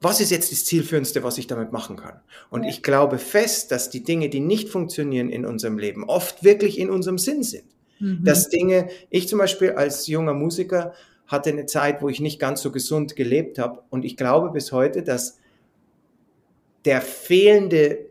was 0.01 0.19
ist 0.19 0.29
jetzt 0.29 0.51
das 0.51 0.65
Zielführendste, 0.65 1.23
was 1.23 1.37
ich 1.37 1.47
damit 1.47 1.71
machen 1.71 1.95
kann? 1.95 2.19
Und 2.49 2.63
ja. 2.63 2.69
ich 2.69 2.83
glaube 2.83 3.17
fest, 3.17 3.71
dass 3.71 3.89
die 3.89 4.03
Dinge, 4.03 4.29
die 4.29 4.41
nicht 4.41 4.67
funktionieren 4.67 5.29
in 5.29 5.45
unserem 5.45 5.79
Leben, 5.79 6.03
oft 6.03 6.43
wirklich 6.43 6.77
in 6.77 6.89
unserem 6.89 7.17
Sinn 7.17 7.43
sind. 7.43 7.76
Mhm. 7.99 8.23
Dass 8.23 8.49
Dinge, 8.49 8.89
ich 9.09 9.27
zum 9.27 9.39
Beispiel 9.39 9.71
als 9.71 10.07
junger 10.07 10.33
Musiker 10.33 10.93
hatte 11.27 11.49
eine 11.49 11.65
Zeit, 11.65 12.01
wo 12.01 12.09
ich 12.09 12.19
nicht 12.19 12.39
ganz 12.39 12.61
so 12.61 12.71
gesund 12.71 13.15
gelebt 13.15 13.59
habe. 13.59 13.83
Und 13.89 14.05
ich 14.05 14.15
glaube 14.17 14.51
bis 14.51 14.71
heute, 14.71 15.03
dass 15.03 15.39
der 16.85 17.01
fehlende 17.01 18.05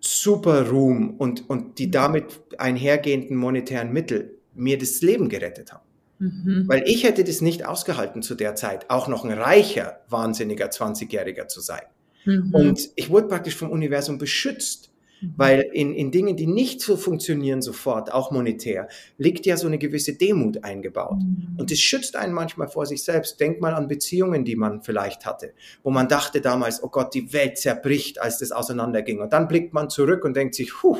super 0.00 0.68
Ruhm 0.68 1.14
und, 1.18 1.48
und 1.48 1.78
die 1.78 1.90
damit 1.90 2.40
einhergehenden 2.58 3.36
monetären 3.36 3.92
Mittel 3.92 4.36
mir 4.54 4.78
das 4.78 5.00
Leben 5.00 5.28
gerettet 5.28 5.72
haben. 5.72 5.84
Mhm. 6.18 6.64
Weil 6.66 6.82
ich 6.86 7.04
hätte 7.04 7.22
das 7.22 7.40
nicht 7.40 7.64
ausgehalten 7.64 8.22
zu 8.22 8.34
der 8.34 8.56
Zeit, 8.56 8.90
auch 8.90 9.06
noch 9.06 9.24
ein 9.24 9.30
reicher, 9.30 10.00
wahnsinniger 10.08 10.66
20-Jähriger 10.66 11.46
zu 11.46 11.60
sein. 11.60 11.82
Mhm. 12.24 12.52
Und 12.52 12.90
ich 12.96 13.10
wurde 13.10 13.28
praktisch 13.28 13.54
vom 13.54 13.70
Universum 13.70 14.18
beschützt 14.18 14.88
Mhm. 14.88 14.97
Weil 15.36 15.68
in, 15.72 15.94
in 15.94 16.10
Dingen, 16.10 16.36
die 16.36 16.46
nicht 16.46 16.80
so 16.80 16.96
funktionieren 16.96 17.62
sofort, 17.62 18.12
auch 18.12 18.30
monetär, 18.30 18.88
liegt 19.16 19.46
ja 19.46 19.56
so 19.56 19.66
eine 19.66 19.78
gewisse 19.78 20.14
Demut 20.14 20.64
eingebaut. 20.64 21.18
Mhm. 21.18 21.56
Und 21.58 21.70
das 21.70 21.78
schützt 21.78 22.16
einen 22.16 22.32
manchmal 22.32 22.68
vor 22.68 22.86
sich 22.86 23.02
selbst. 23.02 23.40
Denk 23.40 23.60
mal 23.60 23.74
an 23.74 23.88
Beziehungen, 23.88 24.44
die 24.44 24.56
man 24.56 24.82
vielleicht 24.82 25.26
hatte, 25.26 25.54
wo 25.82 25.90
man 25.90 26.08
dachte 26.08 26.40
damals, 26.40 26.82
oh 26.82 26.88
Gott, 26.88 27.14
die 27.14 27.32
Welt 27.32 27.58
zerbricht, 27.58 28.20
als 28.20 28.38
das 28.38 28.52
auseinanderging. 28.52 29.20
Und 29.20 29.32
dann 29.32 29.48
blickt 29.48 29.74
man 29.74 29.90
zurück 29.90 30.24
und 30.24 30.36
denkt 30.36 30.54
sich, 30.54 30.82
huh, 30.82 30.98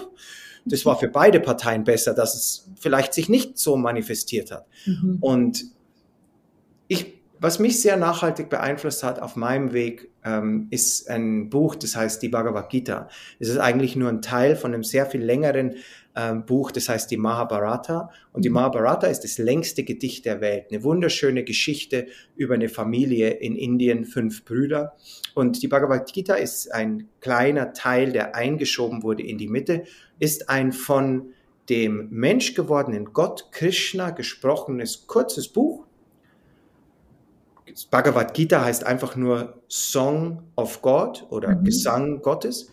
das 0.65 0.85
war 0.85 0.99
für 0.99 1.09
beide 1.09 1.41
Parteien 1.41 1.85
besser, 1.85 2.13
dass 2.13 2.35
es 2.35 2.71
vielleicht 2.79 3.15
sich 3.15 3.29
nicht 3.29 3.59
so 3.59 3.77
manifestiert 3.77 4.51
hat. 4.51 4.67
Mhm. 4.85 5.19
Und 5.21 5.65
ich 6.89 7.19
was 7.41 7.59
mich 7.59 7.81
sehr 7.81 7.97
nachhaltig 7.97 8.49
beeinflusst 8.51 9.03
hat 9.03 9.21
auf 9.21 9.37
meinem 9.37 9.73
Weg, 9.73 10.08
ist 10.71 11.09
ein 11.09 11.49
Buch, 11.49 11.75
das 11.75 11.97
heißt 11.97 12.23
die 12.23 12.29
Bhagavad 12.29 12.69
Gita. 12.71 13.09
Es 13.39 13.49
ist 13.49 13.59
eigentlich 13.59 13.97
nur 13.97 14.09
ein 14.09 14.21
Teil 14.21 14.57
von 14.57 14.75
einem 14.75 14.85
sehr 14.85 15.07
viel 15.07 15.23
längeren 15.23 15.77
ähm, 16.19 16.45
Buch, 16.45 16.73
das 16.73 16.89
heißt 16.89 17.11
die 17.11 17.17
Mahabharata. 17.17 18.11
Und 18.33 18.45
die 18.45 18.49
mhm. 18.49 18.57
Mahabharata 18.57 19.07
ist 19.07 19.21
das 19.21 19.39
längste 19.39 19.85
Gedicht 19.85 20.25
der 20.25 20.41
Welt. 20.41 20.67
Eine 20.71 20.83
wunderschöne 20.83 21.45
Geschichte 21.45 22.09
über 22.35 22.55
eine 22.55 22.69
Familie 22.69 23.31
in 23.31 23.55
Indien, 23.55 24.05
fünf 24.05 24.45
Brüder. 24.45 24.97
Und 25.35 25.63
die 25.63 25.69
Bhagavad 25.69 26.13
Gita 26.13 26.35
ist 26.35 26.75
ein 26.75 27.09
kleiner 27.21 27.73
Teil, 27.73 28.13
der 28.13 28.35
eingeschoben 28.35 29.03
wurde 29.03 29.23
in 29.23 29.39
die 29.39 29.49
Mitte, 29.49 29.85
ist 30.19 30.51
ein 30.51 30.73
von 30.73 31.33
dem 31.69 32.09
Mensch 32.11 32.55
gewordenen 32.55 33.13
Gott 33.13 33.49
Krishna 33.53 34.11
gesprochenes 34.11 35.07
kurzes 35.07 35.49
Buch 35.49 35.88
Bhagavad 37.91 38.35
Gita 38.35 38.65
heißt 38.65 38.85
einfach 38.85 39.17
nur 39.17 39.63
Song 39.69 40.43
of 40.57 40.83
God 40.83 41.27
oder 41.31 41.57
mhm. 41.57 41.65
Gesang 41.65 42.23
Gottes, 42.23 42.71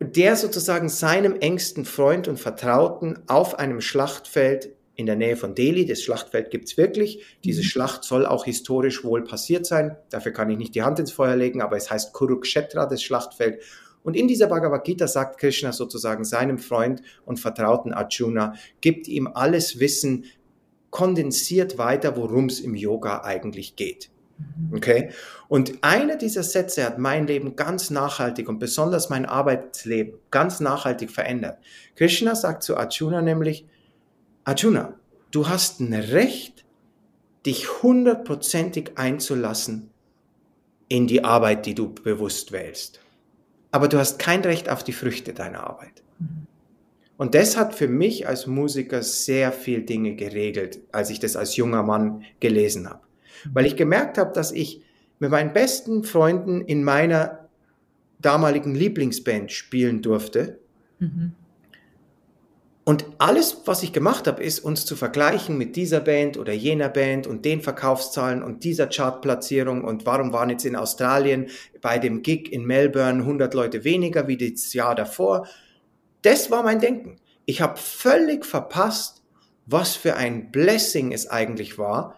der 0.00 0.36
sozusagen 0.36 0.88
seinem 0.88 1.36
engsten 1.36 1.84
Freund 1.84 2.28
und 2.28 2.38
Vertrauten 2.38 3.18
auf 3.28 3.58
einem 3.58 3.80
Schlachtfeld 3.80 4.70
in 4.94 5.06
der 5.06 5.16
Nähe 5.16 5.36
von 5.36 5.54
Delhi, 5.54 5.84
das 5.84 6.02
Schlachtfeld 6.02 6.50
gibt's 6.50 6.76
wirklich, 6.76 7.38
diese 7.44 7.60
mhm. 7.60 7.66
Schlacht 7.66 8.04
soll 8.04 8.26
auch 8.26 8.44
historisch 8.44 9.04
wohl 9.04 9.24
passiert 9.24 9.66
sein, 9.66 9.96
dafür 10.10 10.32
kann 10.32 10.50
ich 10.50 10.58
nicht 10.58 10.74
die 10.74 10.82
Hand 10.82 10.98
ins 10.98 11.12
Feuer 11.12 11.36
legen, 11.36 11.60
aber 11.60 11.76
es 11.76 11.90
heißt 11.90 12.12
Kurukshetra, 12.12 12.86
das 12.86 13.02
Schlachtfeld. 13.02 13.62
Und 14.02 14.16
in 14.16 14.28
dieser 14.28 14.46
Bhagavad 14.46 14.84
Gita 14.84 15.08
sagt 15.08 15.38
Krishna 15.38 15.72
sozusagen 15.72 16.24
seinem 16.24 16.58
Freund 16.58 17.02
und 17.24 17.40
Vertrauten 17.40 17.92
Arjuna, 17.92 18.54
gibt 18.80 19.08
ihm 19.08 19.26
alles 19.26 19.80
Wissen 19.80 20.24
kondensiert 20.90 21.76
weiter, 21.76 22.16
worum 22.16 22.46
es 22.46 22.60
im 22.60 22.74
Yoga 22.74 23.22
eigentlich 23.22 23.76
geht. 23.76 24.10
Okay? 24.72 25.10
Und 25.48 25.82
einer 25.82 26.16
dieser 26.16 26.42
Sätze 26.42 26.84
hat 26.84 26.98
mein 26.98 27.26
Leben 27.26 27.56
ganz 27.56 27.90
nachhaltig 27.90 28.48
und 28.48 28.58
besonders 28.58 29.08
mein 29.08 29.26
Arbeitsleben 29.26 30.18
ganz 30.30 30.60
nachhaltig 30.60 31.10
verändert. 31.10 31.58
Krishna 31.94 32.34
sagt 32.34 32.62
zu 32.62 32.76
Arjuna 32.76 33.22
nämlich, 33.22 33.66
Arjuna, 34.44 34.94
du 35.30 35.48
hast 35.48 35.80
ein 35.80 35.94
Recht, 35.94 36.64
dich 37.44 37.82
hundertprozentig 37.82 38.92
einzulassen 38.96 39.90
in 40.88 41.06
die 41.06 41.24
Arbeit, 41.24 41.66
die 41.66 41.74
du 41.74 41.92
bewusst 41.92 42.52
wählst. 42.52 43.00
Aber 43.70 43.88
du 43.88 43.98
hast 43.98 44.18
kein 44.18 44.40
Recht 44.42 44.68
auf 44.68 44.84
die 44.84 44.92
Früchte 44.92 45.32
deiner 45.32 45.64
Arbeit. 45.64 46.02
Und 47.18 47.34
das 47.34 47.56
hat 47.56 47.74
für 47.74 47.88
mich 47.88 48.28
als 48.28 48.46
Musiker 48.46 49.02
sehr 49.02 49.52
viel 49.52 49.82
Dinge 49.82 50.16
geregelt, 50.16 50.80
als 50.92 51.10
ich 51.10 51.18
das 51.18 51.36
als 51.36 51.56
junger 51.56 51.82
Mann 51.82 52.24
gelesen 52.40 52.88
habe 52.90 53.05
weil 53.52 53.66
ich 53.66 53.76
gemerkt 53.76 54.18
habe, 54.18 54.32
dass 54.32 54.52
ich 54.52 54.82
mit 55.18 55.30
meinen 55.30 55.52
besten 55.52 56.04
Freunden 56.04 56.60
in 56.60 56.84
meiner 56.84 57.48
damaligen 58.20 58.74
Lieblingsband 58.74 59.52
spielen 59.52 60.02
durfte. 60.02 60.58
Mhm. 60.98 61.32
Und 62.88 63.04
alles, 63.18 63.62
was 63.64 63.82
ich 63.82 63.92
gemacht 63.92 64.28
habe, 64.28 64.44
ist, 64.44 64.60
uns 64.60 64.86
zu 64.86 64.94
vergleichen 64.94 65.58
mit 65.58 65.74
dieser 65.74 65.98
Band 65.98 66.38
oder 66.38 66.52
jener 66.52 66.88
Band 66.88 67.26
und 67.26 67.44
den 67.44 67.60
Verkaufszahlen 67.60 68.44
und 68.44 68.62
dieser 68.62 68.86
Chartplatzierung 68.86 69.82
und 69.82 70.06
warum 70.06 70.32
waren 70.32 70.50
jetzt 70.50 70.64
in 70.64 70.76
Australien 70.76 71.48
bei 71.80 71.98
dem 71.98 72.22
Gig 72.22 72.52
in 72.52 72.64
Melbourne 72.64 73.22
100 73.22 73.52
Leute 73.54 73.82
weniger 73.82 74.28
wie 74.28 74.36
das 74.36 74.72
Jahr 74.72 74.94
davor. 74.94 75.48
Das 76.22 76.52
war 76.52 76.62
mein 76.62 76.78
Denken. 76.78 77.16
Ich 77.44 77.60
habe 77.60 77.76
völlig 77.76 78.46
verpasst, 78.46 79.24
was 79.66 79.96
für 79.96 80.14
ein 80.14 80.52
Blessing 80.52 81.10
es 81.10 81.28
eigentlich 81.28 81.78
war, 81.78 82.14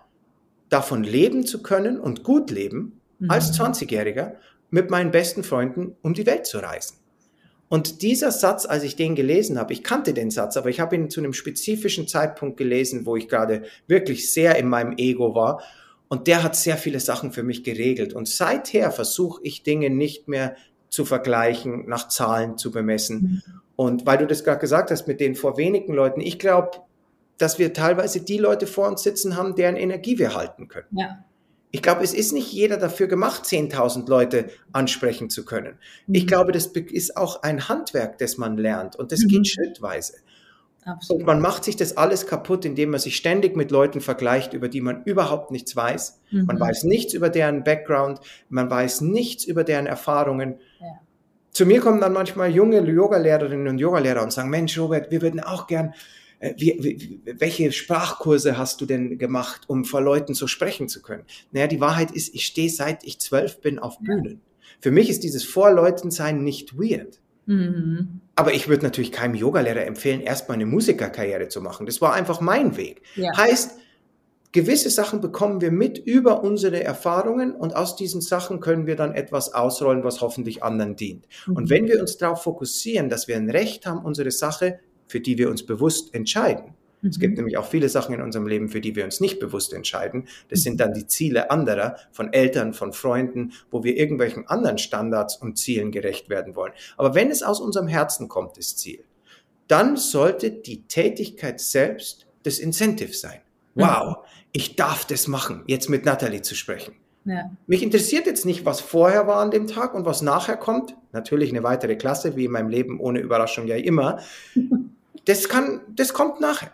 davon 0.69 1.03
leben 1.03 1.47
zu 1.47 1.63
können 1.63 1.99
und 1.99 2.25
gut 2.25 2.51
leben, 2.51 3.01
mhm. 3.19 3.31
als 3.31 3.59
20-Jähriger 3.59 4.35
mit 4.71 4.91
meinen 4.91 5.11
besten 5.11 5.45
Freunden 5.45 5.97
um 6.03 6.15
die 6.15 6.27
Welt 6.27 6.47
zu 6.47 6.59
reisen. 6.59 6.99
Und 7.69 8.01
dieser 8.03 8.33
Satz, 8.33 8.65
als 8.65 8.83
ich 8.83 8.97
den 8.97 9.15
gelesen 9.15 9.59
habe, 9.59 9.75
ich 9.75 9.85
kannte 9.85 10.15
den 10.15 10.31
Satz, 10.31 10.57
aber 10.57 10.71
ich 10.71 10.81
habe 10.81 10.97
ihn 10.97 11.11
zu 11.11 11.21
einem 11.21 11.35
spezifischen 11.35 12.09
Zeitpunkt 12.09 12.57
gelesen, 12.57 13.05
wo 13.05 13.15
ich 13.17 13.29
gerade 13.29 13.65
wirklich 13.87 14.33
sehr 14.33 14.57
in 14.57 14.69
meinem 14.69 14.95
Ego 14.97 15.35
war. 15.35 15.63
Und 16.09 16.27
der 16.27 16.43
hat 16.43 16.57
sehr 16.57 16.79
viele 16.79 17.01
Sachen 17.01 17.33
für 17.33 17.43
mich 17.43 17.65
geregelt. 17.65 18.15
Und 18.15 18.27
seither 18.27 18.91
versuche 18.91 19.41
ich 19.45 19.63
Dinge 19.63 19.91
nicht 19.91 20.29
mehr 20.29 20.57
zu 20.89 21.05
vergleichen, 21.05 21.87
nach 21.87 22.09
Zahlen 22.09 22.57
zu 22.57 22.71
bemessen. 22.71 23.43
Mhm. 23.47 23.61
Und 23.77 24.07
weil 24.07 24.17
du 24.17 24.27
das 24.27 24.45
gerade 24.45 24.61
gesagt 24.61 24.91
hast 24.91 25.07
mit 25.07 25.21
den 25.21 25.35
vor 25.35 25.59
wenigen 25.59 25.93
Leuten, 25.93 26.23
ich 26.23 26.39
glaube, 26.39 26.79
dass 27.39 27.59
wir 27.59 27.73
teilweise 27.73 28.21
die 28.21 28.39
Leute 28.39 28.67
vor 28.67 28.89
uns 28.89 29.03
sitzen 29.03 29.37
haben, 29.37 29.55
deren 29.55 29.77
Energie 29.77 30.19
wir 30.19 30.35
halten 30.35 30.69
können. 30.69 30.89
Ja. 30.91 31.25
Ich 31.71 31.83
glaube, 31.83 32.03
es 32.03 32.15
ist 32.15 32.33
nicht 32.33 32.51
jeder 32.53 32.79
dafür 32.79 33.09
gemacht, 33.09 33.45
10.000 33.45 34.09
Leute 34.09 34.49
ansprechen 34.73 35.29
zu 35.29 35.45
können. 35.45 35.79
Mhm. 36.07 36.15
Ich 36.15 36.27
glaube, 36.27 36.53
das 36.53 36.67
ist 36.67 37.17
auch 37.17 37.43
ein 37.43 37.69
Handwerk, 37.69 38.19
das 38.19 38.39
man 38.39 38.57
lernt 38.57 38.97
und 38.97 39.13
das 39.13 39.21
mhm. 39.21 39.29
geht 39.29 39.49
schrittweise. 39.49 40.15
Absolut. 40.85 41.21
Und 41.21 41.27
man 41.27 41.41
macht 41.41 41.65
sich 41.65 41.77
das 41.77 41.97
alles 41.99 42.27
kaputt, 42.27 42.65
indem 42.65 42.91
man 42.91 43.01
sich 43.01 43.17
ständig 43.17 43.57
mit 43.57 43.71
Leuten 43.71 44.01
vergleicht, 44.01 44.55
über 44.55 44.69
die 44.69 44.81
man 44.81 45.03
überhaupt 45.05 45.51
nichts 45.51 45.77
weiß. 45.77 46.21
Mhm. 46.31 46.47
Man 46.47 46.59
weiß 46.59 46.85
nichts 46.85 47.13
über 47.13 47.29
deren 47.29 47.63
Background, 47.65 48.21
man 48.49 48.71
weiß 48.71 49.03
nichts 49.03 49.45
über 49.45 49.65
deren 49.65 49.87
Erfahrungen. 49.87 50.59
Ja. 50.81 50.87
Zu 51.51 51.67
mir 51.67 51.81
kommen 51.81 52.01
dann 52.01 52.13
manchmal 52.13 52.51
junge 52.51 52.81
Yogalehrerinnen 52.81 53.69
und 53.69 53.79
Yogalehrer 53.79 54.23
und 54.23 54.33
sagen, 54.33 54.49
Mensch, 54.49 54.79
Robert, 54.79 55.11
wir 55.11 55.21
würden 55.21 55.41
auch 55.41 55.67
gern 55.67 55.93
wie, 56.41 56.77
wie, 56.81 57.21
welche 57.25 57.73
Sprachkurse 57.73 58.57
hast 58.57 58.81
du 58.81 58.87
denn 58.87 59.19
gemacht, 59.19 59.63
um 59.67 59.85
vor 59.85 60.01
Leuten 60.01 60.35
so 60.35 60.47
sprechen 60.47 60.89
zu 60.89 61.03
können? 61.03 61.25
Naja, 61.51 61.67
die 61.67 61.81
Wahrheit 61.81 62.11
ist, 62.11 62.35
ich 62.35 62.47
stehe 62.47 62.71
seit 62.71 63.05
ich 63.05 63.19
zwölf 63.19 63.61
bin 63.61 63.79
auf 63.79 63.99
Bühnen. 63.99 64.41
Für 64.81 64.91
mich 64.91 65.11
ist 65.11 65.25
dieses 65.25 65.45
vor 65.45 65.73
Leuten 65.73 66.11
sein 66.11 66.45
nicht 66.45 66.79
weird. 66.79 67.21
Mhm. 67.47 68.21
Aber 68.37 68.53
ich 68.53 68.69
würde 68.69 68.85
natürlich 68.85 69.11
keinem 69.11 69.35
Yogalehrer 69.35 69.85
empfehlen, 69.87 70.21
erstmal 70.21 70.57
eine 70.57 70.67
Musikerkarriere 70.67 71.49
zu 71.49 71.61
machen. 71.61 71.87
Das 71.87 72.01
war 72.01 72.13
einfach 72.13 72.41
mein 72.41 72.77
Weg. 72.77 73.03
Ja. 73.17 73.37
Heißt, 73.37 73.79
gewisse 74.53 74.91
Sachen 74.91 75.21
bekommen 75.21 75.61
wir 75.61 75.73
mit 75.73 75.99
über 75.99 76.45
unsere 76.45 76.85
Erfahrungen 76.85 77.53
und 77.53 77.75
aus 77.75 77.97
diesen 77.97 78.21
Sachen 78.21 78.61
können 78.61 78.87
wir 78.87 78.97
dann 78.97 79.15
etwas 79.15 79.55
ausrollen, 79.55 80.05
was 80.05 80.21
hoffentlich 80.21 80.63
anderen 80.63 80.95
dient. 80.95 81.27
Mhm. 81.47 81.57
Und 81.57 81.71
wenn 81.71 81.89
wir 81.89 82.01
uns 82.01 82.19
darauf 82.19 82.43
fokussieren, 82.43 83.09
dass 83.09 83.27
wir 83.27 83.37
ein 83.37 83.51
Recht 83.51 83.87
haben, 83.87 84.05
unsere 84.05 84.31
Sache 84.31 84.79
für 85.09 85.21
die 85.21 85.39
wir 85.39 85.51
uns 85.51 85.67
bewusst 85.67 86.15
entscheiden. 86.15 86.75
Mhm. 87.03 87.09
Es 87.09 87.19
gibt 87.19 87.37
nämlich 87.37 87.57
auch 87.57 87.67
viele 87.67 87.89
Sachen 87.89 88.15
in 88.15 88.23
unserem 88.23 88.47
Leben, 88.47 88.69
für 88.69 88.81
die 88.81 88.97
wir 88.97 89.05
uns 89.05 89.21
nicht 89.21 89.41
bewusst 89.41 89.73
entscheiden. 89.73 90.29
Das 90.49 90.63
sind 90.63 90.81
dann 90.81 90.95
die 90.95 91.07
Ziele 91.07 91.51
anderer, 91.51 91.97
von 92.13 92.33
Eltern, 92.33 92.75
von 92.75 92.93
Freunden, 92.93 93.53
wo 93.71 93.85
wir 93.85 93.97
irgendwelchen 93.97 94.47
anderen 94.49 94.79
Standards 94.79 95.37
und 95.37 95.59
Zielen 95.59 95.91
gerecht 95.91 96.29
werden 96.29 96.57
wollen. 96.57 96.73
Aber 96.97 97.15
wenn 97.15 97.31
es 97.31 97.43
aus 97.43 97.61
unserem 97.61 97.89
Herzen 97.89 98.29
kommt, 98.29 98.57
das 98.57 98.77
Ziel, 98.77 99.05
dann 99.67 99.97
sollte 99.97 100.51
die 100.51 100.83
Tätigkeit 100.85 101.61
selbst 101.61 102.27
das 102.43 102.59
Incentive 102.59 103.13
sein. 103.13 103.41
Mhm. 103.75 103.83
Wow, 103.83 104.17
ich 104.53 104.77
darf 104.77 105.05
das 105.05 105.29
machen, 105.29 105.63
jetzt 105.67 105.89
mit 105.89 106.05
Natalie 106.05 106.43
zu 106.43 106.55
sprechen. 106.55 106.95
Ja. 107.25 107.51
Mich 107.67 107.83
interessiert 107.83 108.27
jetzt 108.27 108.47
nicht, 108.47 108.65
was 108.65 108.81
vorher 108.81 109.27
war 109.27 109.41
an 109.41 109.51
dem 109.51 109.67
Tag 109.67 109.95
und 109.95 110.07
was 110.07 110.23
nachher 110.23 110.57
kommt. 110.57 110.97
Natürlich 111.13 111.51
eine 111.51 111.63
weitere 111.63 111.97
Klasse, 111.97 112.37
wie 112.37 112.47
in 112.47 112.53
meinem 112.53 112.71
Leben 112.71 112.99
ohne 113.01 113.19
Überraschung 113.21 113.67
ja 113.67 113.77
immer. 113.77 114.21
Das 115.29 115.47
kann, 115.47 115.83
das 115.95 116.15
kommt 116.15 116.41
nachher. 116.41 116.73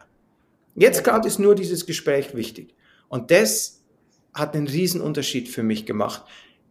Jetzt 0.77 1.03
gerade 1.03 1.27
ist 1.27 1.41
nur 1.41 1.57
dieses 1.57 1.87
Gespräch 1.87 2.37
wichtig. 2.37 2.73
Und 3.09 3.33
das 3.33 3.83
hat 4.33 4.55
einen 4.55 4.69
riesen 4.69 5.01
Unterschied 5.01 5.49
für 5.49 5.65
mich 5.65 5.87
gemacht, 5.87 6.23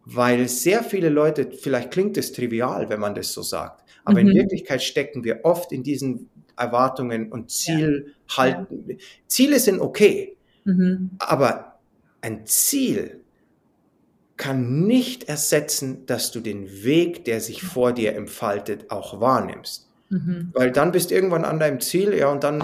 weil 0.06 0.48
sehr 0.48 0.82
viele 0.82 1.10
Leute, 1.10 1.50
vielleicht 1.52 1.90
klingt 1.90 2.16
es 2.16 2.32
trivial, 2.32 2.88
wenn 2.88 3.00
man 3.00 3.14
das 3.14 3.34
so 3.34 3.42
sagt, 3.42 3.84
aber 4.04 4.22
mhm. 4.22 4.28
in 4.28 4.34
Wirklichkeit 4.34 4.82
stecken 4.82 5.24
wir 5.24 5.40
oft 5.44 5.72
in 5.72 5.82
diesen 5.82 6.30
Erwartungen 6.56 7.30
und 7.30 7.50
Zielhalten. 7.50 8.84
Ja. 8.88 8.96
Ziele 9.26 9.60
sind 9.60 9.80
okay, 9.80 10.38
mhm. 10.64 11.10
aber 11.18 11.80
ein 12.22 12.46
Ziel 12.46 13.20
kann 14.38 14.86
nicht 14.86 15.24
ersetzen, 15.24 16.06
dass 16.06 16.32
du 16.32 16.40
den 16.40 16.82
Weg, 16.82 17.26
der 17.26 17.42
sich 17.42 17.62
vor 17.62 17.92
dir 17.92 18.14
entfaltet, 18.14 18.90
auch 18.90 19.20
wahrnimmst. 19.20 19.90
Mhm. 20.14 20.50
Weil 20.54 20.70
dann 20.70 20.92
bist 20.92 21.10
du 21.10 21.14
irgendwann 21.14 21.44
an 21.44 21.58
deinem 21.58 21.80
Ziel, 21.80 22.14
ja, 22.14 22.28
und 22.28 22.44
dann, 22.44 22.62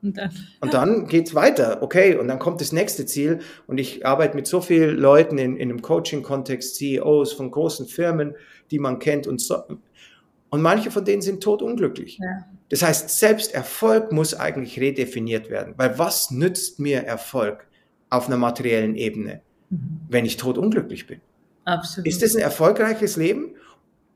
und 0.00 0.16
dann, 0.16 0.30
und 0.60 0.74
dann 0.74 1.06
geht's 1.08 1.34
weiter. 1.34 1.82
Okay, 1.82 2.16
und 2.16 2.28
dann 2.28 2.38
kommt 2.38 2.60
das 2.60 2.70
nächste 2.70 3.04
Ziel. 3.04 3.40
Und 3.66 3.78
ich 3.78 4.06
arbeite 4.06 4.36
mit 4.36 4.46
so 4.46 4.60
vielen 4.60 4.96
Leuten 4.96 5.38
in, 5.38 5.56
in 5.56 5.70
einem 5.70 5.82
Coaching-Kontext, 5.82 6.76
CEOs 6.76 7.32
von 7.32 7.50
großen 7.50 7.86
Firmen, 7.86 8.34
die 8.70 8.78
man 8.78 9.00
kennt 9.00 9.26
und 9.26 9.40
so. 9.40 9.62
Und 10.50 10.62
manche 10.62 10.92
von 10.92 11.04
denen 11.04 11.20
sind 11.20 11.42
totunglücklich. 11.42 12.18
Ja. 12.22 12.44
Das 12.68 12.82
heißt, 12.82 13.10
selbst 13.10 13.52
Erfolg 13.54 14.12
muss 14.12 14.34
eigentlich 14.34 14.78
redefiniert 14.78 15.50
werden. 15.50 15.74
Weil 15.76 15.98
was 15.98 16.30
nützt 16.30 16.78
mir 16.78 17.02
Erfolg 17.02 17.66
auf 18.08 18.28
einer 18.28 18.36
materiellen 18.36 18.94
Ebene, 18.94 19.40
mhm. 19.70 20.00
wenn 20.08 20.24
ich 20.24 20.36
totunglücklich 20.36 21.08
bin? 21.08 21.20
Absolut. 21.64 22.06
Ist 22.06 22.22
das 22.22 22.36
ein 22.36 22.42
erfolgreiches 22.42 23.16
Leben? 23.16 23.56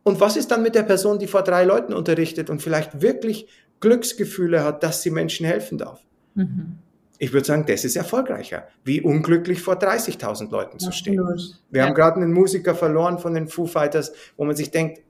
Und 0.09 0.21
was 0.21 0.39
ist 0.39 0.51
dann 0.51 0.63
mit 0.63 0.75
der 0.75 0.85
Person, 0.85 1.19
die 1.19 1.27
vor 1.27 1.43
drei 1.43 1.65
Leuten 1.65 1.93
unterrichtet 1.93 2.49
und 2.49 2.63
vielleicht 2.63 3.03
wirklich 3.03 3.47
Glücksgefühle 3.81 4.65
hat, 4.65 4.83
dass 4.83 5.03
sie 5.03 5.11
Menschen 5.11 5.45
helfen 5.45 5.77
darf? 5.77 6.01
Mhm. 6.35 6.79
Ich 7.19 7.35
würde 7.35 7.47
sagen, 7.47 7.67
das 7.67 7.85
ist 7.85 7.95
erfolgreicher, 7.95 8.69
wie 8.85 9.03
unglücklich 9.03 9.61
vor 9.61 9.75
30.000 9.75 10.51
Leuten 10.51 10.79
zu 10.79 10.93
stehen. 10.93 11.21
Absolut. 11.21 11.61
Wir 11.69 11.83
ja. 11.83 11.87
haben 11.87 11.95
gerade 11.95 12.17
einen 12.17 12.33
Musiker 12.33 12.75
verloren 12.75 13.19
von 13.19 13.35
den 13.35 13.49
Foo 13.49 13.67
Fighters, 13.67 14.13
wo 14.39 14.47
man 14.47 14.57
sich 14.57 14.71
denkt, 14.71 15.03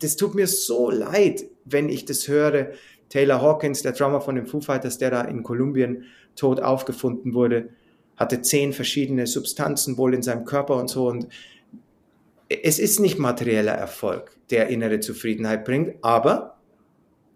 das 0.00 0.16
tut 0.16 0.34
mir 0.34 0.48
so 0.48 0.90
leid, 0.90 1.44
wenn 1.64 1.88
ich 1.88 2.04
das 2.04 2.26
höre. 2.26 2.70
Taylor 3.10 3.40
Hawkins, 3.40 3.82
der 3.82 3.92
Drummer 3.92 4.20
von 4.20 4.34
den 4.34 4.46
Foo 4.46 4.60
Fighters, 4.60 4.98
der 4.98 5.12
da 5.12 5.20
in 5.20 5.44
Kolumbien 5.44 6.02
tot 6.34 6.60
aufgefunden 6.60 7.32
wurde, 7.32 7.68
hatte 8.16 8.42
zehn 8.42 8.72
verschiedene 8.72 9.28
Substanzen 9.28 9.98
wohl 9.98 10.14
in 10.14 10.22
seinem 10.22 10.44
Körper 10.44 10.74
und 10.78 10.90
so. 10.90 11.06
Und 11.06 11.28
es 12.50 12.80
ist 12.80 13.00
nicht 13.00 13.18
materieller 13.18 13.72
Erfolg, 13.72 14.36
der 14.50 14.68
innere 14.68 15.00
Zufriedenheit 15.00 15.64
bringt, 15.64 15.94
aber 16.02 16.58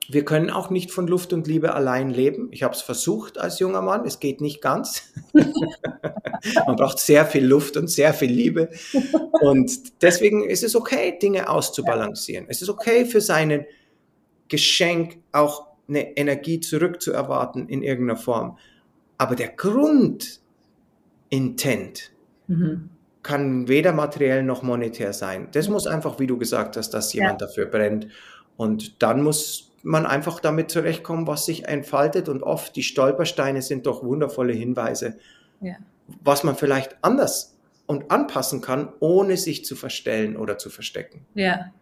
wir 0.08 0.24
können 0.24 0.50
auch 0.50 0.68
nicht 0.68 0.90
von 0.90 1.06
Luft 1.06 1.32
und 1.32 1.46
Liebe 1.46 1.72
allein 1.72 2.10
leben. 2.10 2.48
Ich 2.50 2.62
habe 2.62 2.74
es 2.74 2.82
versucht 2.82 3.38
als 3.38 3.58
junger 3.58 3.80
Mann, 3.80 4.04
es 4.04 4.20
geht 4.20 4.42
nicht 4.42 4.60
ganz. 4.60 5.14
Man 5.32 6.76
braucht 6.76 6.98
sehr 6.98 7.24
viel 7.24 7.46
Luft 7.46 7.78
und 7.78 7.88
sehr 7.88 8.12
viel 8.12 8.30
Liebe. 8.30 8.68
Und 9.40 10.02
deswegen 10.02 10.44
ist 10.44 10.62
es 10.62 10.76
okay, 10.76 11.18
Dinge 11.18 11.48
auszubalancieren. 11.48 12.44
Es 12.48 12.60
ist 12.60 12.68
okay 12.68 13.06
für 13.06 13.22
seinen 13.22 13.64
Geschenk 14.48 15.16
auch 15.32 15.68
eine 15.88 16.18
Energie 16.18 16.60
zurückzuerwarten 16.60 17.66
in 17.68 17.82
irgendeiner 17.82 18.18
Form. 18.18 18.58
Aber 19.16 19.36
der 19.36 19.48
Grundintent, 19.48 22.10
mhm 22.46 22.90
kann 23.24 23.66
weder 23.66 23.92
materiell 23.92 24.44
noch 24.44 24.62
monetär 24.62 25.12
sein. 25.12 25.48
Das 25.52 25.68
muss 25.68 25.88
einfach, 25.88 26.20
wie 26.20 26.28
du 26.28 26.38
gesagt 26.38 26.76
hast, 26.76 26.90
dass 26.90 27.12
jemand 27.12 27.40
ja. 27.40 27.46
dafür 27.48 27.66
brennt. 27.66 28.06
Und 28.56 29.02
dann 29.02 29.22
muss 29.22 29.72
man 29.82 30.06
einfach 30.06 30.38
damit 30.38 30.70
zurechtkommen, 30.70 31.26
was 31.26 31.46
sich 31.46 31.66
entfaltet. 31.66 32.28
Und 32.28 32.42
oft 32.42 32.76
die 32.76 32.82
Stolpersteine 32.84 33.62
sind 33.62 33.86
doch 33.86 34.04
wundervolle 34.04 34.52
Hinweise, 34.52 35.16
ja. 35.60 35.74
was 36.22 36.44
man 36.44 36.54
vielleicht 36.54 36.96
anders 37.02 37.56
und 37.86 38.10
anpassen 38.10 38.60
kann, 38.60 38.90
ohne 39.00 39.36
sich 39.36 39.64
zu 39.64 39.74
verstellen 39.74 40.36
oder 40.36 40.58
zu 40.58 40.70
verstecken. 40.70 41.26
Ja, 41.34 41.72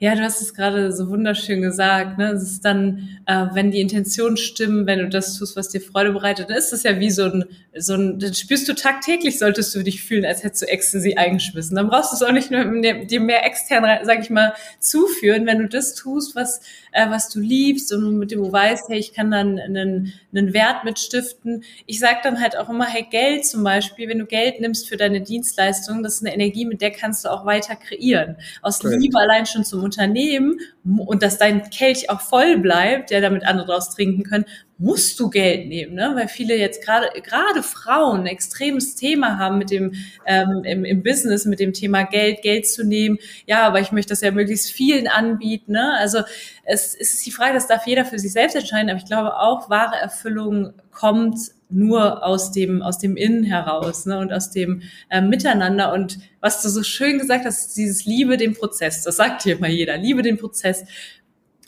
ja, 0.00 0.14
du 0.14 0.22
hast 0.22 0.40
es 0.40 0.54
gerade 0.54 0.92
so 0.92 1.08
wunderschön 1.08 1.60
gesagt. 1.60 2.18
Ne? 2.18 2.30
Es 2.30 2.42
ist 2.42 2.64
dann, 2.64 3.18
äh, 3.26 3.46
wenn 3.52 3.70
die 3.72 3.80
Intentionen 3.80 4.36
stimmen, 4.36 4.86
wenn 4.86 5.00
du 5.00 5.08
das 5.08 5.36
tust, 5.36 5.56
was 5.56 5.70
dir 5.70 5.80
Freude 5.80 6.12
bereitet, 6.12 6.50
dann 6.50 6.56
ist 6.56 6.72
es 6.72 6.84
ja 6.84 7.00
wie 7.00 7.10
so 7.10 7.24
ein, 7.24 7.44
so 7.76 7.94
ein, 7.94 8.18
dann 8.18 8.32
spürst 8.32 8.68
du 8.68 8.74
tagtäglich, 8.74 9.38
solltest 9.38 9.74
du 9.74 9.82
dich 9.82 10.02
fühlen, 10.02 10.24
als 10.24 10.44
hättest 10.44 10.62
du 10.62 10.68
Ecstasy 10.68 11.14
eingeschmissen. 11.14 11.74
Dann 11.74 11.88
brauchst 11.88 12.12
du 12.12 12.16
es 12.16 12.22
auch 12.22 12.32
nicht 12.32 12.50
nur 12.50 12.64
dir 12.80 13.20
mehr 13.20 13.44
extern, 13.44 13.84
sag 14.04 14.20
ich 14.20 14.30
mal, 14.30 14.54
zuführen, 14.78 15.46
wenn 15.46 15.58
du 15.58 15.68
das 15.68 15.94
tust, 15.94 16.36
was, 16.36 16.60
äh, 16.92 17.10
was 17.10 17.28
du 17.28 17.40
liebst 17.40 17.92
und 17.92 18.18
mit 18.18 18.30
dem 18.30 18.42
du 18.42 18.52
weißt, 18.52 18.88
hey, 18.88 18.98
ich 18.98 19.12
kann 19.12 19.30
dann 19.30 19.58
einen, 19.58 20.12
einen 20.32 20.52
Wert 20.54 20.84
mitstiften. 20.84 21.64
Ich 21.86 21.98
sag 21.98 22.22
dann 22.22 22.40
halt 22.40 22.56
auch 22.56 22.68
immer, 22.68 22.86
hey, 22.86 23.06
Geld 23.10 23.46
zum 23.46 23.64
Beispiel, 23.64 24.08
wenn 24.08 24.18
du 24.18 24.26
Geld 24.26 24.60
nimmst 24.60 24.88
für 24.88 24.96
deine 24.96 25.20
Dienstleistung, 25.20 26.02
das 26.02 26.14
ist 26.14 26.20
eine 26.24 26.34
Energie, 26.34 26.64
mit 26.64 26.80
der 26.80 26.92
kannst 26.92 27.24
du 27.24 27.30
auch 27.30 27.44
weiter 27.44 27.74
kreieren. 27.76 28.36
Aus 28.62 28.78
Correct. 28.78 29.02
Liebe 29.02 29.18
allein 29.18 29.46
schon 29.46 29.57
zum 29.64 29.82
Unternehmen 29.82 30.58
und 30.84 31.22
dass 31.22 31.38
dein 31.38 31.70
Kelch 31.70 32.10
auch 32.10 32.20
voll 32.20 32.58
bleibt, 32.58 33.10
der 33.10 33.20
damit 33.20 33.44
andere 33.44 33.66
draus 33.66 33.94
trinken 33.94 34.22
können, 34.24 34.44
musst 34.78 35.18
du 35.18 35.28
Geld 35.28 35.66
nehmen, 35.66 35.94
ne? 35.94 36.12
weil 36.14 36.28
viele 36.28 36.56
jetzt 36.56 36.84
gerade 36.84 37.08
gerade 37.22 37.64
Frauen 37.64 38.20
ein 38.20 38.26
extremes 38.26 38.94
Thema 38.94 39.36
haben 39.38 39.58
mit 39.58 39.70
dem 39.70 39.94
ähm, 40.24 40.62
im, 40.64 40.84
im 40.84 41.02
Business 41.02 41.46
mit 41.46 41.58
dem 41.58 41.72
Thema 41.72 42.04
Geld 42.04 42.42
Geld 42.42 42.68
zu 42.68 42.84
nehmen. 42.84 43.18
Ja, 43.46 43.66
aber 43.66 43.80
ich 43.80 43.90
möchte 43.90 44.10
das 44.10 44.20
ja 44.20 44.30
möglichst 44.30 44.70
vielen 44.70 45.08
anbieten. 45.08 45.72
Ne? 45.72 45.94
Also 45.98 46.20
es 46.64 46.94
ist 46.94 47.26
die 47.26 47.32
Frage, 47.32 47.54
das 47.54 47.66
darf 47.66 47.86
jeder 47.86 48.04
für 48.04 48.20
sich 48.20 48.32
selbst 48.32 48.54
entscheiden, 48.54 48.88
aber 48.88 48.98
ich 48.98 49.06
glaube 49.06 49.36
auch 49.36 49.68
wahre 49.68 49.96
Erfüllung 49.96 50.74
kommt 50.92 51.38
nur 51.70 52.24
aus 52.24 52.52
dem 52.52 52.82
aus 52.82 52.98
dem 52.98 53.16
Innen 53.16 53.44
heraus 53.44 54.06
ne? 54.06 54.18
und 54.18 54.32
aus 54.32 54.50
dem 54.50 54.82
äh, 55.10 55.20
Miteinander 55.20 55.92
und 55.92 56.18
was 56.40 56.62
du 56.62 56.68
so 56.68 56.82
schön 56.82 57.18
gesagt 57.18 57.44
hast, 57.44 57.76
dieses 57.76 58.04
Liebe 58.04 58.36
den 58.36 58.54
Prozess. 58.54 59.02
Das 59.02 59.16
sagt 59.16 59.42
hier 59.42 59.56
immer 59.56 59.68
jeder, 59.68 59.96
liebe 59.96 60.22
den 60.22 60.38
Prozess. 60.38 60.84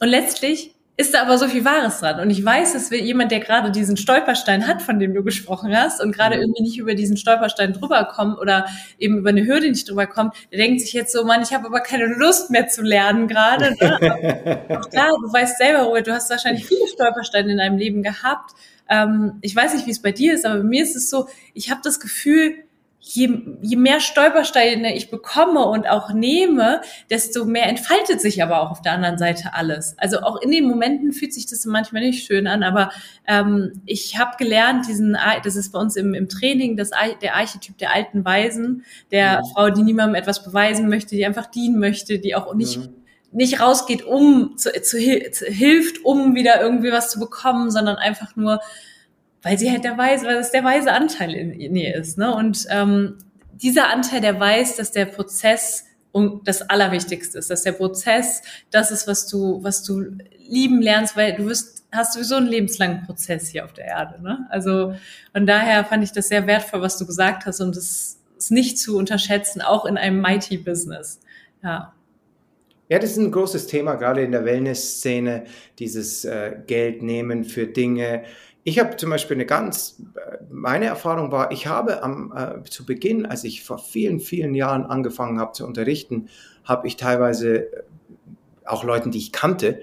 Und 0.01 0.09
letztlich 0.09 0.75
ist 1.01 1.15
da 1.15 1.23
aber 1.23 1.39
so 1.39 1.49
viel 1.49 1.65
Wahres 1.65 2.01
dran. 2.01 2.21
Und 2.21 2.29
ich 2.29 2.45
weiß, 2.45 2.75
dass 2.75 2.91
wir 2.91 3.01
jemand, 3.01 3.33
der 3.33 3.41
gerade 3.41 3.71
diesen 3.71 3.97
Stolperstein 3.97 4.67
hat, 4.67 4.83
von 4.83 4.99
dem 4.99 5.15
du 5.15 5.25
gesprochen 5.25 5.75
hast, 5.75 6.03
und 6.03 6.13
gerade 6.15 6.37
mhm. 6.37 6.43
irgendwie 6.43 6.63
nicht 6.63 6.79
über 6.79 6.95
diesen 6.95 7.17
Stolperstein 7.17 7.73
drüber 7.73 8.05
kommt 8.05 8.39
oder 8.39 8.67
eben 8.99 9.19
über 9.19 9.31
eine 9.31 9.47
Hürde 9.47 9.71
nicht 9.71 9.89
drüber 9.89 10.07
kommt, 10.07 10.35
der 10.53 10.59
denkt 10.59 10.83
sich 10.83 10.93
jetzt 10.93 11.13
so, 11.13 11.25
Mann, 11.25 11.43
ich 11.43 11.55
habe 11.55 11.67
aber 11.67 11.81
keine 11.81 12.05
Lust 12.05 12.51
mehr 12.51 12.69
zu 12.69 12.83
lernen 12.83 13.29
gerade. 13.29 13.75
Ne? 13.81 14.61
auch 14.79 14.91
klar, 14.91 15.09
du 15.23 15.33
weißt 15.33 15.59
selber, 15.59 15.85
Robert, 15.85 16.07
du 16.07 16.13
hast 16.13 16.29
wahrscheinlich 16.29 16.67
viele 16.67 16.87
Stolpersteine 16.89 17.53
in 17.53 17.59
deinem 17.59 17.79
Leben 17.79 18.03
gehabt. 18.03 18.53
Ähm, 18.91 19.39
ich 19.41 19.57
weiß 19.57 19.75
nicht, 19.75 19.87
wie 19.87 19.93
es 19.93 20.03
bei 20.03 20.13
dir 20.13 20.35
ist, 20.35 20.45
aber 20.45 20.59
bei 20.59 20.65
mir 20.65 20.83
ist 20.83 20.97
es 20.97 21.09
so, 21.09 21.29
ich 21.55 21.71
habe 21.71 21.81
das 21.83 22.01
Gefühl, 22.01 22.57
je, 23.01 23.43
je 23.63 23.77
mehr 23.77 24.01
Stolpersteine 24.01 24.95
ich 24.95 25.11
bekomme 25.11 25.65
und 25.65 25.89
auch 25.89 26.13
nehme, 26.13 26.83
desto 27.09 27.47
mehr 27.47 27.67
entfaltet 27.67 28.21
sich 28.21 28.43
aber 28.43 28.61
auch 28.61 28.71
auf 28.71 28.83
der 28.83 28.93
anderen 28.93 29.17
Seite 29.17 29.55
alles. 29.55 29.95
Also 29.99 30.21
auch 30.21 30.41
in 30.43 30.51
den 30.51 30.69
Momenten 30.69 31.13
fühlt 31.13 31.33
sich 31.33 31.47
das 31.47 31.65
manchmal 31.65 32.03
nicht 32.03 32.27
schön 32.27 32.47
an, 32.47 32.63
aber 32.63 32.91
ähm, 33.27 33.81
ich 33.87 34.19
habe 34.19 34.37
gelernt, 34.39 34.87
diesen, 34.87 35.17
das 35.43 35.57
ist 35.57 35.73
bei 35.73 35.79
uns 35.79 35.97
im, 35.97 36.13
im 36.15 36.29
Training, 36.29 36.77
das, 36.77 36.91
der 37.23 37.37
Archetyp 37.37 37.79
der 37.79 37.95
alten 37.95 38.25
Weisen, 38.25 38.85
der 39.11 39.25
ja. 39.25 39.43
Frau, 39.55 39.71
die 39.71 39.83
niemandem 39.83 40.15
etwas 40.15 40.45
beweisen 40.45 40.89
möchte, 40.89 41.17
die 41.17 41.25
einfach 41.25 41.47
dienen 41.47 41.79
möchte, 41.79 42.19
die 42.19 42.35
auch 42.35 42.55
nicht 42.55 42.77
ja 42.77 42.83
nicht 43.33 43.61
rausgeht, 43.61 44.03
um 44.03 44.57
zu, 44.57 44.73
zu, 44.83 44.99
zu, 45.31 45.47
hilft, 45.47 46.05
um 46.05 46.35
wieder 46.35 46.61
irgendwie 46.61 46.91
was 46.91 47.11
zu 47.11 47.21
bekommen, 47.21 47.71
sondern 47.71 47.97
einfach 47.97 48.35
nur 48.37 48.61
weil 49.43 49.59
sie 49.59 49.71
halt 49.71 49.85
der 49.85 49.97
weise, 49.97 50.27
weil 50.27 50.37
es 50.37 50.51
der 50.51 50.65
weise 50.65 50.93
Anteil 50.93 51.35
in 51.35 51.77
ihr 51.77 51.95
ist. 51.95 52.19
Ne? 52.19 52.35
Und 52.35 52.67
ähm, 52.71 53.19
dieser 53.53 53.89
Anteil, 53.89 54.21
der 54.21 54.39
weiß, 54.39 54.77
dass 54.77 54.91
der 54.91 55.07
Prozess 55.07 55.87
und 56.13 56.47
das 56.49 56.63
Allerwichtigste 56.63 57.39
ist, 57.39 57.51
dass 57.51 57.63
der 57.63 57.73
Prozess 57.73 58.43
das 58.71 58.91
ist, 58.91 59.07
was 59.07 59.29
du, 59.29 59.63
was 59.63 59.83
du 59.83 60.19
lieben 60.39 60.83
lernst, 60.83 61.17
weil 61.17 61.37
du 61.37 61.47
wirst, 61.47 61.85
hast 61.93 62.15
sowieso 62.15 62.37
einen 62.37 62.49
lebenslangen 62.49 63.05
Prozess 63.05 63.49
hier 63.49 63.65
auf 63.65 63.73
der 63.73 63.87
Erde. 63.87 64.23
Ne? 64.23 64.47
Also 64.51 64.95
von 65.33 65.47
daher 65.47 65.85
fand 65.85 66.03
ich 66.03 66.13
das 66.13 66.29
sehr 66.29 66.47
wertvoll, 66.47 66.83
was 66.83 66.99
du 66.99 67.07
gesagt 67.07 67.47
hast 67.47 67.61
und 67.61 67.77
es 67.77 68.19
ist 68.37 68.51
nicht 68.51 68.79
zu 68.79 68.97
unterschätzen, 68.97 69.61
auch 69.63 69.85
in 69.87 69.97
einem 69.97 70.21
Mighty 70.21 70.59
Business. 70.59 71.21
Ja. 71.63 71.93
Ja, 72.91 72.99
das 72.99 73.13
ist 73.13 73.17
ein 73.17 73.31
großes 73.31 73.69
Thema, 73.69 73.95
gerade 73.95 74.23
in 74.23 74.33
der 74.33 74.45
Wellness-Szene, 74.45 75.45
dieses 75.79 76.27
äh, 76.27 76.57
Geld 76.67 77.03
nehmen 77.03 77.45
für 77.45 77.67
Dinge, 77.67 78.25
ich 78.63 78.79
habe 78.79 78.97
zum 78.97 79.11
Beispiel 79.11 79.37
eine 79.37 79.47
ganz, 79.47 80.03
meine 80.51 80.87
Erfahrung 80.87 81.33
war, 81.33 81.51
ich 81.51 81.67
habe 81.67 82.03
am, 82.03 82.33
äh, 82.37 82.63
zu 82.69 82.85
Beginn, 82.85 83.25
als 83.25 83.45
ich 83.45 83.65
vor 83.65 83.79
vielen, 83.79 84.21
vielen 84.21 84.55
Jahren 84.55 84.85
angefangen 84.85 85.39
habe 85.41 85.53
zu 85.53 85.67
unterrichten, 85.67 86.29
habe 86.65 86.87
ich 86.87 86.97
teilweise 86.97 87.73
äh, 87.73 87.83
auch 88.67 88.85
Leuten, 88.85 89.11
die 89.11 89.19
ich 89.19 89.33
kannte, 89.33 89.81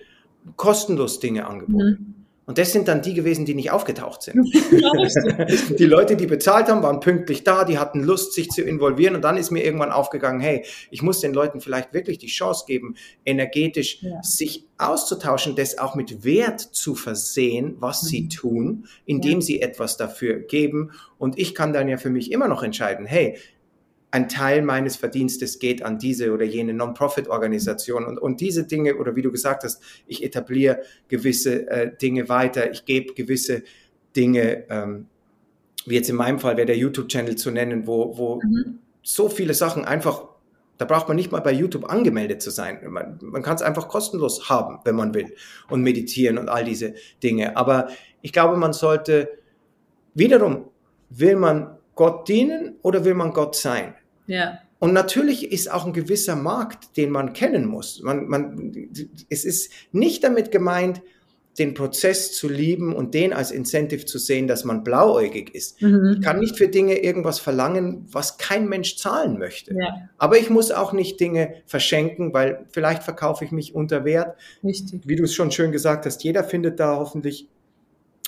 kostenlos 0.56 1.20
Dinge 1.20 1.48
angeboten. 1.48 1.98
Mhm. 2.00 2.07
Und 2.48 2.58
das 2.58 2.72
sind 2.72 2.88
dann 2.88 3.02
die 3.02 3.14
gewesen, 3.14 3.46
die 3.46 3.54
nicht 3.54 3.72
aufgetaucht 3.72 4.22
sind. 4.22 4.38
die 5.78 5.86
Leute, 5.86 6.16
die 6.16 6.28
bezahlt 6.28 6.70
haben, 6.70 6.82
waren 6.82 7.02
pünktlich 7.02 7.44
da, 7.44 7.66
die 7.66 7.78
hatten 7.78 8.02
Lust, 8.02 8.32
sich 8.32 8.48
zu 8.48 8.62
involvieren. 8.62 9.16
Und 9.16 9.22
dann 9.22 9.36
ist 9.36 9.52
mir 9.52 9.66
irgendwann 9.66 9.92
aufgegangen, 9.92 10.40
hey, 10.40 10.66
ich 10.90 11.02
muss 11.02 11.20
den 11.20 11.34
Leuten 11.34 11.60
vielleicht 11.60 11.94
wirklich 11.94 12.20
die 12.20 12.28
Chance 12.28 12.64
geben, 12.66 12.96
energetisch 13.26 14.02
ja. 14.02 14.24
sich 14.24 14.66
auszutauschen, 14.78 15.58
das 15.58 15.78
auch 15.78 15.96
mit 15.96 16.24
Wert 16.24 16.62
zu 16.62 16.96
versehen, 16.96 17.76
was 17.80 18.04
mhm. 18.04 18.08
sie 18.08 18.28
tun, 18.30 18.88
indem 19.06 19.40
ja. 19.40 19.42
sie 19.42 19.62
etwas 19.62 19.98
dafür 19.98 20.40
geben. 20.40 20.92
Und 21.18 21.38
ich 21.38 21.54
kann 21.54 21.74
dann 21.74 21.90
ja 21.90 21.98
für 21.98 22.10
mich 22.10 22.32
immer 22.32 22.48
noch 22.48 22.64
entscheiden, 22.64 23.06
hey, 23.06 23.38
ein 24.18 24.30
Teil 24.30 24.64
meines 24.64 24.96
Verdienstes 24.98 25.60
geht 25.60 25.84
an 25.84 26.00
diese 26.00 26.34
oder 26.34 26.44
jene 26.44 26.74
Non-Profit-Organisation 26.74 28.04
und, 28.04 28.18
und 28.18 28.42
diese 28.42 28.66
Dinge, 28.66 28.96
oder 28.98 29.16
wie 29.16 29.22
du 29.22 29.32
gesagt 29.32 29.64
hast, 29.64 29.82
ich 30.08 30.24
etabliere 30.24 30.82
gewisse 31.08 31.70
äh, 31.70 31.96
Dinge 31.96 32.28
weiter, 32.28 32.72
ich 32.72 32.86
gebe 32.86 33.14
gewisse 33.14 33.62
Dinge, 34.16 34.66
ähm, 34.70 35.06
wie 35.86 35.96
jetzt 35.96 36.10
in 36.10 36.16
meinem 36.16 36.40
Fall 36.40 36.58
wäre 36.58 36.66
der 36.66 36.78
YouTube-Channel 36.78 37.36
zu 37.36 37.52
nennen, 37.52 37.86
wo, 37.86 38.18
wo 38.18 38.42
mhm. 38.44 38.80
so 39.04 39.30
viele 39.30 39.54
Sachen 39.54 39.86
einfach 39.86 40.26
Da 40.78 40.86
braucht 40.86 41.08
man 41.08 41.18
nicht 41.18 41.32
mal 41.32 41.42
bei 41.42 41.52
YouTube 41.52 41.90
angemeldet 41.90 42.42
zu 42.42 42.52
sein. 42.52 42.80
Man, 42.88 43.18
man 43.22 43.42
kann 43.42 43.56
es 43.56 43.62
einfach 43.62 43.88
kostenlos 43.88 44.48
haben, 44.50 44.80
wenn 44.86 44.96
man 44.96 45.14
will. 45.14 45.34
Und 45.70 45.82
meditieren 45.82 46.38
und 46.38 46.50
all 46.50 46.64
diese 46.64 46.94
Dinge. 47.24 47.58
Aber 47.58 47.88
ich 48.22 48.32
glaube, 48.32 48.58
man 48.58 48.74
sollte 48.74 49.30
wiederum, 50.14 50.70
will 51.10 51.36
man 51.36 51.78
Gott 51.96 52.28
dienen 52.28 52.76
oder 52.84 53.06
will 53.06 53.16
man 53.16 53.34
Gott 53.34 53.56
sein? 53.56 53.96
Ja. 54.28 54.60
Und 54.80 54.94
natürlich 54.94 55.52
ist 55.52 55.72
auch 55.72 55.86
ein 55.86 55.94
gewisser 55.94 56.36
Markt, 56.36 56.98
den 56.98 57.10
man 57.10 57.34
kennen 57.34 57.66
muss. 57.66 58.02
Man, 58.04 58.28
man, 58.28 58.90
es 59.30 59.44
ist 59.44 59.72
nicht 59.92 60.24
damit 60.24 60.52
gemeint, 60.52 61.02
den 61.58 61.74
Prozess 61.74 62.34
zu 62.34 62.48
lieben 62.48 62.94
und 62.96 63.14
den 63.14 63.34
als 63.34 63.52
Incentive 63.52 64.06
zu 64.06 64.20
sehen, 64.20 64.48
dass 64.48 64.64
man 64.64 64.84
blauäugig 64.84 65.56
ist. 65.56 65.82
Mhm. 65.82 66.18
Ich 66.18 66.22
kann 66.22 66.40
nicht 66.40 66.56
für 66.56 66.68
Dinge 66.68 67.00
irgendwas 67.00 67.40
verlangen, 67.40 68.06
was 68.12 68.38
kein 68.38 68.70
Mensch 68.70 68.98
zahlen 68.98 69.40
möchte. 69.40 69.74
Ja. 69.74 70.10
Aber 70.20 70.38
ich 70.38 70.50
muss 70.50 70.72
auch 70.72 70.94
nicht 70.94 71.20
Dinge 71.20 71.56
verschenken, 71.66 72.34
weil 72.34 72.66
vielleicht 72.70 73.04
verkaufe 73.04 73.44
ich 73.44 73.52
mich 73.52 73.74
unter 73.74 74.06
Wert. 74.06 74.38
Richtig. 74.64 75.02
Wie 75.06 75.16
du 75.16 75.24
es 75.24 75.34
schon 75.34 75.52
schön 75.52 75.72
gesagt 75.72 76.06
hast, 76.06 76.24
jeder 76.24 76.44
findet 76.44 76.80
da 76.80 76.98
hoffentlich, 76.98 77.48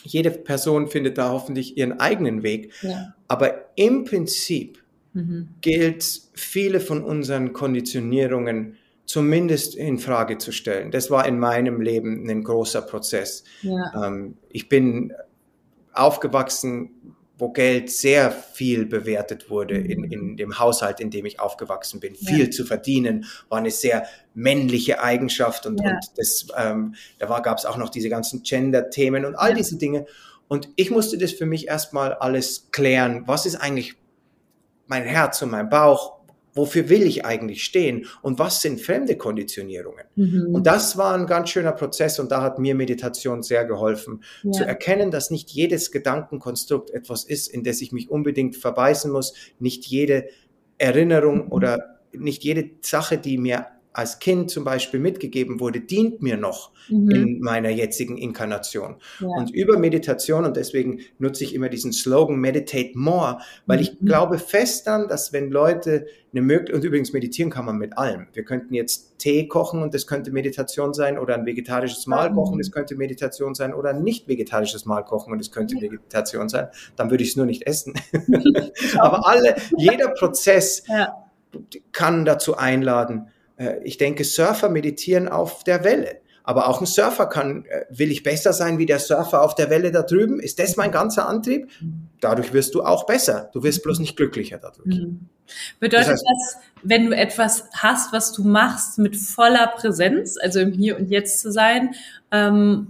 jede 0.03 0.31
Person 0.31 0.87
findet 0.87 1.19
da 1.19 1.29
hoffentlich 1.29 1.77
ihren 1.77 1.99
eigenen 1.99 2.41
Weg. 2.41 2.73
Ja. 2.81 3.13
Aber 3.27 3.69
im 3.75 4.05
Prinzip 4.05 4.79
mhm. 5.19 5.49
gilt 5.61 6.21
viele 6.33 6.79
von 6.79 7.03
unseren 7.03 7.53
Konditionierungen 7.53 8.77
zumindest 9.05 9.75
in 9.75 9.97
Frage 9.97 10.37
zu 10.37 10.51
stellen. 10.51 10.91
Das 10.91 11.09
war 11.09 11.25
in 11.27 11.39
meinem 11.39 11.81
Leben 11.81 12.29
ein 12.29 12.43
großer 12.43 12.83
Prozess. 12.83 13.43
Ja. 13.63 14.07
Ähm, 14.07 14.37
ich 14.49 14.69
bin 14.69 15.13
aufgewachsen, 15.93 16.91
wo 17.39 17.49
Geld 17.49 17.89
sehr 17.89 18.31
viel 18.31 18.85
bewertet 18.85 19.49
wurde 19.49 19.77
in, 19.77 20.01
mhm. 20.01 20.11
in 20.11 20.37
dem 20.37 20.59
Haushalt, 20.59 20.99
in 20.99 21.09
dem 21.09 21.25
ich 21.25 21.39
aufgewachsen 21.39 21.99
bin. 21.99 22.13
Ja. 22.19 22.33
Viel 22.33 22.49
zu 22.49 22.65
verdienen 22.65 23.25
war 23.47 23.57
eine 23.57 23.71
sehr 23.71 24.05
männliche 24.33 25.01
Eigenschaft 25.01 25.65
und, 25.65 25.81
ja. 25.81 25.91
und 25.91 25.99
das, 26.17 26.47
ähm, 26.57 26.95
da 27.17 27.39
gab 27.39 27.57
es 27.57 27.65
auch 27.65 27.77
noch 27.77 27.89
diese 27.89 28.09
ganzen 28.09 28.43
Gender-Themen 28.43 29.25
und 29.25 29.35
all 29.35 29.53
diese 29.55 29.77
Dinge. 29.77 30.05
Und 30.49 30.69
ich 30.75 30.91
musste 30.91 31.17
das 31.17 31.31
für 31.31 31.45
mich 31.45 31.67
erstmal 31.67 32.13
alles 32.13 32.67
klären. 32.71 33.23
Was 33.25 33.45
ist 33.45 33.55
eigentlich 33.55 33.95
mein 34.89 35.03
Herz 35.03 35.41
und 35.41 35.51
mein 35.51 35.69
Bauch? 35.69 36.19
wofür 36.53 36.89
will 36.89 37.03
ich 37.03 37.25
eigentlich 37.25 37.63
stehen 37.63 38.05
und 38.21 38.39
was 38.39 38.61
sind 38.61 38.81
fremde 38.81 39.17
Konditionierungen. 39.17 40.05
Mhm. 40.15 40.53
Und 40.53 40.67
das 40.67 40.97
war 40.97 41.15
ein 41.15 41.25
ganz 41.25 41.49
schöner 41.49 41.71
Prozess 41.71 42.19
und 42.19 42.31
da 42.31 42.41
hat 42.41 42.59
mir 42.59 42.75
Meditation 42.75 43.43
sehr 43.43 43.65
geholfen, 43.65 44.23
ja. 44.43 44.51
zu 44.51 44.65
erkennen, 44.65 45.11
dass 45.11 45.31
nicht 45.31 45.49
jedes 45.51 45.91
Gedankenkonstrukt 45.91 46.89
etwas 46.91 47.23
ist, 47.23 47.47
in 47.47 47.63
das 47.63 47.81
ich 47.81 47.91
mich 47.91 48.09
unbedingt 48.09 48.55
verbeißen 48.55 49.11
muss, 49.11 49.33
nicht 49.59 49.85
jede 49.85 50.27
Erinnerung 50.77 51.45
mhm. 51.45 51.51
oder 51.51 51.99
nicht 52.11 52.43
jede 52.43 52.71
Sache, 52.81 53.17
die 53.17 53.37
mir 53.37 53.67
als 53.99 54.19
Kind 54.19 54.49
zum 54.49 54.63
Beispiel 54.63 54.99
mitgegeben 54.99 55.59
wurde, 55.59 55.81
dient 55.81 56.21
mir 56.21 56.37
noch 56.37 56.71
mhm. 56.89 57.11
in 57.11 57.39
meiner 57.41 57.69
jetzigen 57.69 58.17
Inkarnation. 58.17 58.95
Ja. 59.19 59.27
Und 59.27 59.51
über 59.51 59.77
Meditation, 59.77 60.45
und 60.45 60.57
deswegen 60.57 61.01
nutze 61.19 61.43
ich 61.43 61.53
immer 61.53 61.69
diesen 61.69 61.91
Slogan 61.91 62.37
Meditate 62.37 62.91
More, 62.95 63.39
weil 63.65 63.77
mhm. 63.77 63.83
ich 63.83 63.99
glaube 63.99 64.39
fest 64.39 64.87
dann, 64.87 65.07
dass 65.07 65.33
wenn 65.33 65.51
Leute 65.51 66.07
eine 66.31 66.41
Möglichkeit, 66.41 66.75
und 66.75 66.85
übrigens 66.85 67.13
meditieren 67.13 67.51
kann 67.51 67.65
man 67.65 67.77
mit 67.77 67.97
allem. 67.97 68.27
Wir 68.33 68.43
könnten 68.43 68.73
jetzt 68.73 69.17
Tee 69.17 69.47
kochen 69.47 69.81
und 69.81 69.93
das 69.93 70.07
könnte 70.07 70.31
Meditation 70.31 70.93
sein 70.93 71.17
oder 71.17 71.35
ein 71.35 71.45
vegetarisches 71.45 72.07
Mahl 72.07 72.29
mhm. 72.29 72.35
kochen, 72.35 72.57
das 72.57 72.71
könnte 72.71 72.95
Meditation 72.95 73.55
sein 73.55 73.73
oder 73.73 73.89
ein 73.89 74.03
nicht 74.03 74.27
vegetarisches 74.27 74.85
Mahl 74.85 75.03
kochen 75.03 75.33
und 75.33 75.39
das 75.39 75.51
könnte 75.51 75.75
Meditation 75.75 76.49
sein. 76.49 76.67
Dann 76.95 77.09
würde 77.11 77.23
ich 77.23 77.31
es 77.31 77.35
nur 77.35 77.45
nicht 77.45 77.67
essen. 77.67 77.93
Aber 78.97 79.27
alle, 79.27 79.55
jeder 79.77 80.09
Prozess 80.09 80.83
ja. 80.87 81.25
kann 81.91 82.25
dazu 82.25 82.55
einladen, 82.55 83.29
ich 83.83 83.97
denke, 83.97 84.23
Surfer 84.23 84.69
meditieren 84.69 85.27
auf 85.27 85.63
der 85.63 85.83
Welle. 85.83 86.21
Aber 86.43 86.67
auch 86.67 86.81
ein 86.81 86.87
Surfer 86.87 87.27
kann, 87.27 87.65
äh, 87.65 87.85
will 87.91 88.09
ich 88.09 88.23
besser 88.23 88.53
sein 88.53 88.79
wie 88.79 88.87
der 88.87 88.97
Surfer 88.97 89.43
auf 89.43 89.53
der 89.53 89.69
Welle 89.69 89.91
da 89.91 90.01
drüben? 90.01 90.39
Ist 90.39 90.57
das 90.57 90.77
mein 90.77 90.91
ganzer 90.91 91.27
Antrieb? 91.29 91.69
Dadurch 92.21 92.53
wirst 92.53 92.73
du 92.73 92.81
auch 92.81 93.05
besser. 93.05 93.51
Du 93.53 93.61
wirst 93.61 93.83
bloß 93.83 93.99
nicht 93.99 94.15
glücklicher 94.15 94.57
dadurch. 94.57 94.97
Mhm. 94.97 95.29
Bedeutet 95.79 96.07
das, 96.07 96.13
heißt, 96.13 96.25
das, 96.25 96.61
wenn 96.81 97.05
du 97.05 97.15
etwas 97.15 97.65
hast, 97.73 98.13
was 98.13 98.31
du 98.31 98.43
machst 98.43 98.97
mit 98.97 99.15
voller 99.15 99.67
Präsenz, 99.67 100.37
also 100.41 100.59
im 100.59 100.71
Hier 100.71 100.97
und 100.97 101.11
Jetzt 101.11 101.39
zu 101.41 101.51
sein, 101.51 101.93
ähm, 102.31 102.87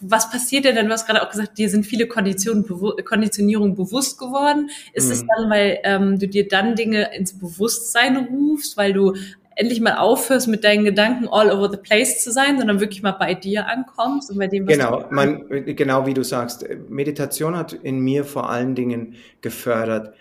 was 0.00 0.30
passiert 0.30 0.64
denn, 0.64 0.74
denn 0.74 0.86
du 0.86 0.92
hast 0.92 1.06
gerade 1.06 1.22
auch 1.22 1.30
gesagt, 1.30 1.56
dir 1.56 1.70
sind 1.70 1.86
viele 1.86 2.06
Konditionen, 2.06 2.66
Konditionierungen 3.04 3.74
bewusst 3.74 4.18
geworden. 4.18 4.70
Ist 4.92 5.10
es 5.10 5.22
mhm. 5.22 5.28
dann, 5.28 5.50
weil 5.50 5.78
ähm, 5.84 6.18
du 6.18 6.28
dir 6.28 6.48
dann 6.48 6.74
Dinge 6.74 7.14
ins 7.14 7.38
Bewusstsein 7.38 8.16
rufst, 8.16 8.76
weil 8.76 8.92
du 8.92 9.14
endlich 9.56 9.80
mal 9.80 9.96
aufhörst, 9.96 10.48
mit 10.48 10.64
deinen 10.64 10.84
Gedanken 10.84 11.28
all 11.28 11.50
over 11.50 11.70
the 11.70 11.76
place 11.76 12.22
zu 12.22 12.32
sein, 12.32 12.58
sondern 12.58 12.80
wirklich 12.80 13.02
mal 13.02 13.12
bei 13.12 13.34
dir 13.34 13.66
ankommst 13.66 14.30
und 14.30 14.38
bei 14.38 14.46
dem, 14.46 14.66
was 14.66 14.76
genau, 14.76 15.02
du 15.02 15.14
man, 15.14 15.76
genau 15.76 16.06
wie 16.06 16.14
du 16.14 16.22
sagst, 16.22 16.66
Meditation 16.88 17.56
hat 17.56 17.72
in 17.72 18.00
mir 18.00 18.24
vor 18.24 18.50
allen 18.50 18.74
Dingen 18.74 19.14
gefördert, 19.40 20.14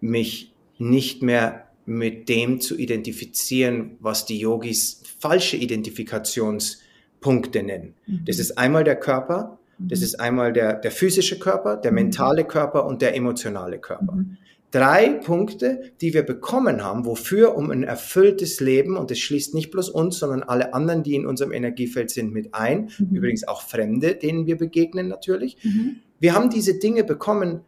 mich 0.00 0.52
nicht 0.78 1.22
mehr 1.22 1.66
mit 1.86 2.28
dem 2.28 2.60
zu 2.60 2.76
identifizieren, 2.76 3.96
was 4.00 4.26
die 4.26 4.38
Yogis 4.38 5.02
falsche 5.18 5.56
Identifikationspunkte 5.56 7.62
nennen. 7.62 7.94
Mhm. 8.06 8.24
Das 8.26 8.38
ist 8.38 8.58
einmal 8.58 8.84
der 8.84 8.96
Körper, 8.96 9.58
das 9.78 10.00
mhm. 10.00 10.04
ist 10.04 10.20
einmal 10.20 10.52
der, 10.52 10.74
der 10.74 10.90
physische 10.90 11.38
Körper, 11.38 11.76
der 11.76 11.90
mhm. 11.90 11.96
mentale 11.96 12.44
Körper 12.44 12.86
und 12.86 13.02
der 13.02 13.16
emotionale 13.16 13.78
Körper. 13.78 14.12
Mhm 14.12 14.38
drei 14.74 15.10
Punkte, 15.10 15.92
die 16.00 16.14
wir 16.14 16.24
bekommen 16.24 16.82
haben, 16.82 17.04
wofür 17.06 17.56
um 17.56 17.70
ein 17.70 17.84
erfülltes 17.84 18.58
Leben, 18.58 18.96
und 18.96 19.10
das 19.10 19.20
schließt 19.20 19.54
nicht 19.54 19.70
bloß 19.70 19.88
uns, 19.88 20.18
sondern 20.18 20.42
alle 20.42 20.74
anderen, 20.74 21.04
die 21.04 21.14
in 21.14 21.26
unserem 21.26 21.52
Energiefeld 21.52 22.10
sind, 22.10 22.32
mit 22.32 22.54
ein, 22.54 22.90
mhm. 22.98 23.14
übrigens 23.16 23.46
auch 23.46 23.62
Fremde, 23.62 24.16
denen 24.16 24.46
wir 24.46 24.58
begegnen 24.58 25.06
natürlich. 25.06 25.56
Mhm. 25.62 26.00
Wir 26.18 26.34
haben 26.34 26.50
diese 26.50 26.78
Dinge 26.80 27.04
bekommen, 27.04 27.60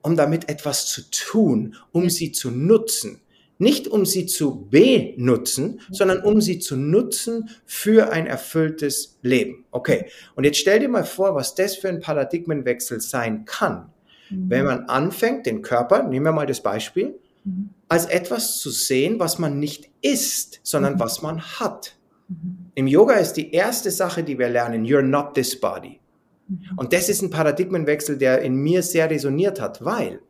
um 0.00 0.16
damit 0.16 0.48
etwas 0.48 0.86
zu 0.86 1.02
tun, 1.10 1.76
um 1.92 2.08
sie 2.08 2.32
zu 2.32 2.50
nutzen. 2.50 3.20
Nicht 3.58 3.88
um 3.88 4.06
sie 4.06 4.24
zu 4.24 4.66
benutzen, 4.70 5.82
sondern 5.90 6.22
um 6.22 6.40
sie 6.40 6.58
zu 6.58 6.76
nutzen 6.76 7.50
für 7.66 8.10
ein 8.10 8.26
erfülltes 8.26 9.18
Leben. 9.20 9.66
Okay, 9.70 10.06
und 10.34 10.44
jetzt 10.44 10.56
stell 10.56 10.80
dir 10.80 10.88
mal 10.88 11.04
vor, 11.04 11.34
was 11.34 11.54
das 11.54 11.76
für 11.76 11.90
ein 11.90 12.00
Paradigmenwechsel 12.00 13.02
sein 13.02 13.44
kann 13.44 13.92
wenn 14.30 14.64
man 14.64 14.84
anfängt, 14.84 15.46
den 15.46 15.62
Körper, 15.62 16.02
nehmen 16.04 16.26
wir 16.26 16.32
mal 16.32 16.46
das 16.46 16.62
Beispiel, 16.62 17.18
mhm. 17.44 17.70
als 17.88 18.06
etwas 18.06 18.58
zu 18.58 18.70
sehen, 18.70 19.18
was 19.18 19.38
man 19.38 19.58
nicht 19.58 19.90
ist, 20.02 20.60
sondern 20.62 20.94
mhm. 20.94 21.00
was 21.00 21.22
man 21.22 21.40
hat. 21.40 21.96
Mhm. 22.28 22.70
Im 22.74 22.86
Yoga 22.86 23.14
ist 23.14 23.34
die 23.34 23.52
erste 23.52 23.90
Sache, 23.90 24.22
die 24.22 24.38
wir 24.38 24.48
lernen, 24.48 24.84
you're 24.84 25.02
not 25.02 25.34
this 25.34 25.58
body. 25.58 26.00
Mhm. 26.48 26.60
Und 26.76 26.92
das 26.92 27.08
ist 27.08 27.22
ein 27.22 27.30
Paradigmenwechsel, 27.30 28.18
der 28.18 28.42
in 28.42 28.54
mir 28.56 28.82
sehr 28.82 29.10
resoniert 29.10 29.60
hat, 29.60 29.84
weil 29.84 30.20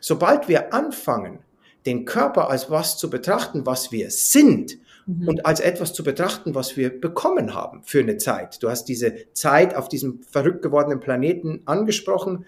sobald 0.00 0.48
wir 0.48 0.74
anfangen, 0.74 1.40
den 1.86 2.04
Körper 2.04 2.50
als 2.50 2.70
was 2.70 2.98
zu 2.98 3.08
betrachten, 3.08 3.64
was 3.64 3.92
wir 3.92 4.10
sind, 4.10 4.76
mhm. 5.06 5.28
und 5.28 5.46
als 5.46 5.60
etwas 5.60 5.92
zu 5.92 6.04
betrachten, 6.04 6.54
was 6.54 6.76
wir 6.76 7.00
bekommen 7.00 7.54
haben 7.54 7.82
für 7.84 8.00
eine 8.00 8.16
Zeit. 8.18 8.62
Du 8.62 8.68
hast 8.68 8.84
diese 8.86 9.32
Zeit 9.32 9.74
auf 9.74 9.88
diesem 9.88 10.22
verrückt 10.22 10.62
gewordenen 10.62 11.00
Planeten 11.00 11.62
angesprochen 11.64 12.44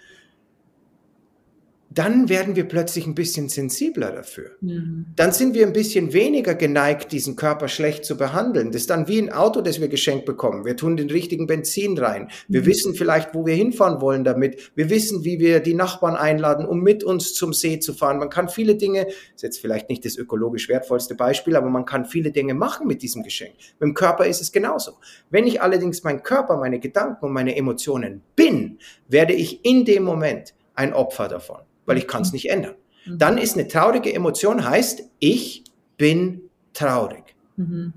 dann 1.91 2.28
werden 2.28 2.55
wir 2.55 2.64
plötzlich 2.64 3.07
ein 3.07 3.14
bisschen 3.14 3.49
sensibler 3.49 4.12
dafür. 4.12 4.51
Mhm. 4.61 5.07
Dann 5.16 5.32
sind 5.32 5.55
wir 5.55 5.66
ein 5.66 5.72
bisschen 5.72 6.12
weniger 6.12 6.55
geneigt, 6.55 7.12
diesen 7.12 7.34
Körper 7.34 7.68
schlecht 7.68 8.05
zu 8.05 8.18
behandeln. 8.18 8.72
Das 8.72 8.82
ist 8.82 8.91
dann 8.91 9.09
wie 9.09 9.18
ein 9.18 9.32
Auto, 9.32 9.62
das 9.62 9.80
wir 9.80 9.89
geschenkt 9.89 10.26
bekommen. 10.26 10.66
Wir 10.66 10.76
tun 10.76 10.99
den 10.99 11.11
richtigen 11.11 11.47
Benzin 11.47 11.97
rein. 11.97 12.28
Wir 12.47 12.61
mhm. 12.61 12.66
wissen 12.66 12.95
vielleicht, 12.95 13.34
wo 13.34 13.47
wir 13.47 13.55
hinfahren 13.55 14.03
wollen 14.03 14.22
damit. 14.22 14.70
Wir 14.74 14.91
wissen, 14.91 15.24
wie 15.24 15.39
wir 15.39 15.61
die 15.61 15.74
Nachbarn 15.74 16.14
einladen, 16.14 16.66
um 16.66 16.82
mit 16.82 17.05
uns 17.05 17.32
zum 17.32 17.55
See 17.55 17.80
zu 17.80 17.95
fahren. 17.95 18.18
Man 18.18 18.28
kann 18.28 18.51
viele 18.51 18.74
Dinge, 18.74 19.07
ist 19.34 19.43
jetzt 19.43 19.59
vielleicht 19.59 19.89
nicht 19.89 20.05
das 20.05 20.16
ökologisch 20.16 20.68
wertvollste 20.68 21.14
Beispiel, 21.14 21.57
aber 21.57 21.70
man 21.70 21.86
kann 21.86 22.05
viele 22.05 22.32
Dinge 22.32 22.53
machen 22.53 22.86
mit 22.86 23.03
diesem 23.03 23.22
Geschenk. 23.22 23.55
Mit 23.80 23.89
dem 23.89 23.95
Körper 23.95 24.26
ist 24.26 24.43
es 24.43 24.53
genauso. 24.53 24.93
Wenn 25.30 25.47
ich 25.47 25.62
allerdings 25.62 26.05
mein 26.05 26.22
Körper, 26.22 26.59
meine 26.59 26.80
Gedanken 26.80 27.24
und 27.24 27.32
meine 27.32 27.57
Emotionen 27.57 28.20
bin, 28.36 28.78
werde 29.09 29.32
ich 29.32 29.64
in 29.64 29.86
dem 29.86 30.03
Moment 30.03 30.55
ein 30.74 30.93
Opfer 30.93 31.28
davon 31.28 31.59
weil 31.89 31.99
ich 31.99 32.07
kann 32.07 32.22
es 32.22 32.32
nicht 32.32 32.51
ändern. 32.51 32.74
Mhm. 33.07 33.18
Dann 33.18 33.39
ist 33.39 33.55
eine 33.57 33.66
traurige 33.66 34.14
Emotion, 34.14 34.68
heißt, 34.68 35.03
ich 35.18 35.64
bin 35.97 36.43
traurig. 36.74 37.34
Mhm. 37.57 37.93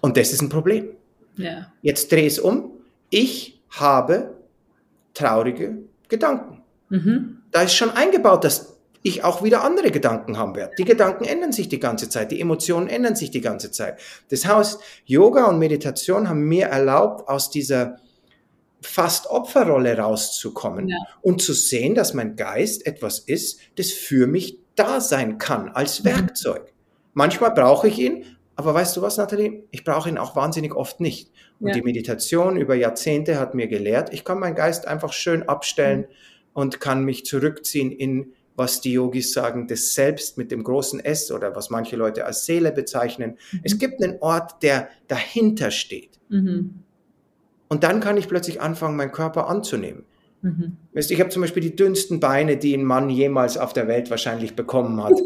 Und 0.00 0.16
das 0.16 0.32
ist 0.32 0.42
ein 0.42 0.48
Problem. 0.48 0.88
Ja. 1.36 1.72
Jetzt 1.80 2.10
drehe 2.10 2.26
es 2.26 2.38
um. 2.38 2.72
Ich 3.08 3.62
habe 3.70 4.36
traurige 5.14 5.78
Gedanken. 6.08 6.62
Mhm. 6.88 7.38
Da 7.52 7.62
ist 7.62 7.74
schon 7.74 7.90
eingebaut, 7.90 8.44
dass 8.44 8.76
ich 9.02 9.22
auch 9.24 9.42
wieder 9.42 9.62
andere 9.64 9.90
Gedanken 9.90 10.36
haben 10.36 10.56
werde. 10.56 10.74
Die 10.76 10.84
Gedanken 10.84 11.24
ändern 11.24 11.52
sich 11.52 11.68
die 11.68 11.80
ganze 11.80 12.08
Zeit, 12.08 12.32
die 12.32 12.40
Emotionen 12.40 12.88
ändern 12.88 13.16
sich 13.16 13.30
die 13.30 13.40
ganze 13.40 13.70
Zeit. 13.70 13.98
Das 14.28 14.44
heißt, 14.44 14.80
Yoga 15.06 15.44
und 15.46 15.58
Meditation 15.58 16.28
haben 16.28 16.42
mir 16.42 16.66
erlaubt, 16.66 17.28
aus 17.28 17.50
dieser 17.50 17.96
fast 18.82 19.28
Opferrolle 19.28 19.98
rauszukommen 19.98 20.88
ja. 20.88 20.96
und 21.22 21.42
zu 21.42 21.52
sehen, 21.52 21.94
dass 21.94 22.14
mein 22.14 22.36
Geist 22.36 22.86
etwas 22.86 23.18
ist, 23.18 23.60
das 23.76 23.92
für 23.92 24.26
mich 24.26 24.58
da 24.74 25.00
sein 25.00 25.38
kann 25.38 25.68
als 25.68 26.00
mhm. 26.00 26.06
Werkzeug. 26.06 26.72
Manchmal 27.12 27.52
brauche 27.52 27.88
ich 27.88 27.98
ihn, 27.98 28.24
aber 28.56 28.74
weißt 28.74 28.96
du 28.96 29.02
was, 29.02 29.16
Nathalie? 29.16 29.64
Ich 29.70 29.84
brauche 29.84 30.08
ihn 30.08 30.18
auch 30.18 30.36
wahnsinnig 30.36 30.74
oft 30.74 31.00
nicht. 31.00 31.30
Und 31.60 31.68
ja. 31.68 31.74
die 31.74 31.82
Meditation 31.82 32.56
über 32.56 32.74
Jahrzehnte 32.74 33.38
hat 33.38 33.54
mir 33.54 33.68
gelehrt, 33.68 34.12
ich 34.12 34.24
kann 34.24 34.38
meinen 34.38 34.54
Geist 34.54 34.86
einfach 34.86 35.12
schön 35.12 35.48
abstellen 35.48 36.00
mhm. 36.00 36.06
und 36.54 36.80
kann 36.80 37.04
mich 37.04 37.24
zurückziehen 37.24 37.90
in, 37.90 38.32
was 38.56 38.80
die 38.80 38.92
Yogis 38.92 39.32
sagen, 39.32 39.66
das 39.66 39.94
Selbst 39.94 40.38
mit 40.38 40.50
dem 40.50 40.62
großen 40.62 41.00
S 41.00 41.30
oder 41.30 41.54
was 41.56 41.70
manche 41.70 41.96
Leute 41.96 42.24
als 42.24 42.46
Seele 42.46 42.72
bezeichnen. 42.72 43.38
Mhm. 43.52 43.60
Es 43.62 43.78
gibt 43.78 44.02
einen 44.02 44.18
Ort, 44.20 44.62
der 44.62 44.88
dahinter 45.08 45.70
steht. 45.70 46.18
Mhm. 46.28 46.84
Und 47.70 47.84
dann 47.84 48.00
kann 48.00 48.18
ich 48.18 48.28
plötzlich 48.28 48.60
anfangen, 48.60 48.96
meinen 48.96 49.12
Körper 49.12 49.48
anzunehmen. 49.48 50.04
Mhm. 50.42 50.76
Ich 50.92 51.20
habe 51.20 51.30
zum 51.30 51.42
Beispiel 51.42 51.62
die 51.62 51.76
dünnsten 51.76 52.18
Beine, 52.18 52.56
die 52.56 52.74
ein 52.74 52.84
Mann 52.84 53.08
jemals 53.08 53.56
auf 53.56 53.72
der 53.72 53.88
Welt 53.88 54.10
wahrscheinlich 54.10 54.56
bekommen 54.56 55.02
hat. 55.02 55.14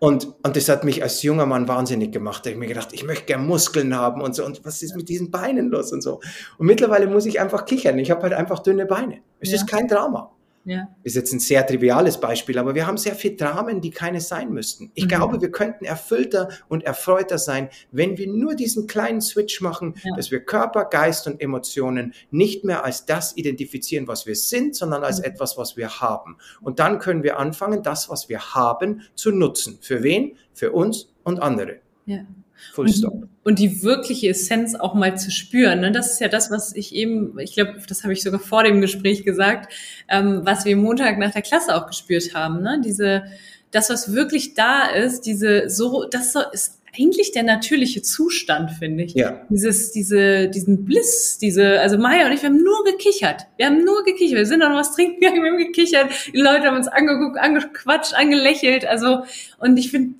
Und, 0.00 0.34
und 0.42 0.54
das 0.54 0.68
hat 0.68 0.84
mich 0.84 1.02
als 1.02 1.22
junger 1.22 1.46
Mann 1.46 1.66
wahnsinnig 1.66 2.12
gemacht. 2.12 2.44
Da 2.44 2.50
habe 2.50 2.54
ich 2.54 2.58
mir 2.58 2.66
gedacht, 2.66 2.90
ich 2.92 3.04
möchte 3.04 3.24
gerne 3.24 3.44
Muskeln 3.44 3.96
haben 3.96 4.20
und 4.20 4.34
so. 4.34 4.44
Und 4.44 4.62
was 4.62 4.82
ist 4.82 4.96
mit 4.96 5.08
diesen 5.08 5.30
Beinen 5.30 5.70
los 5.70 5.92
und 5.94 6.02
so? 6.02 6.20
Und 6.58 6.66
mittlerweile 6.66 7.06
muss 7.06 7.24
ich 7.24 7.40
einfach 7.40 7.64
kichern. 7.64 7.98
Ich 7.98 8.10
habe 8.10 8.22
halt 8.24 8.34
einfach 8.34 8.58
dünne 8.58 8.84
Beine. 8.84 9.20
Es 9.40 9.50
ja. 9.50 9.56
ist 9.56 9.66
kein 9.66 9.88
Drama. 9.88 10.33
Ja. 10.64 10.88
Ist 11.02 11.16
jetzt 11.16 11.32
ein 11.32 11.40
sehr 11.40 11.66
triviales 11.66 12.18
Beispiel, 12.18 12.58
aber 12.58 12.74
wir 12.74 12.86
haben 12.86 12.96
sehr 12.96 13.14
viel 13.14 13.36
Dramen, 13.36 13.82
die 13.82 13.90
keine 13.90 14.20
sein 14.20 14.50
müssten. 14.50 14.90
Ich 14.94 15.04
mhm. 15.04 15.08
glaube, 15.08 15.40
wir 15.40 15.50
könnten 15.50 15.84
erfüllter 15.84 16.48
und 16.68 16.84
erfreuter 16.84 17.38
sein, 17.38 17.68
wenn 17.92 18.16
wir 18.16 18.26
nur 18.26 18.54
diesen 18.54 18.86
kleinen 18.86 19.20
Switch 19.20 19.60
machen, 19.60 19.94
ja. 20.02 20.16
dass 20.16 20.30
wir 20.30 20.40
Körper, 20.40 20.86
Geist 20.86 21.26
und 21.26 21.40
Emotionen 21.40 22.14
nicht 22.30 22.64
mehr 22.64 22.84
als 22.84 23.04
das 23.04 23.36
identifizieren, 23.36 24.08
was 24.08 24.26
wir 24.26 24.36
sind, 24.36 24.74
sondern 24.74 25.04
als 25.04 25.18
mhm. 25.18 25.24
etwas, 25.24 25.58
was 25.58 25.76
wir 25.76 26.00
haben. 26.00 26.38
Und 26.62 26.78
dann 26.78 26.98
können 26.98 27.22
wir 27.22 27.38
anfangen, 27.38 27.82
das, 27.82 28.08
was 28.08 28.28
wir 28.30 28.54
haben, 28.54 29.02
zu 29.14 29.32
nutzen. 29.32 29.78
Für 29.82 30.02
wen? 30.02 30.36
Für 30.54 30.72
uns 30.72 31.12
und 31.24 31.42
andere. 31.42 31.80
Ja. 32.06 32.24
Full 32.72 32.88
stop. 32.88 33.28
Und, 33.44 33.58
die 33.58 33.82
wirkliche 33.82 34.28
Essenz 34.28 34.74
auch 34.74 34.94
mal 34.94 35.16
zu 35.18 35.30
spüren. 35.30 35.80
Ne? 35.80 35.92
Das 35.92 36.12
ist 36.12 36.20
ja 36.20 36.28
das, 36.28 36.50
was 36.50 36.74
ich 36.74 36.94
eben, 36.94 37.38
ich 37.38 37.54
glaube, 37.54 37.74
das 37.86 38.02
habe 38.02 38.12
ich 38.12 38.22
sogar 38.22 38.40
vor 38.40 38.64
dem 38.64 38.80
Gespräch 38.80 39.24
gesagt, 39.24 39.72
ähm, 40.08 40.40
was 40.44 40.64
wir 40.64 40.76
Montag 40.76 41.18
nach 41.18 41.32
der 41.32 41.42
Klasse 41.42 41.76
auch 41.76 41.86
gespürt 41.86 42.34
haben. 42.34 42.62
Ne? 42.62 42.80
Diese, 42.84 43.24
das, 43.70 43.90
was 43.90 44.14
wirklich 44.14 44.54
da 44.54 44.86
ist, 44.86 45.22
diese 45.22 45.68
so, 45.68 46.06
das 46.08 46.34
ist 46.52 46.80
eigentlich 46.96 47.32
der 47.32 47.42
natürliche 47.42 48.02
Zustand, 48.02 48.70
finde 48.72 49.04
ich. 49.04 49.14
Ja. 49.14 49.40
Dieses, 49.48 49.92
diese, 49.92 50.48
diesen 50.48 50.84
Bliss, 50.84 51.38
diese, 51.40 51.80
also 51.80 51.98
Maya 51.98 52.26
und 52.26 52.32
ich, 52.32 52.42
wir 52.42 52.48
haben 52.48 52.62
nur 52.62 52.84
gekichert. 52.84 53.46
Wir 53.56 53.66
haben 53.66 53.84
nur 53.84 54.04
gekichert. 54.04 54.38
Wir 54.38 54.46
sind 54.46 54.60
noch 54.60 54.70
was 54.70 54.94
trinken 54.94 55.20
gegangen, 55.20 55.42
wir 55.42 55.50
haben 55.50 55.58
gekichert. 55.58 56.10
Die 56.32 56.38
Leute 56.38 56.66
haben 56.66 56.76
uns 56.76 56.88
angeguckt, 56.88 57.38
angequatscht, 57.38 58.14
angelächelt. 58.14 58.86
Also, 58.86 59.24
und 59.58 59.76
ich 59.76 59.90
finde, 59.90 60.14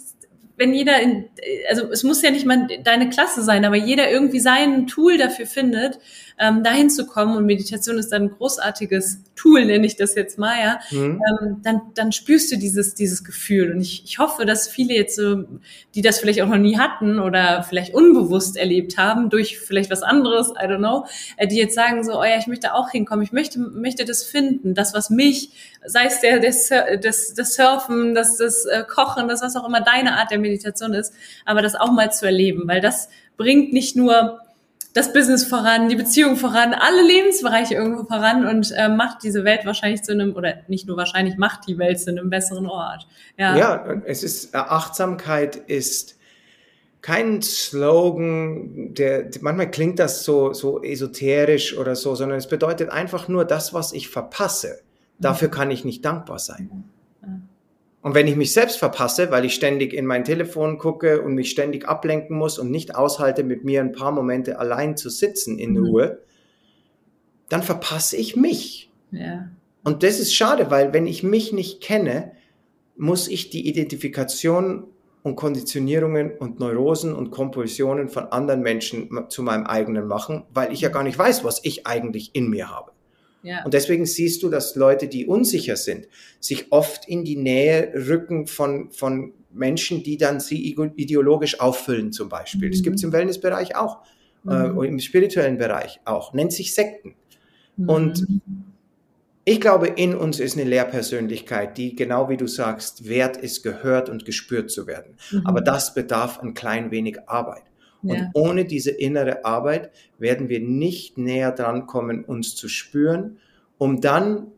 wenn 0.56 0.72
jeder 0.72 1.00
in, 1.00 1.28
also 1.68 1.90
es 1.90 2.04
muss 2.04 2.22
ja 2.22 2.30
nicht 2.30 2.46
mal 2.46 2.68
deine 2.82 3.10
Klasse 3.10 3.42
sein, 3.42 3.64
aber 3.64 3.76
jeder 3.76 4.10
irgendwie 4.10 4.40
sein 4.40 4.86
Tool 4.86 5.18
dafür 5.18 5.46
findet, 5.46 5.98
ähm, 6.38 6.62
dahin 6.64 6.90
zu 6.90 7.06
kommen 7.06 7.36
und 7.36 7.46
Meditation 7.46 7.98
ist 7.98 8.10
dann 8.10 8.22
ein 8.22 8.30
großartiges 8.30 9.20
Tool, 9.36 9.64
nenne 9.64 9.86
ich 9.86 9.96
das 9.96 10.14
jetzt 10.14 10.38
mal, 10.38 10.54
ja, 10.60 10.80
mhm. 10.90 11.20
ähm, 11.42 11.60
dann, 11.62 11.80
dann 11.94 12.12
spürst 12.12 12.50
du 12.50 12.56
dieses, 12.56 12.94
dieses 12.94 13.24
Gefühl. 13.24 13.72
Und 13.72 13.80
ich, 13.80 14.04
ich 14.04 14.18
hoffe, 14.18 14.44
dass 14.46 14.68
viele 14.68 14.94
jetzt 14.94 15.16
so, 15.16 15.44
die 15.94 16.02
das 16.02 16.18
vielleicht 16.18 16.42
auch 16.42 16.48
noch 16.48 16.56
nie 16.56 16.78
hatten 16.78 17.18
oder 17.18 17.62
vielleicht 17.62 17.94
unbewusst 17.94 18.56
erlebt 18.56 18.98
haben, 18.98 19.30
durch 19.30 19.58
vielleicht 19.58 19.90
was 19.90 20.02
anderes, 20.02 20.50
I 20.50 20.66
don't 20.66 20.78
know, 20.78 21.06
äh, 21.36 21.46
die 21.46 21.56
jetzt 21.56 21.74
sagen 21.74 22.04
so, 22.04 22.18
oh 22.18 22.24
ja, 22.24 22.36
ich 22.38 22.46
möchte 22.46 22.74
auch 22.74 22.90
hinkommen, 22.90 23.24
ich 23.24 23.32
möchte, 23.32 23.58
möchte 23.58 24.04
das 24.04 24.24
finden, 24.24 24.74
das, 24.74 24.94
was 24.94 25.10
mich, 25.10 25.50
sei 25.84 26.06
es 26.06 26.20
der, 26.20 26.40
das, 26.40 26.70
das, 27.02 27.34
das 27.34 27.54
Surfen, 27.54 28.14
das, 28.14 28.38
das 28.38 28.64
äh, 28.66 28.84
Kochen, 28.88 29.28
das, 29.28 29.42
was 29.42 29.56
auch 29.56 29.66
immer 29.66 29.80
deine 29.80 30.16
Art 30.18 30.30
der 30.30 30.38
Meditation 30.38 30.94
ist, 30.94 31.12
aber 31.44 31.62
das 31.62 31.74
auch 31.74 31.92
mal 31.92 32.12
zu 32.12 32.26
erleben, 32.26 32.62
weil 32.66 32.80
das 32.80 33.08
bringt 33.36 33.72
nicht 33.72 33.96
nur 33.96 34.40
das 34.94 35.12
Business 35.12 35.44
voran, 35.44 35.88
die 35.88 35.96
Beziehung 35.96 36.36
voran, 36.36 36.72
alle 36.72 37.02
Lebensbereiche 37.02 37.74
irgendwo 37.74 38.04
voran 38.04 38.46
und 38.46 38.72
äh, 38.76 38.88
macht 38.88 39.24
diese 39.24 39.44
Welt 39.44 39.66
wahrscheinlich 39.66 40.02
zu 40.02 40.12
einem, 40.12 40.34
oder 40.36 40.58
nicht 40.68 40.86
nur 40.86 40.96
wahrscheinlich, 40.96 41.36
macht 41.36 41.66
die 41.66 41.78
Welt 41.78 42.00
zu 42.00 42.10
einem 42.10 42.30
besseren 42.30 42.66
Ort. 42.66 43.06
Ja, 43.36 43.56
ja 43.56 44.02
es 44.06 44.22
ist, 44.22 44.54
Achtsamkeit 44.54 45.56
ist 45.56 46.16
kein 47.02 47.42
Slogan, 47.42 48.94
der, 48.94 49.28
manchmal 49.40 49.70
klingt 49.70 49.98
das 49.98 50.24
so, 50.24 50.52
so 50.52 50.82
esoterisch 50.82 51.76
oder 51.76 51.96
so, 51.96 52.14
sondern 52.14 52.38
es 52.38 52.48
bedeutet 52.48 52.88
einfach 52.88 53.26
nur 53.26 53.44
das, 53.44 53.74
was 53.74 53.92
ich 53.92 54.08
verpasse. 54.08 54.80
Dafür 55.18 55.50
kann 55.50 55.70
ich 55.70 55.84
nicht 55.84 56.04
dankbar 56.04 56.38
sein. 56.38 56.84
Und 58.04 58.14
wenn 58.14 58.26
ich 58.26 58.36
mich 58.36 58.52
selbst 58.52 58.76
verpasse, 58.76 59.30
weil 59.30 59.46
ich 59.46 59.54
ständig 59.54 59.94
in 59.94 60.04
mein 60.04 60.24
Telefon 60.24 60.76
gucke 60.76 61.22
und 61.22 61.34
mich 61.34 61.50
ständig 61.50 61.88
ablenken 61.88 62.36
muss 62.36 62.58
und 62.58 62.70
nicht 62.70 62.94
aushalte, 62.94 63.44
mit 63.44 63.64
mir 63.64 63.80
ein 63.80 63.92
paar 63.92 64.12
Momente 64.12 64.58
allein 64.58 64.98
zu 64.98 65.08
sitzen 65.08 65.58
in 65.58 65.70
mhm. 65.70 65.86
Ruhe, 65.86 66.18
dann 67.48 67.62
verpasse 67.62 68.18
ich 68.18 68.36
mich. 68.36 68.90
Ja. 69.10 69.48
Und 69.84 70.02
das 70.02 70.20
ist 70.20 70.34
schade, 70.34 70.70
weil 70.70 70.92
wenn 70.92 71.06
ich 71.06 71.22
mich 71.22 71.54
nicht 71.54 71.80
kenne, 71.80 72.32
muss 72.94 73.26
ich 73.26 73.48
die 73.48 73.66
Identifikation 73.66 74.84
und 75.22 75.36
Konditionierungen 75.36 76.36
und 76.36 76.60
Neurosen 76.60 77.14
und 77.14 77.30
Kompulsionen 77.30 78.10
von 78.10 78.24
anderen 78.24 78.60
Menschen 78.60 79.08
zu 79.30 79.42
meinem 79.42 79.64
eigenen 79.64 80.06
machen, 80.06 80.44
weil 80.52 80.74
ich 80.74 80.82
ja 80.82 80.90
gar 80.90 81.04
nicht 81.04 81.18
weiß, 81.18 81.42
was 81.42 81.60
ich 81.64 81.86
eigentlich 81.86 82.34
in 82.34 82.50
mir 82.50 82.70
habe. 82.70 82.92
Ja. 83.44 83.62
Und 83.64 83.74
deswegen 83.74 84.06
siehst 84.06 84.42
du, 84.42 84.48
dass 84.48 84.74
Leute, 84.74 85.06
die 85.06 85.26
unsicher 85.26 85.76
sind, 85.76 86.08
sich 86.40 86.72
oft 86.72 87.06
in 87.06 87.24
die 87.24 87.36
Nähe 87.36 87.92
rücken 87.94 88.46
von, 88.46 88.90
von 88.90 89.34
Menschen, 89.52 90.02
die 90.02 90.16
dann 90.16 90.40
sie 90.40 90.66
ideologisch 90.66 91.60
auffüllen 91.60 92.10
zum 92.10 92.30
Beispiel. 92.30 92.68
Mhm. 92.68 92.72
Das 92.72 92.82
gibt 92.82 92.96
es 92.96 93.02
im 93.02 93.12
Wellnessbereich 93.12 93.76
auch, 93.76 94.02
äh, 94.48 94.68
mhm. 94.68 94.82
äh, 94.82 94.86
im 94.88 94.98
spirituellen 94.98 95.58
Bereich 95.58 96.00
auch, 96.06 96.32
nennt 96.32 96.52
sich 96.52 96.74
Sekten. 96.74 97.14
Mhm. 97.76 97.88
Und 97.88 98.26
ich 99.44 99.60
glaube, 99.60 99.88
in 99.88 100.14
uns 100.14 100.40
ist 100.40 100.56
eine 100.56 100.68
Lehrpersönlichkeit, 100.68 101.76
die, 101.76 101.94
genau 101.94 102.30
wie 102.30 102.38
du 102.38 102.46
sagst, 102.46 103.06
wert 103.06 103.36
ist, 103.36 103.62
gehört 103.62 104.08
und 104.08 104.24
gespürt 104.24 104.70
zu 104.70 104.86
werden. 104.86 105.16
Mhm. 105.30 105.46
Aber 105.46 105.60
das 105.60 105.92
bedarf 105.92 106.40
ein 106.40 106.54
klein 106.54 106.90
wenig 106.90 107.28
Arbeit. 107.28 107.64
Und 108.04 108.18
ja. 108.18 108.30
ohne 108.34 108.64
diese 108.64 108.90
innere 108.90 109.44
Arbeit 109.44 109.90
werden 110.18 110.48
wir 110.48 110.60
nicht 110.60 111.18
näher 111.18 111.52
dran 111.52 111.86
kommen, 111.86 112.24
uns 112.24 112.54
zu 112.54 112.68
spüren, 112.68 113.38
um 113.78 114.00
dann 114.00 114.48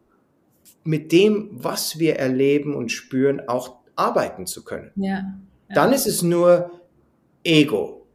mit 0.85 1.13
dem, 1.13 1.51
was 1.53 1.99
wir 1.99 2.17
erleben 2.17 2.75
und 2.75 2.93
spüren, 2.93 3.49
auch 3.49 3.77
arbeiten 3.97 4.47
zu 4.47 4.65
können. 4.65 4.91
Ja. 4.97 5.09
ja. 5.09 5.25
Dann 5.75 5.93
ist 5.93 6.07
es 6.07 6.23
nur 6.23 6.71
Ego. 7.45 8.07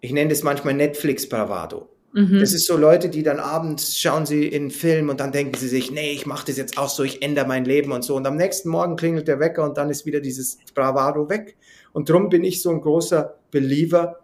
Ich 0.00 0.12
nenne 0.12 0.30
das 0.30 0.42
manchmal 0.42 0.74
Netflix-Bravado. 0.74 1.88
Mhm. 2.12 2.40
Das 2.40 2.54
ist 2.54 2.66
so 2.66 2.76
Leute, 2.76 3.08
die 3.08 3.22
dann 3.22 3.38
abends 3.40 3.98
schauen 3.98 4.24
sie 4.24 4.46
in 4.46 4.62
einen 4.62 4.70
Film 4.70 5.10
und 5.10 5.20
dann 5.20 5.32
denken 5.32 5.54
sie 5.58 5.68
sich, 5.68 5.90
nee, 5.90 6.12
ich 6.12 6.24
mache 6.24 6.46
das 6.46 6.56
jetzt 6.56 6.78
auch 6.78 6.88
so, 6.88 7.02
ich 7.02 7.22
ändere 7.22 7.46
mein 7.46 7.66
Leben 7.66 7.92
und 7.92 8.02
so. 8.04 8.16
Und 8.16 8.26
am 8.26 8.36
nächsten 8.36 8.70
Morgen 8.70 8.96
klingelt 8.96 9.28
der 9.28 9.38
Wecker 9.38 9.64
und 9.64 9.76
dann 9.76 9.90
ist 9.90 10.06
wieder 10.06 10.20
dieses 10.20 10.58
Bravado 10.74 11.28
weg. 11.28 11.56
Und 11.92 12.08
darum 12.08 12.28
bin 12.28 12.42
ich 12.42 12.62
so 12.62 12.70
ein 12.70 12.80
großer 12.80 13.34
Believer 13.50 14.16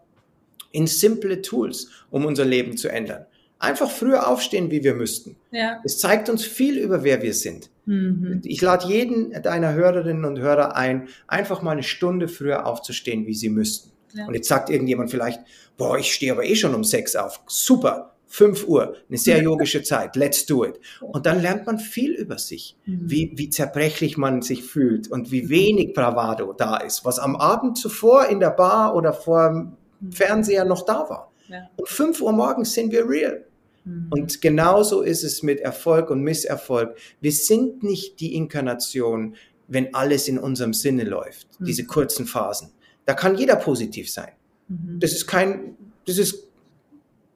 in 0.72 0.86
simple 0.86 1.42
Tools, 1.42 1.88
um 2.10 2.24
unser 2.24 2.44
Leben 2.44 2.76
zu 2.76 2.88
ändern. 2.88 3.26
Einfach 3.58 3.90
früher 3.90 4.26
aufstehen, 4.26 4.72
wie 4.72 4.82
wir 4.82 4.94
müssten. 4.94 5.36
Ja. 5.52 5.80
Es 5.84 5.98
zeigt 5.98 6.28
uns 6.28 6.44
viel 6.44 6.78
über 6.78 7.04
wer 7.04 7.22
wir 7.22 7.32
sind. 7.32 7.70
Mhm. 7.86 8.40
Ich 8.44 8.60
lade 8.60 8.88
jeden 8.88 9.30
deiner 9.42 9.74
Hörerinnen 9.74 10.24
und 10.24 10.40
Hörer 10.40 10.74
ein, 10.74 11.08
einfach 11.28 11.62
mal 11.62 11.70
eine 11.70 11.84
Stunde 11.84 12.26
früher 12.26 12.66
aufzustehen, 12.66 13.26
wie 13.26 13.34
sie 13.34 13.50
müssten. 13.50 13.92
Ja. 14.14 14.26
Und 14.26 14.34
jetzt 14.34 14.48
sagt 14.48 14.68
irgendjemand 14.68 15.10
vielleicht, 15.10 15.40
boah, 15.76 15.96
ich 15.96 16.12
stehe 16.12 16.32
aber 16.32 16.44
eh 16.44 16.56
schon 16.56 16.74
um 16.74 16.84
sechs 16.84 17.14
auf. 17.14 17.40
Super. 17.46 18.08
5 18.32 18.66
Uhr, 18.66 18.96
eine 19.10 19.18
sehr 19.18 19.42
yogische 19.42 19.82
Zeit, 19.82 20.16
let's 20.16 20.46
do 20.46 20.64
it. 20.64 20.80
Und 21.02 21.26
dann 21.26 21.42
lernt 21.42 21.66
man 21.66 21.78
viel 21.78 22.12
über 22.12 22.38
sich, 22.38 22.78
mhm. 22.86 23.02
wie, 23.02 23.32
wie 23.34 23.50
zerbrechlich 23.50 24.16
man 24.16 24.40
sich 24.40 24.64
fühlt 24.64 25.06
und 25.08 25.30
wie 25.30 25.50
wenig 25.50 25.92
Bravado 25.92 26.54
da 26.54 26.78
ist, 26.78 27.04
was 27.04 27.18
am 27.18 27.36
Abend 27.36 27.76
zuvor 27.76 28.28
in 28.28 28.40
der 28.40 28.48
Bar 28.48 28.96
oder 28.96 29.12
vor 29.12 29.76
Fernseher 30.10 30.64
noch 30.64 30.84
da 30.84 31.08
war. 31.08 31.32
Ja. 31.48 31.68
Um 31.76 31.86
5 31.86 32.20
Uhr 32.20 32.32
morgens 32.32 32.72
sind 32.72 32.92
wir 32.92 33.08
real. 33.08 33.44
Mhm. 33.84 34.08
Und 34.10 34.40
genauso 34.40 35.02
ist 35.02 35.22
es 35.22 35.42
mit 35.42 35.60
Erfolg 35.60 36.10
und 36.10 36.22
Misserfolg. 36.22 36.96
Wir 37.20 37.32
sind 37.32 37.82
nicht 37.82 38.20
die 38.20 38.34
Inkarnation, 38.34 39.36
wenn 39.68 39.94
alles 39.94 40.28
in 40.28 40.38
unserem 40.38 40.74
Sinne 40.74 41.04
läuft, 41.04 41.48
mhm. 41.60 41.64
diese 41.64 41.84
kurzen 41.86 42.26
Phasen. 42.26 42.72
Da 43.04 43.14
kann 43.14 43.36
jeder 43.36 43.56
positiv 43.56 44.10
sein. 44.10 44.32
Mhm. 44.68 45.00
Das 45.00 45.12
ist 45.12 45.26
kein, 45.26 45.76
das 46.06 46.18
ist, 46.18 46.48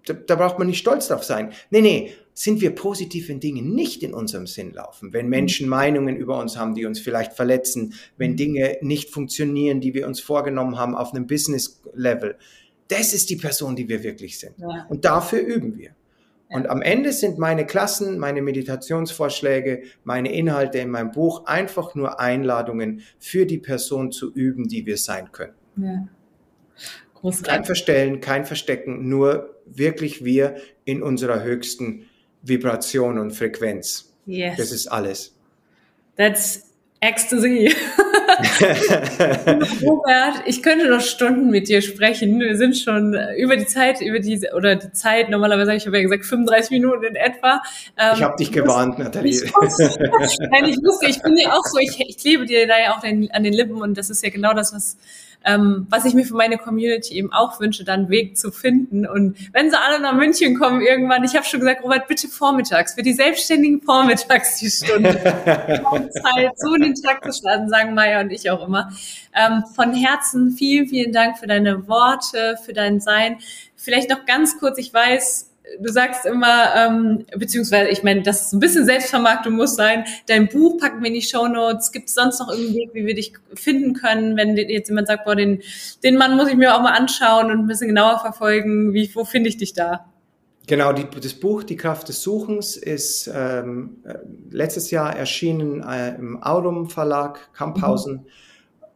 da, 0.07 0.15
da, 0.15 0.37
braucht 0.37 0.59
man 0.59 0.69
nicht 0.69 0.79
stolz 0.79 1.09
drauf 1.09 1.25
sein. 1.25 1.53
Nee, 1.71 1.81
nee, 1.81 2.15
sind 2.39 2.61
wir 2.61 2.75
positiv, 2.75 3.31
wenn 3.31 3.41
Dinge 3.41 3.63
nicht 3.63 4.03
in 4.03 4.13
unserem 4.13 4.47
Sinn 4.47 4.75
laufen, 4.75 5.15
wenn 5.15 5.29
Menschen 5.29 5.67
mhm. 5.67 5.71
Meinungen 5.71 6.17
über 6.17 6.39
uns 6.39 6.59
haben, 6.59 6.75
die 6.75 6.85
uns 6.85 7.01
vielleicht 7.01 7.33
verletzen, 7.33 7.95
wenn 8.19 8.33
mhm. 8.33 8.37
Dinge 8.37 8.77
nicht 8.83 9.11
funktionieren, 9.11 9.81
die 9.81 9.95
wir 9.95 10.07
uns 10.07 10.21
vorgenommen 10.21 10.77
haben 10.79 10.95
auf 10.95 11.15
einem 11.15 11.27
Business-Level. 11.27 12.37
Das 12.89 13.15
ist 13.15 13.31
die 13.31 13.37
Person, 13.37 13.75
die 13.75 13.89
wir 13.89 14.03
wirklich 14.03 14.39
sind. 14.39 14.55
Ja. 14.59 14.85
Und 14.91 15.07
dafür 15.07 15.41
üben 15.41 15.79
wir. 15.79 15.93
Und 16.49 16.69
am 16.69 16.83
Ende 16.83 17.13
sind 17.13 17.39
meine 17.39 17.67
Klassen, 17.67 18.19
meine 18.19 18.43
Meditationsvorschläge, 18.43 19.83
meine 20.05 20.31
Inhalte 20.31 20.79
in 20.79 20.91
meinem 20.91 21.13
Buch 21.13 21.47
einfach 21.47 21.95
nur 21.95 22.21
Einladungen 22.21 23.01
für 23.19 23.47
die 23.47 23.59
Person 23.59 24.13
zu 24.13 24.33
üben, 24.33 24.69
die 24.69 24.85
wir 24.85 24.99
sein 24.99 25.33
können. 25.33 25.55
Ja. 25.77 26.09
Kein 27.43 27.65
Verstellen, 27.65 28.21
kein 28.21 28.45
Verstecken, 28.45 29.09
nur 29.09 29.57
wirklich 29.65 30.25
wir 30.25 30.57
in 30.85 31.03
unserer 31.03 31.43
höchsten 31.43 32.07
Vibration 32.43 33.19
und 33.19 33.33
Frequenz. 33.33 34.13
Yes. 34.27 34.57
Das 34.57 34.73
ist 34.73 34.89
alles. 34.89 35.35
That's 36.17 36.67
Ecstasy. 37.01 37.75
Robert, 39.83 40.43
ich 40.47 40.63
könnte 40.63 40.89
noch 40.89 41.01
Stunden 41.01 41.51
mit 41.51 41.69
dir 41.69 41.83
sprechen. 41.83 42.41
Wir 42.41 42.57
sind 42.57 42.77
schon 42.77 43.17
über 43.37 43.57
die 43.57 43.67
Zeit, 43.67 44.01
über 44.01 44.19
die, 44.19 44.49
oder 44.55 44.77
die 44.77 44.93
Zeit, 44.93 45.29
normalerweise 45.29 45.73
habe 45.73 45.79
ich 45.79 45.85
ja 45.85 45.91
gesagt 45.91 46.25
35 46.25 46.71
Minuten 46.71 47.05
in 47.05 47.17
etwa. 47.17 47.63
Ähm, 47.99 48.13
ich 48.15 48.23
habe 48.23 48.37
dich 48.37 48.51
gewarnt, 48.51 48.99
Nathalie. 48.99 49.31
Ich 49.31 49.43
Nein, 49.43 50.65
ich 50.65 50.79
wusste, 50.79 51.07
ich 51.07 51.21
bin 51.23 51.37
ja 51.37 51.53
auch 51.53 51.65
so, 51.65 51.79
ich, 51.79 52.01
ich 52.01 52.17
klebe 52.19 52.47
dir 52.47 52.67
da 52.67 52.79
ja 52.79 52.97
auch 52.97 53.01
den, 53.01 53.31
an 53.31 53.45
den 53.45 53.53
Lippen 53.53 53.83
und 53.83 53.99
das 53.99 54.11
ist 54.11 54.23
ja 54.25 54.31
genau 54.31 54.55
das, 54.55 54.75
was 54.75 54.97
ähm, 55.47 55.87
was 55.91 56.05
ich 56.05 56.15
mir 56.15 56.25
für 56.25 56.35
meine 56.35 56.59
Community 56.59 57.15
eben 57.15 57.33
auch 57.33 57.61
wünsche, 57.61 57.85
dann 57.85 58.01
einen 58.01 58.09
Weg 58.11 58.37
zu 58.37 58.51
finden. 58.51 59.07
Und 59.07 59.37
wenn 59.53 59.71
sie 59.71 59.79
alle 59.79 60.01
nach 60.01 60.15
München 60.15 60.59
kommen 60.59 60.81
irgendwann, 60.81 61.23
ich 61.23 61.37
habe 61.37 61.47
schon 61.47 61.61
gesagt, 61.61 61.85
Robert, 61.85 62.09
bitte 62.09 62.27
vormittags, 62.27 62.95
für 62.95 63.03
die 63.03 63.13
Selbstständigen 63.13 63.81
vormittags 63.81 64.59
die 64.59 64.71
Stunde. 64.71 65.15
Zeit, 65.15 66.59
so 66.59 66.75
in 66.75 66.83
den 66.83 66.95
Tag 66.95 67.25
zu 67.25 67.33
starten, 67.33 67.69
sagen 67.69 67.95
Maya 67.95 68.21
und 68.21 68.31
ich 68.31 68.51
auch 68.51 68.67
immer. 68.67 68.91
Ähm, 69.35 69.63
von 69.75 69.95
Herzen 69.95 70.51
vielen, 70.51 70.89
vielen 70.89 71.13
Dank 71.13 71.39
für 71.39 71.47
deine 71.47 71.87
Worte, 71.87 72.59
für 72.65 72.73
dein 72.73 73.01
Sein. 73.01 73.39
Vielleicht 73.77 74.11
noch 74.11 74.27
ganz 74.27 74.59
kurz, 74.59 74.79
ich 74.79 74.93
weiß, 74.93 75.51
du 75.81 75.93
sagst 75.93 76.27
immer, 76.27 76.75
ähm, 76.75 77.27
beziehungsweise 77.37 77.91
ich 77.91 78.03
meine, 78.03 78.23
das 78.23 78.47
ist 78.47 78.53
ein 78.53 78.61
bisschen 78.61 78.85
Selbstvermarktung 78.85 79.55
muss 79.55 79.77
sein. 79.77 80.05
Dein 80.27 80.49
Buch 80.49 80.79
packen 80.79 81.01
wir 81.01 81.09
in 81.09 81.15
die 81.15 81.23
Show 81.23 81.47
Notes. 81.49 81.93
Gibt 81.93 82.09
es 82.09 82.15
sonst 82.15 82.41
noch 82.41 82.51
irgendeinen 82.51 82.77
Weg, 82.77 82.91
wie 82.95 83.07
wir 83.07 83.15
dich 83.15 83.33
finden 83.55 83.95
können, 83.95 84.37
wenn 84.37 84.57
jetzt 84.57 84.89
jemand 84.89 85.09
sagt, 85.09 85.25
boah, 85.25 85.37
den, 85.37 85.63
den 86.03 86.17
Mann 86.17 86.37
muss 86.37 86.49
ich 86.49 86.57
mir 86.57 86.75
auch 86.75 86.83
mal 86.83 86.93
anschauen 86.93 87.51
und 87.51 87.59
ein 87.61 87.67
bisschen 87.67 87.89
genauer 87.89 88.21
verfolgen. 88.21 88.95
Wie, 88.95 89.11
wo 89.15 89.25
finde 89.25 89.49
ich 89.49 89.57
dich 89.57 89.73
da? 89.73 90.07
Genau, 90.67 90.93
die, 90.93 91.07
das 91.21 91.35
Buch 91.35 91.63
Die 91.63 91.77
Kraft 91.77 92.09
des 92.09 92.23
Suchens 92.23 92.77
ist 92.77 93.31
ähm, 93.33 93.99
äh, 94.05 94.15
letztes 94.51 94.91
Jahr 94.91 95.15
erschienen 95.15 95.83
äh, 95.83 96.17
im 96.17 96.43
Aurum 96.43 96.91
Verlag 96.91 97.53
Kamphausen. 97.53 98.15
Mhm. 98.15 98.27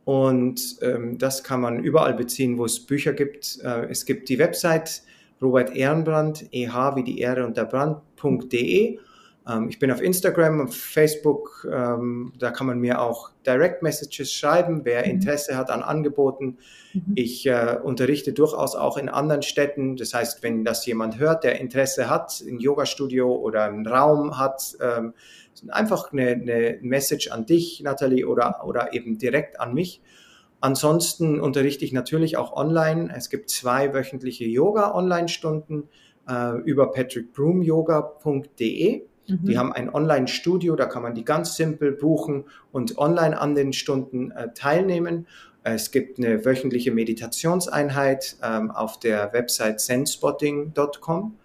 Und 0.05 0.79
ähm, 0.83 1.19
das 1.19 1.45
kann 1.45 1.61
man 1.61 1.85
überall 1.85 2.15
beziehen, 2.15 2.59
wo 2.59 2.65
es 2.65 2.85
Bücher 2.85 3.13
gibt. 3.13 3.59
Äh, 3.63 3.87
es 3.91 4.05
gibt 4.05 4.29
die 4.29 4.39
Website 4.41 5.03
Robert 5.43 5.75
Ehrenbrand, 5.75 6.47
EH 6.53 6.97
wie 6.97 7.05
die 7.05 7.19
Ehre 7.19 7.47
und 7.47 7.57
der 7.57 7.65
Brand.de. 7.65 8.99
Ähm, 9.49 9.69
ich 9.69 9.79
bin 9.79 9.91
auf 9.91 10.03
Instagram, 10.03 10.61
auf 10.63 10.77
Facebook, 10.77 11.67
ähm, 11.71 12.33
da 12.39 12.51
kann 12.51 12.67
man 12.67 12.79
mir 12.79 13.01
auch 13.01 13.31
Direct 13.47 13.83
Messages 13.83 14.33
schreiben, 14.33 14.83
wer 14.85 15.05
mhm. 15.05 15.13
Interesse 15.13 15.57
hat 15.57 15.71
an 15.71 15.83
Angeboten. 15.83 16.59
Mhm. 16.93 17.13
Ich 17.15 17.47
äh, 17.47 17.79
unterrichte 17.83 18.33
durchaus 18.33 18.77
auch 18.77 18.97
in 18.97 19.09
anderen 19.09 19.43
Städten. 19.43 19.97
Das 19.97 20.13
heißt, 20.13 20.43
wenn 20.43 20.65
das 20.65 20.85
jemand 20.87 21.19
hört, 21.19 21.45
der 21.45 21.61
Interesse 21.61 22.11
hat, 22.11 22.43
ein 22.47 22.59
Yoga-Studio 22.59 23.35
oder 23.35 23.65
einen 23.65 23.87
Raum 23.87 24.39
hat, 24.39 24.77
ähm, 24.81 25.15
einfach 25.69 26.13
eine, 26.13 26.31
eine 26.31 26.79
Message 26.83 27.31
an 27.31 27.47
dich, 27.47 27.83
Nathalie, 27.83 28.27
oder, 28.27 28.65
oder 28.65 28.93
eben 28.93 29.19
direkt 29.19 29.61
an 29.61 29.75
mich. 29.75 30.03
Ansonsten 30.61 31.41
unterrichte 31.41 31.85
ich 31.85 31.93
natürlich 31.93 32.37
auch 32.37 32.53
online. 32.53 33.13
Es 33.17 33.31
gibt 33.31 33.51
zwei 33.51 33.95
wöchentliche 33.95 34.45
Yoga-Online-Stunden 34.45 35.89
äh, 36.29 36.61
über 36.63 36.93
patrickbroomyoga.de. 36.93 39.03
Mhm. 39.27 39.45
Die 39.45 39.59
haben 39.59 39.73
ein 39.73 39.93
Online-Studio, 39.93 40.77
da 40.77 40.87
kann 40.87 41.03
man 41.03 41.15
die 41.15 41.25
ganz 41.25 41.57
simpel 41.57 41.93
buchen 41.93 42.45
und 42.73 42.99
online 42.99 43.41
an 43.41 43.55
den 43.55 43.73
Stunden 43.73 44.33
äh, 44.33 44.53
teilnehmen. 44.53 45.27
Es 45.63 45.91
gibt 45.91 46.19
eine 46.19 46.45
wöchentliche 46.45 46.91
Meditationseinheit 46.91 48.37
ähm, 48.43 48.71
auf 48.71 48.99
der 48.99 49.33
Website 49.33 49.81
zenspotting.com 49.81 51.37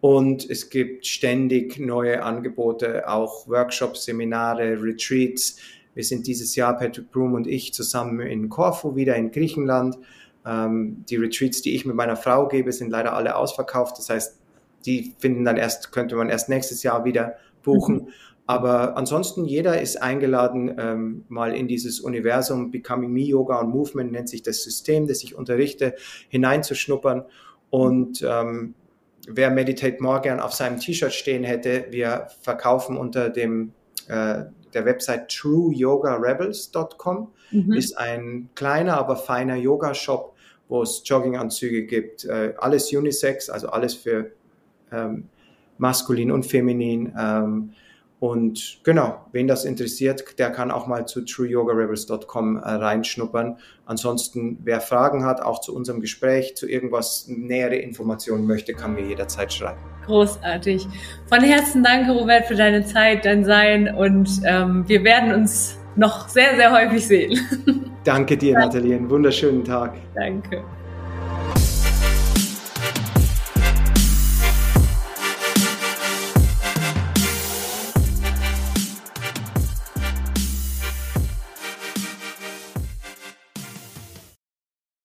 und 0.00 0.48
es 0.48 0.70
gibt 0.70 1.06
ständig 1.06 1.78
neue 1.78 2.22
Angebote, 2.22 3.08
auch 3.08 3.48
Workshops, 3.48 4.04
Seminare, 4.04 4.82
Retreats, 4.82 5.56
wir 5.94 6.04
sind 6.04 6.26
dieses 6.26 6.56
Jahr, 6.56 6.76
Patrick 6.76 7.10
Broom 7.10 7.34
und 7.34 7.46
ich, 7.46 7.72
zusammen 7.72 8.20
in 8.20 8.48
Korfu 8.48 8.96
wieder 8.96 9.16
in 9.16 9.30
Griechenland. 9.30 9.96
Ähm, 10.46 11.04
die 11.08 11.16
Retreats, 11.16 11.62
die 11.62 11.74
ich 11.74 11.86
mit 11.86 11.96
meiner 11.96 12.16
Frau 12.16 12.48
gebe, 12.48 12.72
sind 12.72 12.90
leider 12.90 13.14
alle 13.14 13.36
ausverkauft. 13.36 13.98
Das 13.98 14.10
heißt, 14.10 14.38
die 14.86 15.14
finden 15.18 15.44
dann 15.44 15.56
erst, 15.56 15.92
könnte 15.92 16.16
man 16.16 16.28
erst 16.28 16.48
nächstes 16.48 16.82
Jahr 16.82 17.04
wieder 17.04 17.36
buchen. 17.62 17.94
Mhm. 17.94 18.08
Aber 18.46 18.96
ansonsten, 18.98 19.46
jeder 19.46 19.80
ist 19.80 20.02
eingeladen, 20.02 20.74
ähm, 20.78 21.24
mal 21.28 21.54
in 21.54 21.66
dieses 21.66 22.00
Universum 22.00 22.70
Becoming 22.70 23.10
Me 23.10 23.22
Yoga 23.22 23.60
und 23.60 23.70
Movement 23.70 24.12
nennt 24.12 24.28
sich 24.28 24.42
das 24.42 24.62
System, 24.62 25.06
das 25.06 25.22
ich 25.24 25.34
unterrichte, 25.34 25.94
hineinzuschnuppern. 26.28 27.24
Und 27.70 28.22
ähm, 28.28 28.74
wer 29.26 29.50
Meditate 29.50 30.02
More 30.02 30.20
gern 30.20 30.40
auf 30.40 30.52
seinem 30.52 30.78
T-Shirt 30.78 31.12
stehen 31.12 31.42
hätte, 31.42 31.86
wir 31.90 32.26
verkaufen 32.42 32.98
unter 32.98 33.30
dem 33.30 33.72
äh, 34.08 34.44
der 34.74 34.84
Website 34.84 35.28
trueyogarebels.com 35.28 37.32
mhm. 37.50 37.72
ist 37.72 37.96
ein 37.96 38.50
kleiner, 38.54 38.98
aber 38.98 39.16
feiner 39.16 39.56
Yoga-Shop, 39.56 40.34
wo 40.68 40.82
es 40.82 41.02
Jogginganzüge 41.04 41.86
gibt, 41.86 42.24
äh, 42.24 42.54
alles 42.58 42.92
Unisex, 42.92 43.50
also 43.50 43.68
alles 43.68 43.94
für 43.94 44.30
ähm, 44.92 45.28
maskulin 45.78 46.30
und 46.30 46.46
feminin. 46.46 47.12
Ähm, 47.18 47.72
und 48.20 48.78
genau, 48.84 49.26
wen 49.32 49.48
das 49.48 49.64
interessiert, 49.64 50.38
der 50.38 50.50
kann 50.50 50.70
auch 50.70 50.86
mal 50.86 51.06
zu 51.06 51.24
trueyogarebels.com 51.24 52.56
äh, 52.56 52.60
reinschnuppern. 52.60 53.58
Ansonsten, 53.84 54.58
wer 54.64 54.80
Fragen 54.80 55.24
hat, 55.24 55.42
auch 55.42 55.60
zu 55.60 55.74
unserem 55.74 56.00
Gespräch, 56.00 56.56
zu 56.56 56.66
irgendwas 56.66 57.26
nähere 57.28 57.76
Informationen 57.76 58.46
möchte, 58.46 58.72
kann 58.72 58.94
mir 58.94 59.06
jederzeit 59.06 59.52
schreiben. 59.52 59.80
Großartig. 60.06 60.86
Von 61.26 61.40
Herzen 61.40 61.82
danke, 61.82 62.12
Robert, 62.12 62.46
für 62.46 62.54
deine 62.54 62.84
Zeit, 62.84 63.24
dein 63.24 63.44
Sein 63.44 63.94
und 63.94 64.28
ähm, 64.44 64.84
wir 64.86 65.04
werden 65.04 65.34
uns 65.34 65.78
noch 65.96 66.28
sehr, 66.28 66.56
sehr 66.56 66.72
häufig 66.72 67.06
sehen. 67.06 67.38
Danke 68.04 68.36
dir, 68.36 68.58
Nathalie. 68.58 68.96
Einen 68.96 69.08
wunderschönen 69.08 69.64
Tag. 69.64 69.94
Danke. 70.14 70.62